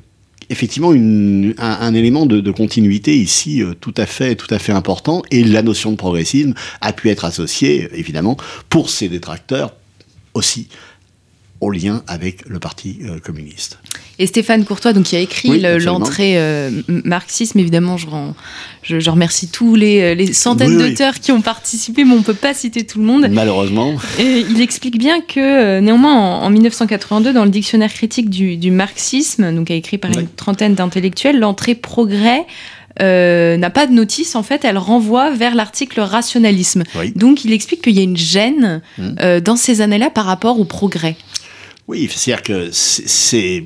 effectivement 0.48 0.92
un, 0.92 1.94
élément 1.94 2.26
de, 2.26 2.50
continuité 2.50 3.16
ici 3.16 3.62
euh, 3.62 3.74
tout 3.78 3.94
à 3.96 4.06
fait 4.06 4.36
tout 4.36 4.52
à 4.54 4.58
fait 4.58 4.72
important. 4.72 5.22
Et 5.30 5.44
la 5.44 5.62
notion 5.62 5.90
de 5.90 5.96
progressisme 5.96 6.54
a 6.80 6.92
pu 6.92 7.10
être 7.10 7.24
associée 7.24 7.88
évidemment 7.92 8.36
pour 8.70 8.88
ses 8.88 9.08
détracteurs 9.08 9.74
aussi 10.34 10.68
au 11.60 11.70
lien 11.70 12.02
avec 12.06 12.48
le 12.48 12.58
Parti 12.58 12.98
euh, 13.04 13.18
communiste. 13.18 13.78
Et 14.20 14.26
Stéphane 14.26 14.64
Courtois, 14.64 14.92
donc, 14.92 15.04
qui 15.04 15.16
a 15.16 15.20
écrit 15.20 15.50
oui, 15.50 15.60
l'entrée 15.80 16.34
euh, 16.36 16.70
marxisme, 16.88 17.58
évidemment, 17.58 17.96
je, 17.96 18.06
rends, 18.06 18.34
je, 18.82 19.00
je, 19.00 19.10
remercie 19.10 19.48
tous 19.48 19.74
les, 19.74 20.14
les 20.14 20.32
centaines 20.32 20.76
oui, 20.76 20.90
d'auteurs 20.90 21.14
oui. 21.14 21.20
qui 21.20 21.32
ont 21.32 21.40
participé, 21.40 22.04
mais 22.04 22.12
on 22.12 22.18
ne 22.18 22.22
peut 22.22 22.34
pas 22.34 22.54
citer 22.54 22.84
tout 22.84 22.98
le 22.98 23.04
monde. 23.04 23.28
Malheureusement. 23.30 23.94
Et 24.18 24.44
il 24.48 24.60
explique 24.60 24.98
bien 24.98 25.20
que, 25.20 25.38
euh, 25.38 25.80
néanmoins, 25.80 26.14
en, 26.14 26.42
en, 26.44 26.50
1982, 26.50 27.32
dans 27.32 27.44
le 27.44 27.50
dictionnaire 27.50 27.92
critique 27.92 28.30
du, 28.30 28.56
du 28.56 28.70
marxisme, 28.70 29.54
donc 29.54 29.70
écrit 29.70 29.98
par 29.98 30.10
une 30.12 30.28
trentaine 30.28 30.74
d'intellectuels, 30.74 31.38
l'entrée 31.38 31.74
progrès 31.74 32.46
euh, 33.00 33.56
n'a 33.56 33.70
pas 33.70 33.86
de 33.86 33.92
notice, 33.92 34.34
en 34.34 34.42
fait, 34.42 34.64
elle 34.64 34.78
renvoie 34.78 35.30
vers 35.30 35.54
l'article 35.54 36.00
rationalisme. 36.00 36.82
Oui. 36.96 37.12
Donc, 37.14 37.44
il 37.44 37.52
explique 37.52 37.82
qu'il 37.82 37.94
y 37.94 38.00
a 38.00 38.02
une 38.02 38.16
gêne 38.16 38.80
mmh. 38.98 39.02
euh, 39.20 39.40
dans 39.40 39.56
ces 39.56 39.80
années-là 39.80 40.10
par 40.10 40.24
rapport 40.24 40.58
au 40.58 40.64
progrès. 40.64 41.16
Oui, 41.88 42.08
c'est-à-dire 42.14 42.42
que 42.42 42.68
c'est 42.72 43.64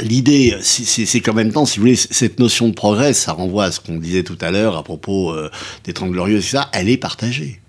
L'idée, 0.00 0.56
c'est 0.60 1.20
qu'en 1.20 1.34
même 1.34 1.52
temps, 1.52 1.66
si 1.66 1.78
vous 1.78 1.82
voulez, 1.82 1.96
cette 1.96 2.40
notion 2.40 2.68
de 2.68 2.74
progrès, 2.74 3.12
ça 3.12 3.32
renvoie 3.32 3.66
à 3.66 3.72
ce 3.72 3.80
qu'on 3.80 3.96
disait 3.96 4.24
tout 4.24 4.38
à 4.40 4.50
l'heure 4.50 4.76
à 4.76 4.82
propos 4.82 5.32
euh, 5.32 5.50
des 5.84 5.92
Trente 5.92 6.10
Glorieuses, 6.10 6.44
ça, 6.44 6.68
elle 6.72 6.88
est 6.88 6.96
partagée. 6.96 7.60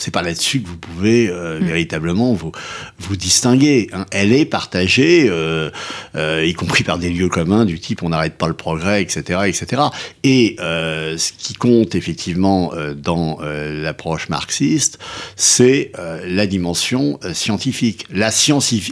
C'est 0.00 0.10
pas 0.10 0.22
là-dessus 0.22 0.62
que 0.62 0.68
vous 0.68 0.76
pouvez 0.76 1.28
euh, 1.28 1.60
mmh. 1.60 1.64
véritablement 1.64 2.32
vous, 2.32 2.52
vous 2.98 3.16
distinguer. 3.16 3.88
Hein. 3.92 4.06
Elle 4.10 4.32
est 4.32 4.44
partagée. 4.44 5.26
Euh, 5.28 5.70
y 6.14 6.54
compris 6.54 6.84
par 6.84 6.98
des 6.98 7.10
lieux 7.10 7.28
communs 7.28 7.64
du 7.64 7.78
type 7.78 8.02
on 8.02 8.08
n'arrête 8.08 8.36
pas 8.36 8.48
le 8.48 8.54
progrès, 8.54 9.02
etc., 9.02 9.40
etc. 9.46 9.82
Et 10.24 10.56
ce 10.58 11.32
qui 11.36 11.54
compte 11.54 11.94
effectivement 11.94 12.72
dans 12.96 13.38
l'approche 13.40 14.28
marxiste, 14.28 14.98
c'est 15.36 15.92
la 16.24 16.46
dimension 16.46 17.18
scientifique, 17.32 18.06
la, 18.10 18.30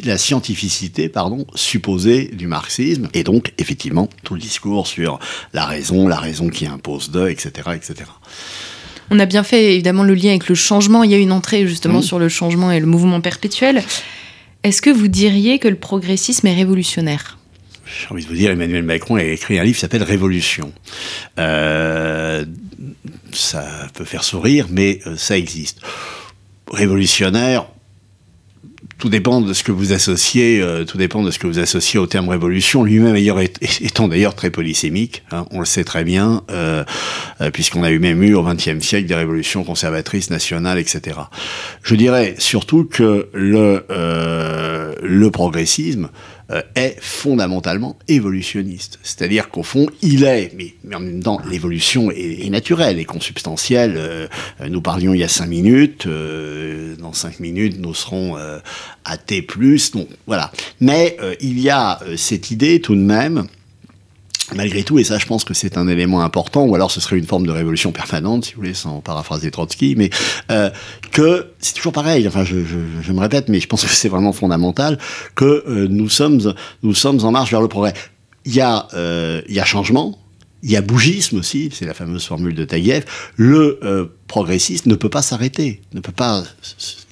la 0.04 0.18
scientificité, 0.18 1.08
pardon, 1.08 1.46
supposée 1.54 2.26
du 2.26 2.46
marxisme, 2.46 3.08
et 3.14 3.24
donc 3.24 3.52
effectivement 3.58 4.08
tout 4.24 4.34
le 4.34 4.40
discours 4.40 4.86
sur 4.86 5.18
la 5.52 5.64
raison, 5.64 6.08
la 6.08 6.16
raison 6.16 6.48
qui 6.48 6.66
impose 6.66 7.10
de, 7.10 7.28
etc., 7.28 7.70
etc. 7.74 8.10
On 9.10 9.18
a 9.18 9.26
bien 9.26 9.42
fait 9.42 9.74
évidemment 9.74 10.04
le 10.04 10.14
lien 10.14 10.30
avec 10.30 10.48
le 10.48 10.54
changement. 10.54 11.02
Il 11.02 11.10
y 11.10 11.14
a 11.14 11.18
une 11.18 11.32
entrée 11.32 11.66
justement 11.66 12.02
sur 12.02 12.18
le 12.18 12.28
changement 12.28 12.70
et 12.70 12.80
le 12.80 12.86
mouvement 12.86 13.20
perpétuel. 13.20 13.82
Est-ce 14.64 14.82
que 14.82 14.90
vous 14.90 15.08
diriez 15.08 15.58
que 15.58 15.68
le 15.68 15.76
progressisme 15.76 16.46
est 16.46 16.54
révolutionnaire? 16.54 17.38
J'ai 17.86 18.12
envie 18.12 18.22
de 18.22 18.28
vous 18.28 18.34
dire, 18.34 18.50
Emmanuel 18.50 18.82
Macron 18.82 19.16
a 19.16 19.24
écrit 19.24 19.58
un 19.58 19.64
livre 19.64 19.76
qui 19.76 19.80
s'appelle 19.80 20.02
Révolution. 20.02 20.72
Euh, 21.38 22.44
ça 23.32 23.64
peut 23.94 24.04
faire 24.04 24.24
sourire, 24.24 24.66
mais 24.70 25.00
euh, 25.06 25.16
ça 25.16 25.38
existe. 25.38 25.80
Révolutionnaire, 26.70 27.66
tout 28.98 29.08
dépend 29.08 29.40
de 29.40 29.52
ce 29.52 29.62
que 29.62 29.70
vous 29.70 29.92
associez, 29.92 30.60
euh, 30.60 30.84
tout 30.84 30.98
dépend 30.98 31.22
de 31.22 31.30
ce 31.30 31.38
que 31.38 31.46
vous 31.46 31.60
associez 31.60 32.00
au 32.00 32.06
terme 32.06 32.28
révolution. 32.28 32.82
Lui-même 32.82 33.16
étant 33.80 34.08
d'ailleurs 34.08 34.34
très 34.34 34.50
polysémique, 34.50 35.22
hein, 35.30 35.46
on 35.52 35.60
le 35.60 35.66
sait 35.66 35.84
très 35.84 36.02
bien, 36.02 36.42
euh, 36.50 36.84
euh, 37.40 37.50
puisqu'on 37.50 37.84
a 37.84 37.90
eu 37.90 38.00
même 38.00 38.22
eu 38.22 38.34
au 38.34 38.42
XXe 38.42 38.80
siècle 38.80 39.06
des 39.06 39.14
révolutions 39.14 39.62
conservatrices 39.62 40.30
nationales, 40.30 40.78
etc. 40.78 41.16
Je 41.82 41.94
dirais 41.94 42.34
surtout 42.38 42.84
que 42.84 43.28
le 43.32 43.84
le 45.00 45.30
progressisme 45.30 46.08
euh, 46.50 46.62
est 46.74 46.96
fondamentalement 46.98 47.98
évolutionniste. 48.08 48.98
C'est-à-dire 49.02 49.50
qu'au 49.50 49.62
fond, 49.62 49.86
il 50.00 50.24
est, 50.24 50.50
mais, 50.56 50.72
en 50.94 51.00
même 51.00 51.22
temps, 51.22 51.42
l'évolution 51.50 52.10
est, 52.10 52.48
naturelle 52.48 52.98
et 52.98 53.04
consubstantielle. 53.04 53.94
Euh, 53.98 54.28
nous 54.66 54.80
parlions 54.80 55.12
il 55.12 55.20
y 55.20 55.24
a 55.24 55.28
cinq 55.28 55.48
minutes, 55.48 56.06
euh, 56.06 56.96
dans 56.96 57.12
cinq 57.12 57.40
minutes, 57.40 57.76
nous 57.78 57.92
serons 57.92 58.36
à 59.04 59.16
T+, 59.18 59.46
donc 59.92 60.08
voilà. 60.26 60.50
Mais 60.80 61.18
il 61.40 61.60
y 61.60 61.68
a 61.68 62.00
cette 62.16 62.50
idée 62.50 62.80
tout 62.80 62.94
de 62.94 63.00
même 63.00 63.46
malgré 64.54 64.82
tout, 64.82 64.98
et 64.98 65.04
ça 65.04 65.18
je 65.18 65.26
pense 65.26 65.44
que 65.44 65.54
c'est 65.54 65.76
un 65.76 65.88
élément 65.88 66.22
important, 66.22 66.64
ou 66.64 66.74
alors 66.74 66.90
ce 66.90 67.00
serait 67.00 67.18
une 67.18 67.26
forme 67.26 67.46
de 67.46 67.52
révolution 67.52 67.92
permanente, 67.92 68.46
si 68.46 68.54
vous 68.54 68.60
voulez, 68.60 68.74
sans 68.74 69.00
paraphraser 69.00 69.50
Trotsky, 69.50 69.94
mais 69.96 70.10
euh, 70.50 70.70
que 71.12 71.48
c'est 71.58 71.74
toujours 71.74 71.92
pareil, 71.92 72.26
enfin 72.26 72.44
je, 72.44 72.54
me 73.12 73.20
répète, 73.20 73.48
mais 73.48 73.60
je 73.60 73.66
pense 73.66 73.84
que 73.84 73.90
c'est 73.90 74.08
vraiment 74.08 74.32
fondamental, 74.32 74.98
que 75.34 75.64
euh, 75.68 75.86
nous, 75.88 76.08
sommes, 76.08 76.54
nous 76.82 76.94
sommes 76.94 77.24
en 77.24 77.30
marche 77.30 77.50
vers 77.50 77.60
le 77.60 77.68
progrès. 77.68 77.94
Il 78.44 78.54
y 78.54 78.60
a, 78.60 78.88
euh, 78.94 79.42
il 79.48 79.54
y 79.54 79.60
a 79.60 79.64
changement, 79.64 80.18
il 80.62 80.70
y 80.70 80.76
a 80.76 80.80
bougisme 80.80 81.38
aussi, 81.38 81.70
c'est 81.72 81.84
la 81.84 81.94
fameuse 81.94 82.26
formule 82.26 82.54
de 82.54 82.64
Taguieff, 82.64 83.32
le 83.36 84.10
progressiste 84.26 84.86
ne 84.86 84.94
peut 84.94 85.08
pas 85.08 85.22
s'arrêter, 85.22 85.82
ne 85.92 86.00
peut 86.00 86.12
pas 86.12 86.42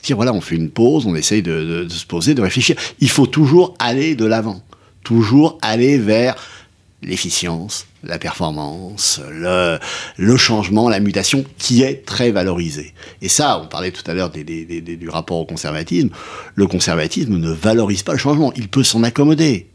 dire 0.02 0.16
voilà, 0.16 0.32
on 0.32 0.40
fait 0.40 0.56
une 0.56 0.70
pause, 0.70 1.06
on 1.06 1.14
essaye 1.14 1.42
de 1.42 1.86
se 1.88 2.06
poser, 2.06 2.34
de 2.34 2.42
réfléchir. 2.42 2.76
Il 3.00 3.10
faut 3.10 3.26
toujours 3.26 3.74
aller 3.78 4.16
de 4.16 4.24
l'avant, 4.24 4.62
toujours 5.04 5.58
aller 5.62 5.98
vers 5.98 6.34
l'efficience, 7.02 7.86
la 8.02 8.18
performance, 8.18 9.20
le, 9.30 10.36
changement, 10.36 10.88
la 10.88 11.00
mutation, 11.00 11.44
qui 11.58 11.82
est 11.82 12.06
très 12.06 12.30
valorisé. 12.30 12.94
Et 13.22 13.28
ça, 13.28 13.60
on 13.62 13.66
parlait 13.66 13.90
tout 13.92 14.08
à 14.10 14.14
l'heure 14.14 14.30
du 14.30 15.08
rapport 15.08 15.38
au 15.38 15.44
conservatisme, 15.44 16.10
le 16.54 16.66
conservatisme 16.66 17.36
ne 17.36 17.50
valorise 17.50 18.02
pas 18.02 18.12
le 18.12 18.18
changement, 18.18 18.52
il 18.56 18.68
peut 18.68 18.84
s'en 18.84 19.02
accommoder. 19.02 19.68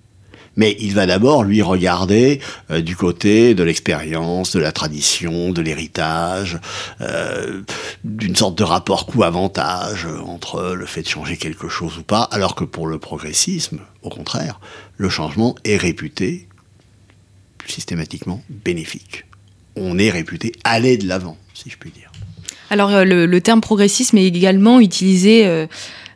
Mais 0.57 0.75
il 0.81 0.93
va 0.93 1.05
d'abord 1.05 1.45
lui 1.45 1.61
regarder 1.61 2.41
euh, 2.71 2.81
du 2.81 2.97
côté 2.97 3.55
de 3.55 3.63
l'expérience, 3.63 4.51
de 4.51 4.59
la 4.59 4.73
tradition, 4.73 5.51
de 5.51 5.61
l'héritage, 5.61 6.59
euh, 6.99 7.61
d'une 8.03 8.35
sorte 8.35 8.57
de 8.57 8.65
rapport 8.65 9.05
coût-avantage 9.05 10.07
entre 10.25 10.73
le 10.73 10.85
fait 10.85 11.03
de 11.03 11.07
changer 11.07 11.37
quelque 11.37 11.69
chose 11.69 11.97
ou 11.99 12.03
pas, 12.03 12.23
alors 12.31 12.55
que 12.55 12.65
pour 12.65 12.87
le 12.87 12.99
progressisme, 12.99 13.79
au 14.01 14.09
contraire, 14.09 14.59
le 14.97 15.07
changement 15.07 15.55
est 15.63 15.77
réputé 15.77 16.49
systématiquement 17.67 18.43
bénéfique. 18.49 19.25
On 19.75 19.97
est 19.97 20.09
réputé 20.09 20.53
aller 20.63 20.97
de 20.97 21.07
l'avant, 21.07 21.37
si 21.53 21.69
je 21.69 21.77
puis 21.77 21.91
dire. 21.91 22.11
Alors 22.69 22.89
euh, 22.91 23.03
le, 23.03 23.41
terme 23.41 23.61
progressisme 23.61 24.17
est 24.17 24.25
également 24.25 24.79
utilisé 24.79 25.67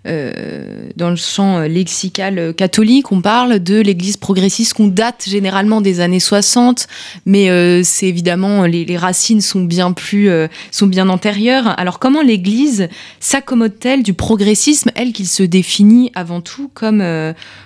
euh, 0.06 0.34
euh, 0.36 0.90
dans 0.96 1.10
le 1.10 1.16
champ 1.16 1.62
lexical 1.62 2.54
catholique. 2.54 3.12
On 3.12 3.22
parle 3.22 3.60
de 3.60 3.80
l'Église 3.80 4.18
progressiste 4.18 4.74
qu'on 4.74 4.88
date 4.88 5.26
généralement 5.28 5.82
des 5.82 6.00
années 6.00 6.20
60, 6.20 6.88
mais 7.26 7.84
c'est 7.84 8.08
évidemment 8.08 8.66
les, 8.66 8.98
racines 8.98 9.42
sont 9.42 9.64
bien 9.64 9.92
plus 9.92 10.30
sont 10.72 10.88
bien 10.88 11.10
antérieures. 11.10 11.78
Alors 11.80 12.00
comment 12.00 12.22
l'Église 12.22 12.88
s'accommode-t-elle 13.20 14.04
du 14.04 14.14
progressisme, 14.14 14.92
elle 14.96 15.12
qu'il 15.12 15.28
se 15.28 15.44
définit 15.44 16.12
avant 16.16 16.42
tout 16.42 16.70
comme 16.74 17.04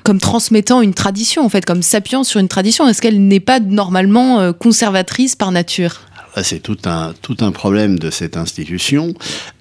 comme 0.03 0.19
transmettant 0.19 0.81
une 0.81 0.93
tradition 0.93 1.43
en 1.45 1.49
fait, 1.49 1.65
comme 1.65 1.83
s'appuyant 1.83 2.23
sur 2.23 2.39
une 2.39 2.47
tradition? 2.47 2.87
Est-ce 2.87 3.01
qu'elle 3.01 3.27
n'est 3.27 3.39
pas 3.39 3.59
normalement 3.59 4.53
conservatrice 4.53 5.35
par 5.35 5.51
nature? 5.51 6.08
C'est 6.43 6.59
tout 6.59 6.77
un, 6.85 7.13
tout 7.21 7.37
un 7.41 7.51
problème 7.51 7.99
de 7.99 8.09
cette 8.09 8.37
institution. 8.37 9.13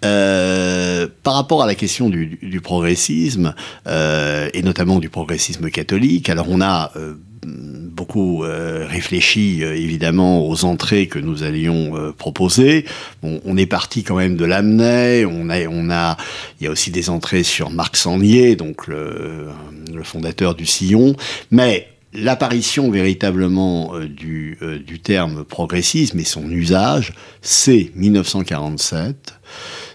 Euh, 0.05 1.09
par 1.23 1.35
rapport 1.35 1.63
à 1.63 1.67
la 1.67 1.75
question 1.75 2.09
du, 2.09 2.61
progressisme, 2.63 3.55
euh, 3.87 4.49
et 4.55 4.63
notamment 4.63 4.99
du 4.99 5.09
progressisme 5.09 5.71
catholique, 5.71 6.29
alors 6.29 6.47
on 6.49 6.61
a 6.61 6.93
euh, 6.97 7.15
beaucoup 7.45 8.45
réfléchi 8.45 9.63
évidemment 9.63 10.47
aux 10.49 10.65
entrées 10.65 11.07
que 11.07 11.19
nous 11.19 11.43
allions 11.43 12.13
proposer. 12.17 12.85
On 13.23 13.57
est 13.57 13.67
parti 13.67 14.03
quand 14.03 14.17
même 14.17 14.37
de 14.37 14.45
Lamennais, 14.45 15.25
on 15.25 15.49
a, 15.49 16.17
il 16.61 16.65
y 16.65 16.67
a 16.67 16.71
aussi 16.71 16.91
des 16.91 17.11
entrées 17.11 17.43
sur 17.43 17.71
Marc 17.71 17.97
Sangnier, 17.97 18.55
donc 18.55 18.87
le, 18.87 19.49
le 19.93 20.03
fondateur 20.03 20.55
du 20.55 20.67
Sillon, 20.67 21.17
mais 21.51 21.89
l'apparition 22.13 22.91
véritablement 22.91 23.95
euh, 23.95 24.09
du, 24.09 24.59
euh, 24.63 24.79
du, 24.79 24.99
terme 24.99 25.45
progressisme 25.45 26.19
et 26.19 26.25
son 26.25 26.51
usage, 26.51 27.13
c'est 27.43 27.91
1947, 27.95 29.35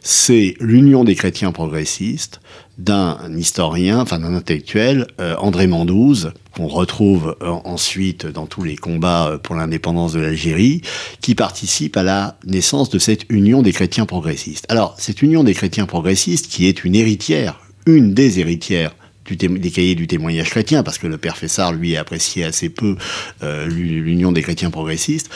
c'est 0.02 0.56
l'Union 0.60 1.04
des 1.04 1.16
chrétiens 1.16 1.52
progressistes 1.52 2.40
d'un 2.78 3.18
historien, 3.38 4.00
enfin 4.00 4.20
d'un 4.20 4.34
intellectuel, 4.34 5.08
euh, 5.20 5.36
André 5.38 5.68
Mandouze, 5.68 6.34
qu'on 6.56 6.68
retrouve 6.68 7.36
ensuite 7.42 8.28
dans 8.28 8.46
tous 8.46 8.64
les 8.64 8.76
combats 8.76 9.40
pour 9.42 9.56
l'indépendance 9.56 10.14
de 10.14 10.20
l'Algérie, 10.20 10.82
qui 11.22 11.34
participe 11.34 11.98
à 11.98 12.04
la 12.04 12.38
naissance 12.46 12.92
de 12.92 13.00
cette 13.00 13.26
Union 13.30 13.64
des 13.64 13.74
chrétiens 13.74 14.06
progressistes. 14.06 14.66
Alors, 14.70 14.96
cette 15.00 15.24
Union 15.24 15.44
des 15.44 15.56
chrétiens 15.56 15.88
progressistes, 15.88 16.48
qui 16.48 16.68
est 16.68 16.84
une 16.84 16.96
héritière, 16.96 17.60
une 17.88 18.14
des 18.14 18.40
héritières 18.40 18.94
des 19.30 19.72
cahiers 19.72 19.96
du 19.96 20.08
témoignage 20.08 20.50
chrétien, 20.50 20.84
parce 20.84 20.98
que 20.98 21.08
le 21.08 21.18
père 21.18 21.38
Fessard, 21.38 21.74
lui, 21.74 21.96
appréciait 21.96 22.44
assez 22.44 22.70
peu 22.70 22.98
euh, 23.42 23.68
l'union 23.68 24.32
des 24.32 24.42
chrétiens 24.42 24.70
progressistes, 24.70 25.30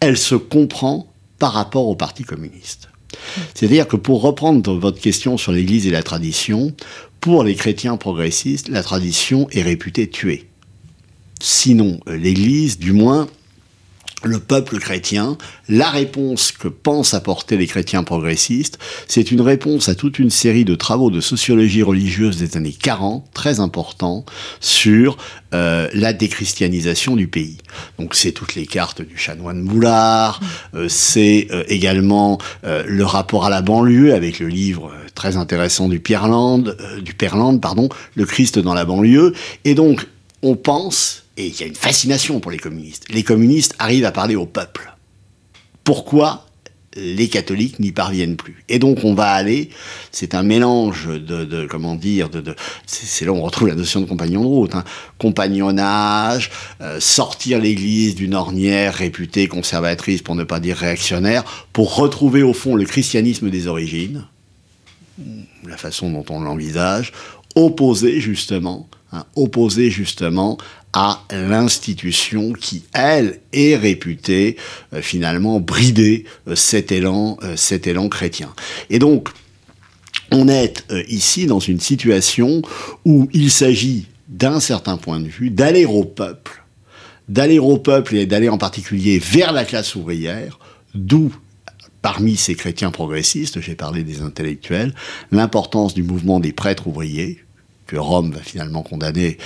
elle 0.00 0.16
se 0.16 0.34
comprend 0.34 1.12
par 1.38 1.52
rapport 1.52 1.86
au 1.86 1.94
Parti 1.94 2.24
communiste. 2.24 2.88
C'est-à-dire 3.54 3.86
que 3.88 3.96
pour 3.96 4.22
reprendre 4.22 4.74
votre 4.74 5.00
question 5.00 5.36
sur 5.38 5.52
l'Église 5.52 5.86
et 5.86 5.90
la 5.90 6.02
tradition, 6.02 6.74
pour 7.20 7.44
les 7.44 7.54
chrétiens 7.54 7.96
progressistes, 7.96 8.68
la 8.68 8.82
tradition 8.82 9.48
est 9.50 9.62
réputée 9.62 10.08
tuée. 10.08 10.48
Sinon, 11.40 12.00
euh, 12.08 12.16
l'Église, 12.16 12.78
du 12.78 12.92
moins, 12.92 13.28
le 14.24 14.40
peuple 14.40 14.78
chrétien, 14.78 15.38
la 15.68 15.90
réponse 15.90 16.50
que 16.50 16.66
pensent 16.66 17.14
apporter 17.14 17.56
les 17.56 17.66
chrétiens 17.68 18.02
progressistes, 18.02 18.78
c'est 19.06 19.30
une 19.30 19.40
réponse 19.40 19.88
à 19.88 19.94
toute 19.94 20.18
une 20.18 20.30
série 20.30 20.64
de 20.64 20.74
travaux 20.74 21.10
de 21.10 21.20
sociologie 21.20 21.82
religieuse 21.82 22.36
des 22.38 22.56
années 22.56 22.72
40, 22.72 23.24
très 23.32 23.60
importants, 23.60 24.24
sur 24.60 25.18
euh, 25.54 25.88
la 25.94 26.12
déchristianisation 26.12 27.14
du 27.14 27.28
pays. 27.28 27.58
Donc 27.98 28.14
c'est 28.16 28.32
toutes 28.32 28.56
les 28.56 28.66
cartes 28.66 29.02
du 29.02 29.16
chanoine 29.16 29.64
Boulard, 29.64 30.40
euh, 30.74 30.88
c'est 30.88 31.46
euh, 31.52 31.62
également 31.68 32.38
le 32.64 33.04
rapport 33.04 33.44
à 33.44 33.50
la 33.50 33.62
banlieue 33.62 34.14
avec 34.14 34.40
le 34.40 34.48
livre 34.48 34.92
très 35.14 35.36
intéressant 35.36 35.88
du 35.88 36.00
Pierreland, 36.00 36.64
du 37.02 37.14
Perland, 37.14 37.60
pardon, 37.60 37.88
Le 38.14 38.24
Christ 38.24 38.58
dans 38.58 38.74
la 38.74 38.84
banlieue, 38.84 39.32
et 39.64 39.74
donc 39.74 40.06
on 40.42 40.54
pense 40.54 41.24
et 41.38 41.46
il 41.46 41.58
y 41.58 41.62
a 41.62 41.66
une 41.66 41.74
fascination 41.74 42.40
pour 42.40 42.50
les 42.50 42.58
communistes. 42.58 43.06
Les 43.10 43.22
communistes 43.22 43.74
arrivent 43.78 44.04
à 44.04 44.12
parler 44.12 44.34
au 44.34 44.44
peuple. 44.44 44.92
Pourquoi 45.84 46.44
les 46.96 47.28
catholiques 47.28 47.78
n'y 47.78 47.92
parviennent 47.92 48.36
plus? 48.36 48.64
Et 48.68 48.80
donc 48.80 49.04
on 49.04 49.14
va 49.14 49.30
aller, 49.30 49.70
c'est 50.10 50.34
un 50.34 50.42
mélange 50.42 51.06
de, 51.06 51.66
comment 51.66 51.94
dire, 51.94 52.28
c'est 52.86 53.24
là 53.24 53.32
où 53.32 53.36
on 53.36 53.42
retrouve 53.42 53.68
la 53.68 53.76
notion 53.76 54.00
de 54.00 54.06
compagnon 54.06 54.42
de 54.42 54.46
route, 54.46 54.74
hein. 54.74 54.84
compagnonnage, 55.18 56.50
euh, 56.80 56.98
sortir 56.98 57.60
l'Église 57.60 58.16
d'une 58.16 58.34
ornière 58.34 58.94
réputée 58.94 59.46
conservatrice, 59.46 60.22
pour 60.22 60.34
ne 60.34 60.44
pas 60.44 60.58
dire 60.58 60.76
réactionnaire, 60.76 61.44
pour 61.72 61.94
retrouver 61.94 62.42
au 62.42 62.52
fond 62.52 62.74
le 62.74 62.84
christianisme 62.84 63.48
des 63.48 63.68
origines, 63.68 64.26
la 65.64 65.76
façon 65.76 66.10
dont 66.10 66.24
on 66.30 66.40
l'envisage, 66.40 67.12
opposé 67.54 68.20
justement, 68.20 68.88
hein, 69.12 69.24
justement 69.88 70.58
à 70.92 71.22
l'institution 71.30 72.52
qui, 72.52 72.84
elle, 72.92 73.40
est 73.52 73.76
réputée 73.76 74.56
euh, 74.92 75.02
finalement 75.02 75.60
brider 75.60 76.24
euh, 76.46 76.56
cet 76.56 76.92
élan, 76.92 77.36
euh, 77.42 77.56
cet 77.56 77.86
élan 77.86 78.08
chrétien. 78.08 78.52
Et 78.90 78.98
donc, 78.98 79.28
on 80.30 80.48
est 80.48 80.84
ici 81.08 81.46
dans 81.46 81.60
une 81.60 81.80
situation 81.80 82.60
où 83.06 83.28
il 83.32 83.50
s'agit, 83.50 84.06
d'un 84.28 84.60
certain 84.60 84.98
point 84.98 85.20
de 85.20 85.28
vue, 85.28 85.48
d'aller 85.48 85.86
au 85.86 86.04
peuple, 86.04 86.62
d'aller 87.30 87.58
au 87.58 87.78
peuple 87.78 88.14
et 88.14 88.26
d'aller 88.26 88.50
en 88.50 88.58
particulier 88.58 89.18
vers 89.18 89.52
la 89.52 89.64
classe 89.64 89.94
ouvrière, 89.94 90.58
d'où 90.94 91.32
parmi 92.02 92.36
ces 92.36 92.54
chrétiens 92.54 92.90
progressistes, 92.90 93.60
j'ai 93.60 93.74
parlé 93.74 94.02
des 94.02 94.20
intellectuels, 94.20 94.94
l'importance 95.32 95.94
du 95.94 96.02
mouvement 96.02 96.40
des 96.40 96.52
prêtres 96.52 96.86
ouvriers, 96.86 97.38
que 97.88 97.96
Rome 97.96 98.32
va 98.32 98.40
finalement 98.40 98.82
condamner 98.82 99.38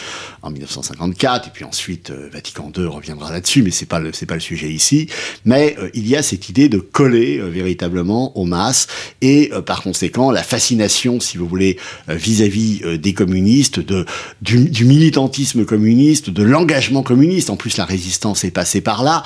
en 0.43 0.51
1954, 0.51 1.47
et 1.47 1.51
puis 1.53 1.64
ensuite 1.64 2.11
euh, 2.11 2.28
Vatican 2.32 2.70
II 2.76 2.86
reviendra 2.86 3.30
là-dessus, 3.30 3.62
mais 3.62 3.70
c'est 3.70 3.86
pas 3.86 4.01
pas 4.28 4.34
le 4.34 4.40
sujet 4.40 4.68
ici. 4.68 5.09
Mais 5.45 5.76
euh, 5.78 5.90
il 5.95 6.09
y 6.09 6.16
a 6.16 6.22
cette 6.22 6.49
idée 6.49 6.68
de 6.68 6.78
coller 6.78 7.38
euh, 7.38 7.47
véritablement 7.47 8.36
aux 8.36 8.45
masses 8.45 8.88
et 9.20 9.53
par 9.64 9.82
conséquent 9.82 10.32
la 10.32 10.43
fascination, 10.43 11.20
si 11.20 11.38
vous 11.38 11.47
voulez, 11.47 11.78
vis-à-vis 12.09 12.99
des 12.99 13.14
communistes, 13.14 13.78
de 13.78 14.05
du, 14.40 14.84
militantisme 14.84 15.64
communiste, 15.64 16.30
de 16.30 16.43
l'engagement 16.43 17.05
communiste. 17.05 17.51
En 17.51 17.57
plus, 17.57 17.76
la 17.76 17.84
résistance 17.84 18.43
est 18.43 18.51
passée 18.51 18.80
par 18.80 19.05
là, 19.05 19.22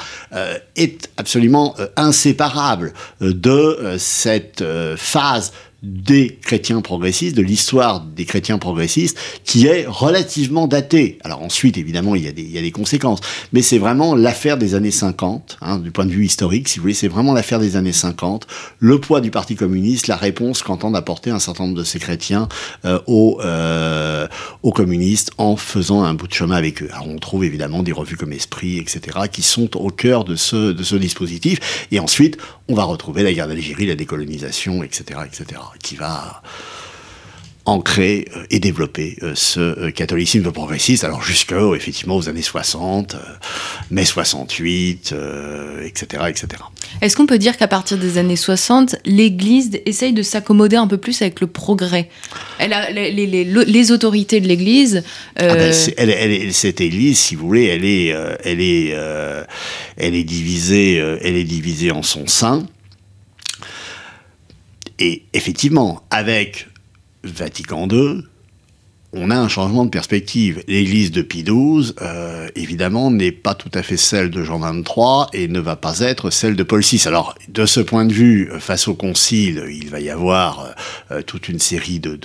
est 0.76 1.08
absolument 1.16 1.74
inséparable 1.96 2.92
de 3.20 3.96
cette 3.98 4.62
phase 4.96 5.52
des 5.82 6.38
chrétiens 6.42 6.80
progressistes, 6.80 7.36
de 7.36 7.42
l'histoire 7.42 8.00
des 8.00 8.24
chrétiens 8.24 8.58
progressistes, 8.58 9.18
qui 9.44 9.66
est 9.66 9.84
relativement 9.86 10.66
datée. 10.66 11.18
Alors 11.22 11.42
ensuite, 11.42 11.76
évidemment, 11.76 12.14
il 12.14 12.24
y 12.24 12.28
a 12.28 12.32
des, 12.32 12.42
il 12.42 12.50
y 12.50 12.58
a 12.58 12.62
des 12.62 12.70
conséquences, 12.70 13.20
mais 13.52 13.62
c'est 13.62 13.78
vraiment 13.78 14.14
l'affaire 14.14 14.56
des 14.56 14.74
années 14.74 14.90
50, 14.90 15.58
hein, 15.60 15.78
du 15.78 15.90
point 15.90 16.06
de 16.06 16.10
vue 16.10 16.24
historique, 16.24 16.68
si 16.68 16.78
vous 16.78 16.82
voulez, 16.82 16.94
c'est 16.94 17.08
vraiment 17.08 17.34
l'affaire 17.34 17.60
des 17.60 17.76
années 17.76 17.92
50, 17.92 18.46
le 18.78 19.00
poids 19.00 19.20
du 19.20 19.30
Parti 19.30 19.54
communiste, 19.54 20.06
la 20.06 20.16
réponse 20.16 20.62
qu'entendent 20.62 20.96
apporter 20.96 21.30
un 21.30 21.38
certain 21.38 21.64
nombre 21.64 21.78
de 21.78 21.84
ces 21.84 21.98
chrétiens 21.98 22.48
euh, 22.84 22.98
aux, 23.06 23.40
euh, 23.44 24.26
aux 24.62 24.72
communistes 24.72 25.30
en 25.36 25.56
faisant 25.56 26.04
un 26.04 26.14
bout 26.14 26.26
de 26.26 26.32
chemin 26.32 26.56
avec 26.56 26.82
eux. 26.82 26.88
Alors 26.92 27.08
on 27.08 27.18
trouve 27.18 27.44
évidemment 27.44 27.82
des 27.82 27.92
revues 27.92 28.16
comme 28.16 28.32
Esprit, 28.32 28.78
etc., 28.78 29.00
qui 29.30 29.42
sont 29.42 29.76
au 29.76 29.90
cœur 29.90 30.24
de 30.24 30.36
ce, 30.36 30.72
de 30.72 30.82
ce 30.82 30.96
dispositif, 30.96 31.86
et 31.92 32.00
ensuite, 32.00 32.38
on 32.68 32.74
va 32.74 32.84
retrouver 32.84 33.22
la 33.22 33.32
guerre 33.32 33.46
d'Algérie, 33.46 33.86
la 33.86 33.94
décolonisation, 33.94 34.82
etc., 34.82 35.20
etc 35.26 35.60
qui 35.82 35.96
va 35.96 36.42
ancrer 37.66 38.26
euh, 38.34 38.44
et 38.50 38.60
développer 38.60 39.16
euh, 39.22 39.32
ce 39.34 39.60
euh, 39.60 39.90
catholicisme 39.90 40.50
progressiste, 40.52 41.04
alors 41.04 41.22
jusque 41.22 41.52
effectivement 41.74 42.16
aux 42.16 42.28
années 42.28 42.42
60, 42.42 43.16
mai 43.90 44.04
68, 44.04 45.14
etc., 45.84 46.24
etc. 46.28 46.62
Est-ce 47.02 47.16
qu'on 47.16 47.26
peut 47.26 47.38
dire 47.38 47.56
qu'à 47.56 47.66
partir 47.66 47.98
des 47.98 48.18
années 48.18 48.36
60, 48.36 48.96
l'Église 49.04 49.70
essaye 49.84 50.12
de 50.12 50.22
s'accommoder 50.22 50.76
un 50.76 50.86
peu 50.86 50.96
plus 50.96 51.20
avec 51.20 51.40
le 51.40 51.48
progrès? 51.48 52.08
Elle 52.58 52.72
a, 52.72 52.90
les, 52.90 53.10
les, 53.10 53.44
les, 53.44 53.92
autorités 53.92 54.40
de 54.40 54.46
l'Église. 54.46 55.02
Ah 55.36 55.54
ben, 55.54 55.72
cette 55.72 56.80
Église, 56.80 57.18
si 57.18 57.34
vous 57.34 57.46
voulez, 57.46 57.64
elle 57.64 57.84
est, 57.84 58.14
elle 58.44 58.60
est, 58.60 58.96
elle 59.96 60.14
est 60.14 60.24
divisée, 60.24 60.94
elle 60.94 61.36
est 61.36 61.44
divisée 61.44 61.90
en 61.90 62.02
son 62.02 62.26
sein. 62.26 62.66
Et 64.98 65.24
effectivement, 65.32 66.02
avec 66.10 66.68
Vatican 67.24 67.88
II, 67.88 68.24
on 69.16 69.30
a 69.30 69.36
un 69.36 69.48
changement 69.48 69.84
de 69.84 69.90
perspective. 69.90 70.62
L'église 70.68 71.10
de 71.10 71.22
Pie 71.22 71.44
euh, 71.48 72.48
évidemment, 72.54 73.10
n'est 73.10 73.32
pas 73.32 73.54
tout 73.54 73.70
à 73.74 73.82
fait 73.82 73.96
celle 73.96 74.30
de 74.30 74.42
Jean 74.42 74.58
XXIII 74.58 75.26
et 75.32 75.48
ne 75.48 75.60
va 75.60 75.76
pas 75.76 76.00
être 76.00 76.30
celle 76.30 76.56
de 76.56 76.62
Paul 76.62 76.82
VI. 76.82 77.02
Alors, 77.06 77.34
de 77.48 77.66
ce 77.66 77.80
point 77.80 78.04
de 78.04 78.12
vue, 78.12 78.50
face 78.58 78.88
au 78.88 78.94
concile, 78.94 79.64
il 79.70 79.88
va 79.90 80.00
y 80.00 80.10
avoir 80.10 80.74
euh, 81.10 81.22
toute 81.22 81.48
une 81.48 81.58
série 81.58 82.00
de, 82.00 82.16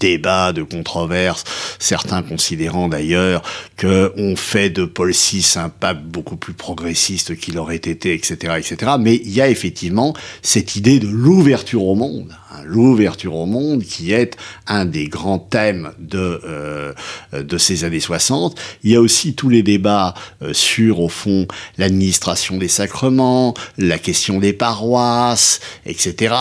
débats, 0.00 0.52
de 0.52 0.62
controverses, 0.62 1.44
certains 1.78 2.22
considérant 2.22 2.88
d'ailleurs 2.88 3.42
qu'on 3.78 4.34
fait 4.36 4.70
de 4.70 4.84
Paul 4.84 5.12
VI 5.12 5.54
un 5.56 5.68
pape 5.68 6.02
beaucoup 6.02 6.36
plus 6.36 6.54
progressiste 6.54 7.36
qu'il 7.36 7.58
aurait 7.58 7.76
été, 7.76 8.14
etc., 8.14 8.54
etc. 8.58 8.92
Mais 8.98 9.16
il 9.16 9.30
y 9.30 9.40
a 9.40 9.48
effectivement 9.48 10.14
cette 10.40 10.76
idée 10.76 10.98
de 10.98 11.08
l'ouverture 11.08 11.84
au 11.84 11.94
monde 11.94 12.32
l'ouverture 12.64 13.34
au 13.34 13.46
monde, 13.46 13.82
qui 13.82 14.12
est 14.12 14.36
un 14.66 14.84
des 14.84 15.08
grands 15.08 15.38
thèmes 15.38 15.92
de, 15.98 16.31
euh, 16.44 16.92
de 17.32 17.58
ces 17.58 17.84
années 17.84 18.00
60. 18.00 18.56
Il 18.84 18.90
y 18.90 18.96
a 18.96 19.00
aussi 19.00 19.34
tous 19.34 19.48
les 19.48 19.62
débats 19.62 20.14
euh, 20.42 20.52
sur, 20.52 21.00
au 21.00 21.08
fond, 21.08 21.46
l'administration 21.78 22.58
des 22.58 22.68
sacrements, 22.68 23.54
la 23.78 23.98
question 23.98 24.38
des 24.38 24.52
paroisses, 24.52 25.60
etc. 25.86 26.34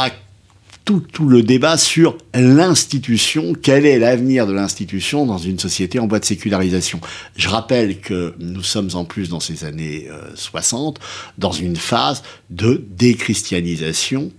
Tout, 0.83 0.99
tout, 0.99 1.29
le 1.29 1.43
débat 1.43 1.77
sur 1.77 2.17
l'institution, 2.33 3.53
quel 3.61 3.85
est 3.85 3.99
l'avenir 3.99 4.47
de 4.47 4.53
l'institution 4.53 5.25
dans 5.27 5.37
une 5.37 5.59
société 5.59 5.99
en 5.99 6.07
voie 6.07 6.19
de 6.19 6.25
sécularisation. 6.25 6.99
Je 7.35 7.49
rappelle 7.49 7.99
que 7.99 8.33
nous 8.39 8.63
sommes 8.63 8.89
en 8.95 9.05
plus 9.05 9.29
dans 9.29 9.39
ces 9.39 9.63
années 9.63 10.07
60 10.33 10.97
euh, 10.97 11.01
dans 11.37 11.51
une 11.51 11.75
phase 11.75 12.23
de 12.49 12.83
déchristianisation 12.97 14.31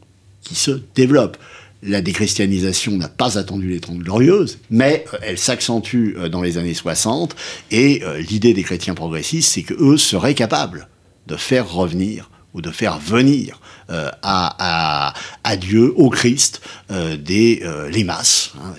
qui 0.43 0.57
se 0.57 0.83
développe 0.95 1.37
la 1.83 2.01
déchristianisation 2.01 2.93
n'a 2.93 3.09
pas 3.09 3.39
attendu 3.39 3.69
les 3.69 3.81
Trente 3.81 3.99
Glorieuses, 3.99 4.59
mais 4.71 5.05
euh, 5.13 5.19
elle 5.23 5.39
s'accentue 5.39 6.15
euh, 6.17 6.29
dans 6.29 6.43
les 6.43 6.59
années 6.59 6.75
60, 6.75 7.35
et 7.71 8.03
euh, 8.05 8.19
l'idée 8.19 8.55
des 8.55 8.63
chrétiens 8.63 8.95
progressistes, 8.95 9.53
c'est 9.53 9.63
qu'eux 9.63 9.97
seraient 9.97 10.35
capables 10.35 10.89
de 11.27 11.37
faire 11.37 11.71
revenir 11.71 12.31
ou 12.55 12.61
de 12.61 12.71
faire 12.71 12.99
venir 12.99 13.61
à, 13.89 15.15
Dieu, 15.59 15.93
au 15.97 16.11
Christ, 16.11 16.61
des, 16.91 17.63
les 17.91 18.05
masses. 18.05 18.53
Hein, 18.59 18.75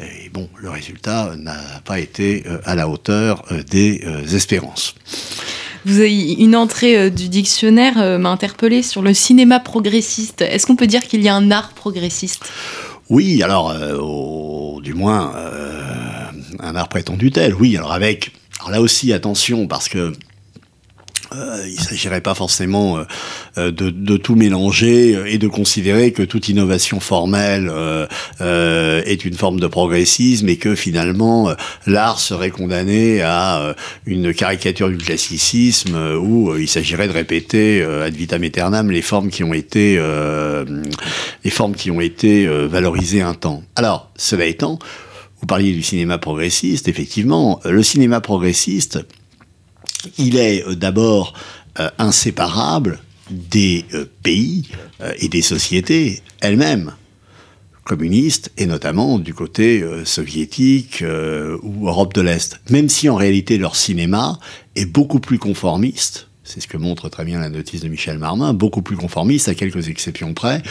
et, 0.00 0.30
bon, 0.30 0.48
le 0.56 0.70
résultat 0.70 1.34
n'a 1.36 1.58
pas 1.84 2.00
été 2.00 2.44
à 2.64 2.74
la 2.74 2.88
hauteur 2.88 3.44
des 3.70 4.02
espérances. 4.32 4.94
Vous 5.86 6.00
avez 6.00 6.32
une 6.32 6.56
entrée 6.56 6.96
euh, 6.96 7.10
du 7.10 7.28
dictionnaire 7.28 8.00
euh, 8.00 8.16
m'a 8.18 8.30
interpellé 8.30 8.82
sur 8.82 9.02
le 9.02 9.12
cinéma 9.12 9.60
progressiste. 9.60 10.40
Est-ce 10.40 10.66
qu'on 10.66 10.76
peut 10.76 10.86
dire 10.86 11.02
qu'il 11.02 11.22
y 11.22 11.28
a 11.28 11.34
un 11.34 11.50
art 11.50 11.72
progressiste? 11.74 12.50
Oui, 13.10 13.42
alors, 13.42 13.70
euh, 13.70 14.80
du 14.80 14.94
moins, 14.94 15.34
un 16.60 16.74
art 16.74 16.88
prétendu 16.88 17.30
tel, 17.30 17.54
oui. 17.54 17.76
Alors 17.76 17.92
avec, 17.92 18.32
alors 18.60 18.70
là 18.70 18.80
aussi, 18.80 19.12
attention, 19.12 19.66
parce 19.66 19.90
que 19.90 20.12
il 21.66 21.74
ne 21.74 21.80
s'agirait 21.80 22.20
pas 22.20 22.34
forcément 22.34 22.98
euh, 22.98 23.04
euh, 23.58 23.70
de, 23.70 23.90
de, 23.90 24.16
tout 24.16 24.34
mélanger 24.34 25.18
et 25.26 25.38
de 25.38 25.48
considérer 25.48 26.12
que 26.12 26.22
toute 26.22 26.48
innovation 26.48 27.00
formelle 27.00 27.70
est 28.40 29.24
une 29.24 29.34
forme 29.34 29.60
de 29.60 29.66
progressisme 29.66 30.48
et 30.48 30.56
que 30.56 30.74
finalement 30.74 31.54
l'art 31.86 32.18
serait 32.18 32.50
condamné 32.50 33.22
à 33.22 33.74
une 34.06 34.32
caricature 34.32 34.88
du 34.88 34.96
classicisme 34.96 35.96
où 36.20 36.56
il 36.56 36.68
s'agirait 36.68 37.08
de 37.08 37.12
répéter 37.12 37.82
ad 37.82 38.14
vitam 38.14 38.42
aeternam 38.42 38.90
les 38.90 39.02
formes 39.02 39.30
qui 39.30 39.44
ont 39.44 39.54
été 39.54 40.00
les 41.44 41.50
formes 41.50 41.74
qui 41.74 41.90
ont 41.90 42.00
été 42.00 42.46
valorisées 42.46 43.22
un 43.22 43.34
temps. 43.34 43.62
Alors, 43.76 44.10
cela 44.16 44.46
étant, 44.46 44.78
vous 45.40 45.46
parliez 45.46 45.72
du 45.72 45.82
cinéma 45.82 46.18
progressiste, 46.18 46.88
effectivement, 46.88 47.60
le 47.64 47.82
cinéma 47.82 48.20
progressiste 48.20 49.04
il 50.18 50.36
est 50.36 50.66
euh, 50.66 50.74
d'abord 50.74 51.34
euh, 51.78 51.90
inséparable 51.98 53.00
des 53.30 53.84
euh, 53.94 54.04
pays 54.22 54.68
et 55.18 55.28
des 55.28 55.42
sociétés 55.42 56.22
elles-mêmes 56.40 56.92
communistes 57.84 58.52
et 58.58 58.66
notamment 58.66 59.18
du 59.18 59.34
côté 59.34 59.84
soviétique 60.04 61.04
ou 61.62 61.88
Europe 61.88 62.14
de 62.14 62.22
l'Est. 62.22 62.60
Même 62.70 62.88
si 62.88 63.10
en 63.10 63.16
réalité 63.16 63.58
leur 63.58 63.76
cinéma 63.76 64.38
est 64.74 64.86
beaucoup 64.86 65.20
plus 65.20 65.38
conformiste, 65.38 66.28
c'est 66.44 66.60
ce 66.60 66.68
que 66.68 66.78
montre 66.78 67.10
très 67.10 67.24
bien 67.24 67.40
la 67.40 67.50
notice 67.50 67.82
de 67.82 67.88
Michel 67.88 68.18
Marmin, 68.18 68.54
beaucoup 68.54 68.80
plus 68.80 68.96
conformiste 68.96 69.48
à 69.48 69.54
quelques 69.54 69.88
exceptions 69.88 70.32
près 70.32 70.62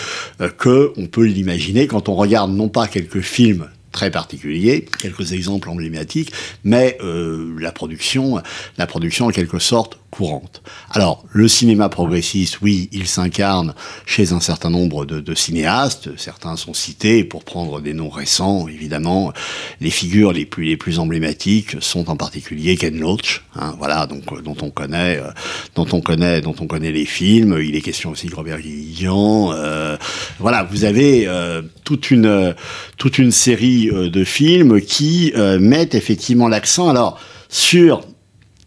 que 0.57 0.93
on 0.97 1.05
peut 1.05 1.25
l'imaginer 1.25 1.85
quand 1.85 2.09
on 2.09 2.15
regarde 2.15 2.51
non 2.51 2.69
pas 2.69 2.87
quelques 2.87 3.21
films 3.21 3.67
très 3.93 4.11
particulier, 4.11 4.85
quelques 4.99 5.31
exemples 5.31 5.69
emblématiques, 5.69 6.33
mais 6.65 6.97
euh, 7.01 7.55
la 7.59 7.71
production, 7.71 8.41
la 8.77 8.87
production 8.87 9.27
en 9.27 9.29
quelque 9.29 9.59
sorte 9.59 9.99
courante. 10.13 10.61
Alors, 10.91 11.25
le 11.31 11.47
cinéma 11.47 11.89
progressiste, 11.89 12.61
oui, 12.61 12.87
il 12.91 13.07
s'incarne 13.07 13.73
chez 14.05 14.31
un 14.31 14.39
certain 14.39 14.69
nombre 14.69 15.05
de, 15.05 15.33
cinéastes. 15.33 16.09
Certains 16.17 16.55
sont 16.55 16.75
cités 16.75 17.23
pour 17.23 17.43
prendre 17.43 17.81
des 17.81 17.93
noms 17.93 18.09
récents, 18.09 18.67
évidemment. 18.67 19.33
Les 19.81 19.89
figures 19.89 20.31
les 20.31 20.45
plus 20.45 20.99
emblématiques 20.99 21.77
sont 21.79 22.11
en 22.11 22.15
particulier 22.15 22.77
Ken 22.77 22.99
Loach, 22.99 23.43
hein, 23.55 23.73
voilà, 23.79 24.05
donc 24.05 24.31
euh, 24.31 24.41
dont 24.41 24.55
on 24.61 24.69
connaît, 24.69 25.17
euh, 25.17 25.31
dont 25.73 25.87
on 25.91 26.01
connaît, 26.01 26.41
dont 26.41 26.55
on 26.59 26.67
connaît 26.67 26.91
les 26.91 27.05
films. 27.05 27.57
Il 27.59 27.75
est 27.75 27.81
question 27.81 28.11
aussi 28.11 28.27
de 28.27 28.35
Robert 28.35 28.61
Guillaume. 28.61 29.51
Euh, 29.55 29.97
voilà, 30.37 30.63
vous 30.63 30.83
avez 30.83 31.27
toute 31.83 32.11
une 32.11 32.53
toute 32.97 33.17
une 33.17 33.31
série 33.31 33.87
de 33.87 34.23
films 34.23 34.79
qui 34.81 35.33
mettent 35.59 35.95
effectivement 35.95 36.47
l'accent 36.47 36.89
alors 36.89 37.19
sur 37.49 38.01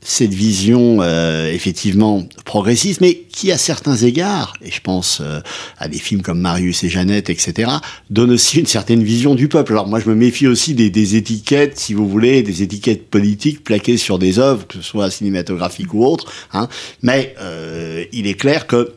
cette 0.07 0.33
vision 0.33 0.99
euh, 1.01 1.51
effectivement 1.51 2.25
progressiste, 2.45 3.01
mais 3.01 3.25
qui 3.29 3.51
à 3.51 3.59
certains 3.59 3.97
égards, 3.97 4.55
et 4.63 4.71
je 4.71 4.81
pense 4.81 5.19
euh, 5.21 5.41
à 5.79 5.89
des 5.89 5.99
films 5.99 6.23
comme 6.23 6.39
Marius 6.39 6.85
et 6.85 6.89
Jeannette, 6.89 7.29
etc., 7.29 7.73
donne 8.09 8.31
aussi 8.31 8.61
une 8.61 8.67
certaine 8.67 9.03
vision 9.03 9.35
du 9.35 9.49
peuple. 9.49 9.73
Alors 9.73 9.89
moi 9.89 9.99
je 9.99 10.09
me 10.09 10.15
méfie 10.15 10.47
aussi 10.47 10.75
des, 10.75 10.91
des 10.91 11.17
étiquettes, 11.17 11.77
si 11.77 11.93
vous 11.93 12.09
voulez, 12.09 12.45
des 12.45 12.63
étiquettes 12.63 13.11
politiques 13.11 13.65
plaquées 13.65 13.97
sur 13.97 14.21
des 14.21 14.39
œuvres, 14.39 14.65
que 14.69 14.75
ce 14.75 14.83
soit 14.83 15.11
cinématographiques 15.11 15.93
ou 15.93 16.05
autres, 16.05 16.33
hein, 16.53 16.69
mais 17.03 17.35
euh, 17.41 18.05
il 18.13 18.29
est 18.29 18.35
clair 18.35 18.69
que 18.69 18.95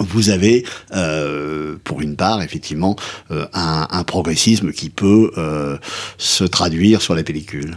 vous 0.00 0.30
avez, 0.30 0.64
euh, 0.94 1.76
pour 1.84 2.00
une 2.00 2.16
part, 2.16 2.42
effectivement, 2.42 2.96
euh, 3.30 3.46
un, 3.52 4.04
progressisme 4.04 4.72
qui 4.72 4.90
peut 4.90 5.30
euh, 5.36 5.76
se 6.18 6.44
traduire 6.44 7.02
sur 7.02 7.14
la 7.14 7.22
pellicule. 7.22 7.76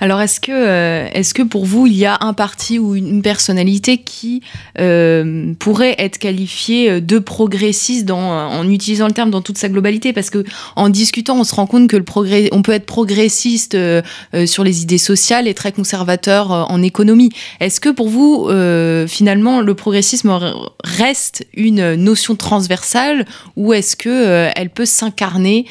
Alors, 0.00 0.20
est-ce 0.20 0.40
que, 0.40 0.52
euh, 0.52 1.08
est-ce 1.12 1.34
que 1.34 1.42
pour 1.42 1.64
vous, 1.64 1.86
il 1.86 1.94
y 1.94 2.06
a 2.06 2.18
un 2.20 2.32
parti 2.32 2.78
ou 2.78 2.94
une 2.94 3.22
personnalité 3.22 3.98
qui 3.98 4.42
euh, 4.78 5.54
pourrait 5.58 5.94
être 5.98 6.18
qualifiée 6.18 7.00
de 7.00 7.18
progressiste 7.18 8.04
dans, 8.04 8.18
en 8.18 8.68
utilisant 8.68 9.06
le 9.06 9.12
terme 9.12 9.30
dans 9.30 9.42
toute 9.42 9.58
sa 9.58 9.68
globalité? 9.68 10.12
Parce 10.12 10.30
que 10.30 10.44
en 10.76 10.88
discutant, 10.88 11.38
on 11.38 11.44
se 11.44 11.54
rend 11.54 11.66
compte 11.66 11.88
que 11.88 11.96
le 11.96 12.04
progrès, 12.04 12.48
on 12.52 12.62
peut 12.62 12.72
être 12.72 12.86
progressiste 12.86 13.74
euh, 13.74 14.02
sur 14.46 14.64
les 14.64 14.82
idées 14.82 14.98
sociales 14.98 15.48
et 15.48 15.54
très 15.54 15.72
conservateur 15.72 16.50
en 16.50 16.82
économie. 16.82 17.30
Est-ce 17.60 17.80
que 17.80 17.88
pour 17.88 18.08
vous, 18.08 18.48
finalement, 19.06 19.60
le 19.60 19.74
progressisme 19.74 20.38
reste 20.82 21.46
une 21.54 21.94
notion 21.94 22.36
transversale 22.36 23.26
ou 23.56 23.72
est-ce 23.72 23.96
que 23.96 24.48
elle 24.54 24.70
peut 24.70 24.86
s'incarner 24.86 25.66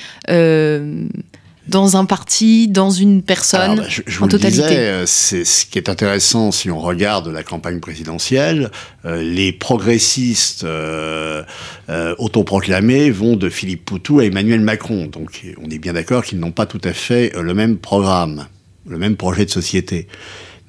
dans 1.67 1.95
un 1.95 2.05
parti, 2.05 2.67
dans 2.67 2.89
une 2.89 3.23
personne, 3.23 3.61
Alors, 3.61 3.75
bah, 3.77 3.83
je, 3.87 4.01
je 4.05 4.19
en 4.19 4.23
vous 4.23 4.31
totalité. 4.31 4.61
Le 4.61 4.67
disais, 4.67 5.03
c'est 5.05 5.45
ce 5.45 5.65
qui 5.65 5.77
est 5.77 5.89
intéressant 5.89 6.51
si 6.51 6.69
on 6.69 6.79
regarde 6.79 7.27
la 7.29 7.43
campagne 7.43 7.79
présidentielle. 7.79 8.69
Euh, 9.05 9.21
les 9.21 9.53
progressistes 9.53 10.65
euh, 10.65 11.43
euh, 11.89 12.15
autoproclamés 12.17 13.11
vont 13.11 13.35
de 13.35 13.49
Philippe 13.49 13.85
Poutou 13.85 14.19
à 14.19 14.25
Emmanuel 14.25 14.59
Macron. 14.59 15.07
Donc, 15.07 15.43
on 15.61 15.69
est 15.69 15.79
bien 15.79 15.93
d'accord 15.93 16.23
qu'ils 16.23 16.39
n'ont 16.39 16.51
pas 16.51 16.65
tout 16.65 16.81
à 16.83 16.93
fait 16.93 17.31
le 17.39 17.53
même 17.53 17.77
programme, 17.77 18.47
le 18.85 18.97
même 18.97 19.15
projet 19.15 19.45
de 19.45 19.51
société. 19.51 20.07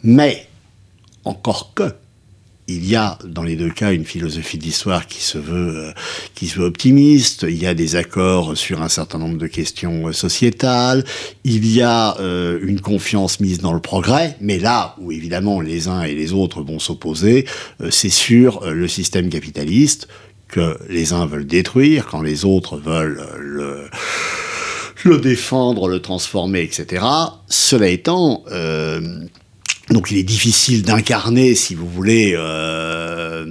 Mais 0.04 0.46
encore 1.24 1.72
que 1.74 1.92
il 2.66 2.88
y 2.88 2.96
a 2.96 3.18
dans 3.26 3.42
les 3.42 3.56
deux 3.56 3.70
cas 3.70 3.92
une 3.92 4.04
philosophie 4.04 4.56
de 4.56 4.64
l'histoire 4.64 5.06
qui 5.06 5.22
se 5.22 5.36
veut 5.36 5.76
euh, 5.76 5.92
qui 6.34 6.48
se 6.48 6.58
veut 6.58 6.64
optimiste. 6.64 7.44
Il 7.48 7.62
y 7.62 7.66
a 7.66 7.74
des 7.74 7.96
accords 7.96 8.56
sur 8.56 8.80
un 8.82 8.88
certain 8.88 9.18
nombre 9.18 9.36
de 9.36 9.46
questions 9.46 10.08
euh, 10.08 10.12
sociétales. 10.12 11.04
Il 11.44 11.66
y 11.66 11.82
a 11.82 12.18
euh, 12.20 12.58
une 12.62 12.80
confiance 12.80 13.40
mise 13.40 13.58
dans 13.58 13.74
le 13.74 13.80
progrès. 13.80 14.36
Mais 14.40 14.58
là 14.58 14.96
où 14.98 15.12
évidemment 15.12 15.60
les 15.60 15.88
uns 15.88 16.02
et 16.02 16.14
les 16.14 16.32
autres 16.32 16.62
vont 16.62 16.78
s'opposer, 16.78 17.46
c'est 17.90 18.08
sur 18.10 18.70
le 18.70 18.88
système 18.88 19.28
capitaliste 19.28 20.08
que 20.48 20.78
les 20.88 21.12
uns 21.12 21.26
veulent 21.26 21.46
détruire 21.46 22.06
quand 22.06 22.22
les 22.22 22.44
autres 22.44 22.78
veulent 22.78 23.22
le 23.38 23.88
le 25.04 25.18
défendre, 25.18 25.88
le 25.88 26.00
transformer, 26.00 26.62
etc. 26.62 27.04
Cela 27.46 27.88
étant, 27.88 28.42
donc 29.90 30.10
il 30.10 30.16
est 30.16 30.24
difficile 30.24 30.82
d'incarner, 30.82 31.54
si 31.54 31.74
vous 31.74 31.88
voulez, 31.88 32.34
euh, 32.36 33.44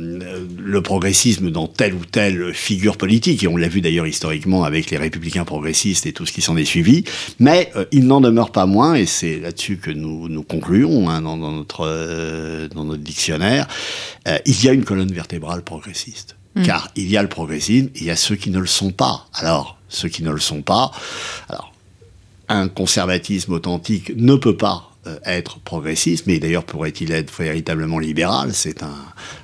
le 0.74 0.82
progressisme 0.82 1.52
dans 1.52 1.68
telle 1.68 1.94
ou 1.94 2.04
telle 2.06 2.54
figure 2.54 2.98
politique, 2.98 3.44
et 3.44 3.48
on 3.48 3.58
l'a 3.58 3.68
vu 3.68 3.82
d'ailleurs 3.82 4.08
historiquement 4.08 4.64
avec 4.64 4.90
les 4.90 4.98
républicains 4.98 5.46
progressistes 5.46 6.06
et 6.06 6.14
tout 6.14 6.26
ce 6.26 6.32
qui 6.32 6.42
s'en 6.42 6.58
est 6.58 6.66
suivi, 6.66 7.04
mais 7.40 7.72
euh, 7.76 7.86
il 7.92 8.08
n'en 8.08 8.22
demeure 8.22 8.52
pas 8.52 8.66
moins, 8.66 8.96
et 8.96 9.06
c'est 9.06 9.40
là-dessus 9.40 9.78
que 9.78 9.92
nous, 9.92 10.28
nous 10.30 10.44
concluons 10.44 11.10
hein, 11.10 11.22
dans, 11.22 11.38
dans, 11.38 11.52
notre, 11.52 11.86
euh, 11.86 12.68
dans 12.70 12.86
notre 12.86 13.04
dictionnaire, 13.04 13.68
euh, 14.28 14.38
il 14.46 14.64
y 14.64 14.70
a 14.70 14.74
une 14.74 14.84
colonne 14.84 15.12
vertébrale 15.12 15.64
progressiste. 15.64 16.36
Mmh. 16.56 16.64
Car 16.64 16.92
il 16.96 17.10
y 17.10 17.18
a 17.18 17.22
le 17.24 17.30
progressisme, 17.30 17.88
et 17.96 18.00
il 18.00 18.06
y 18.06 18.12
a 18.12 18.16
ceux 18.16 18.36
qui 18.36 18.52
ne 18.52 18.60
le 18.60 18.68
sont 18.68 18.92
pas. 18.92 19.28
Alors, 19.34 19.78
ceux 19.90 20.10
qui 20.10 20.24
ne 20.24 20.32
le 20.32 20.40
sont 20.40 20.62
pas, 20.62 20.92
alors, 21.50 21.74
un 22.48 22.68
conservatisme 22.68 23.54
authentique 23.54 24.12
ne 24.16 24.36
peut 24.36 24.58
pas 24.58 24.93
être 25.26 25.60
progressiste, 25.60 26.28
mais 26.28 26.40
d'ailleurs 26.40 26.64
pourrait-il 26.64 27.12
être 27.12 27.34
véritablement 27.38 28.00
libéral? 28.00 28.54
C'est 28.54 28.84
un, 28.84 28.96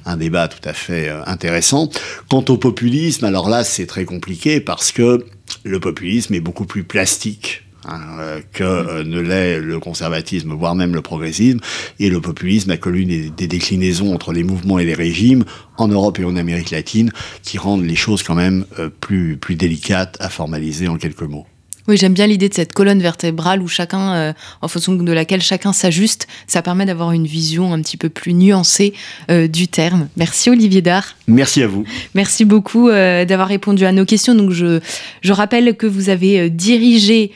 un, 0.06 0.18
débat 0.18 0.48
tout 0.48 0.68
à 0.68 0.74
fait 0.74 1.10
euh, 1.10 1.22
intéressant. 1.26 1.90
Quant 2.30 2.46
au 2.50 2.58
populisme, 2.58 3.26
alors 3.26 3.50
là 3.50 3.64
c'est 3.64 3.86
très 3.86 4.06
compliqué 4.06 4.62
parce 4.62 4.92
que 4.92 5.26
le 5.64 5.80
populisme 5.80 6.34
est 6.34 6.40
beaucoup 6.40 6.66
plus 6.66 6.84
plastique 6.84 7.64
Hein, 7.86 8.02
euh, 8.20 8.42
que 8.52 8.64
euh, 8.64 9.04
ne 9.06 9.22
l'est 9.22 9.60
le 9.60 9.80
conservatisme, 9.80 10.54
voire 10.54 10.76
même 10.76 10.94
le 10.94 11.02
progressisme. 11.02 11.60
Et 12.00 12.10
le 12.10 12.20
populisme 12.20 12.72
a 12.72 12.78
connu 12.78 13.06
des, 13.06 13.30
des, 13.30 13.48
déclinaisons 13.48 14.14
entre 14.14 14.34
les 14.34 14.44
mouvements 14.44 14.80
et 14.80 14.86
les 14.86 14.94
régimes 14.94 15.46
en 15.78 15.88
Europe 15.88 16.20
et 16.20 16.26
en 16.26 16.36
Amérique 16.36 16.72
latine 16.72 17.12
qui 17.42 17.58
rendent 17.58 17.86
les 17.86 17.96
choses 17.96 18.22
quand 18.22 18.36
même 18.36 18.66
euh, 18.80 18.90
plus, 18.90 19.38
plus 19.38 19.56
délicates 19.56 20.18
à 20.20 20.30
formaliser 20.30 20.90
en 20.90 20.98
quelques 20.98 21.22
mots. 21.22 21.48
Oui, 21.90 21.98
j'aime 21.98 22.14
bien 22.14 22.28
l'idée 22.28 22.50
de 22.50 22.54
cette 22.54 22.74
colonne 22.74 23.02
vertébrale 23.02 23.64
où 23.64 23.68
chacun, 23.68 24.14
euh, 24.14 24.34
en 24.62 24.68
fonction 24.68 24.94
de 24.94 25.12
laquelle 25.12 25.42
chacun 25.42 25.74
s'ajuste, 25.74 26.28
ça 26.46 26.62
permet 26.62 26.86
d'avoir 26.86 27.14
une 27.14 27.26
vision 27.26 27.74
un 27.74 27.82
petit 27.82 27.98
peu 27.98 28.10
plus 28.10 28.36
nuancée 28.36 28.94
euh, 29.32 29.48
du 29.48 29.68
terme. 29.68 30.08
Merci 30.16 30.52
Olivier 30.52 30.84
Dard. 30.84 31.16
Merci 31.26 31.64
à 31.64 31.68
vous. 31.68 31.86
Merci 32.14 32.46
beaucoup 32.46 32.90
euh, 32.90 33.26
d'avoir 33.26 33.48
répondu 33.48 33.86
à 33.86 33.92
nos 33.92 34.06
questions. 34.06 34.36
Donc 34.36 34.52
je, 34.52 34.82
je 35.22 35.34
rappelle 35.34 35.76
que 35.76 35.88
vous 35.88 36.10
avez 36.10 36.52
dirigé 36.52 37.32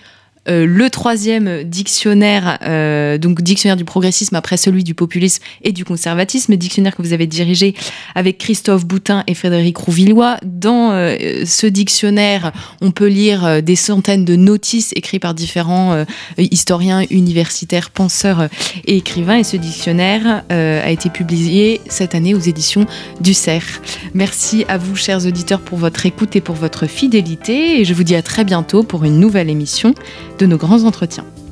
euh, 0.49 0.65
le 0.65 0.89
troisième 0.89 1.63
dictionnaire, 1.63 2.59
euh, 2.63 3.17
donc 3.17 3.41
dictionnaire 3.41 3.77
du 3.77 3.85
progressisme 3.85 4.35
après 4.35 4.57
celui 4.57 4.83
du 4.83 4.93
populisme 4.93 5.41
et 5.63 5.71
du 5.71 5.85
conservatisme, 5.85 6.55
dictionnaire 6.57 6.95
que 6.95 7.01
vous 7.01 7.13
avez 7.13 7.27
dirigé 7.27 7.75
avec 8.13 8.39
Christophe 8.39 8.85
Boutin 8.85 9.23
et 9.27 9.35
Frédéric 9.35 9.77
Rouvillois. 9.77 10.37
Dans 10.43 10.91
euh, 10.91 11.45
ce 11.45 11.65
dictionnaire, 11.65 12.51
on 12.81 12.91
peut 12.91 13.07
lire 13.07 13.63
des 13.63 13.75
centaines 13.75 14.25
de 14.25 14.35
notices 14.35 14.91
écrites 14.95 15.21
par 15.21 15.33
différents 15.33 16.05
historiens, 16.37 17.03
universitaires, 17.09 17.89
penseurs 17.89 18.49
et 18.85 18.97
écrivains. 18.97 19.37
Et 19.37 19.43
ce 19.43 19.57
dictionnaire 19.57 20.43
a 20.49 20.91
été 20.91 21.09
publié 21.09 21.81
cette 21.87 22.15
année 22.15 22.33
aux 22.33 22.39
éditions 22.39 22.85
du 23.21 23.33
CERF. 23.33 24.09
Merci 24.13 24.65
à 24.67 24.77
vous, 24.77 24.95
chers 24.95 25.25
auditeurs, 25.25 25.61
pour 25.61 25.77
votre 25.77 26.05
écoute 26.05 26.35
et 26.35 26.41
pour 26.41 26.55
votre 26.55 26.87
fidélité. 26.87 27.79
Et 27.79 27.85
je 27.85 27.93
vous 27.93 28.03
dis 28.03 28.15
à 28.15 28.21
très 28.21 28.43
bientôt 28.43 28.83
pour 28.83 29.03
une 29.03 29.19
nouvelle 29.19 29.49
émission 29.49 29.93
de 30.37 30.47
nos 30.47 30.57
grands 30.59 30.83
entretiens. 30.83 31.42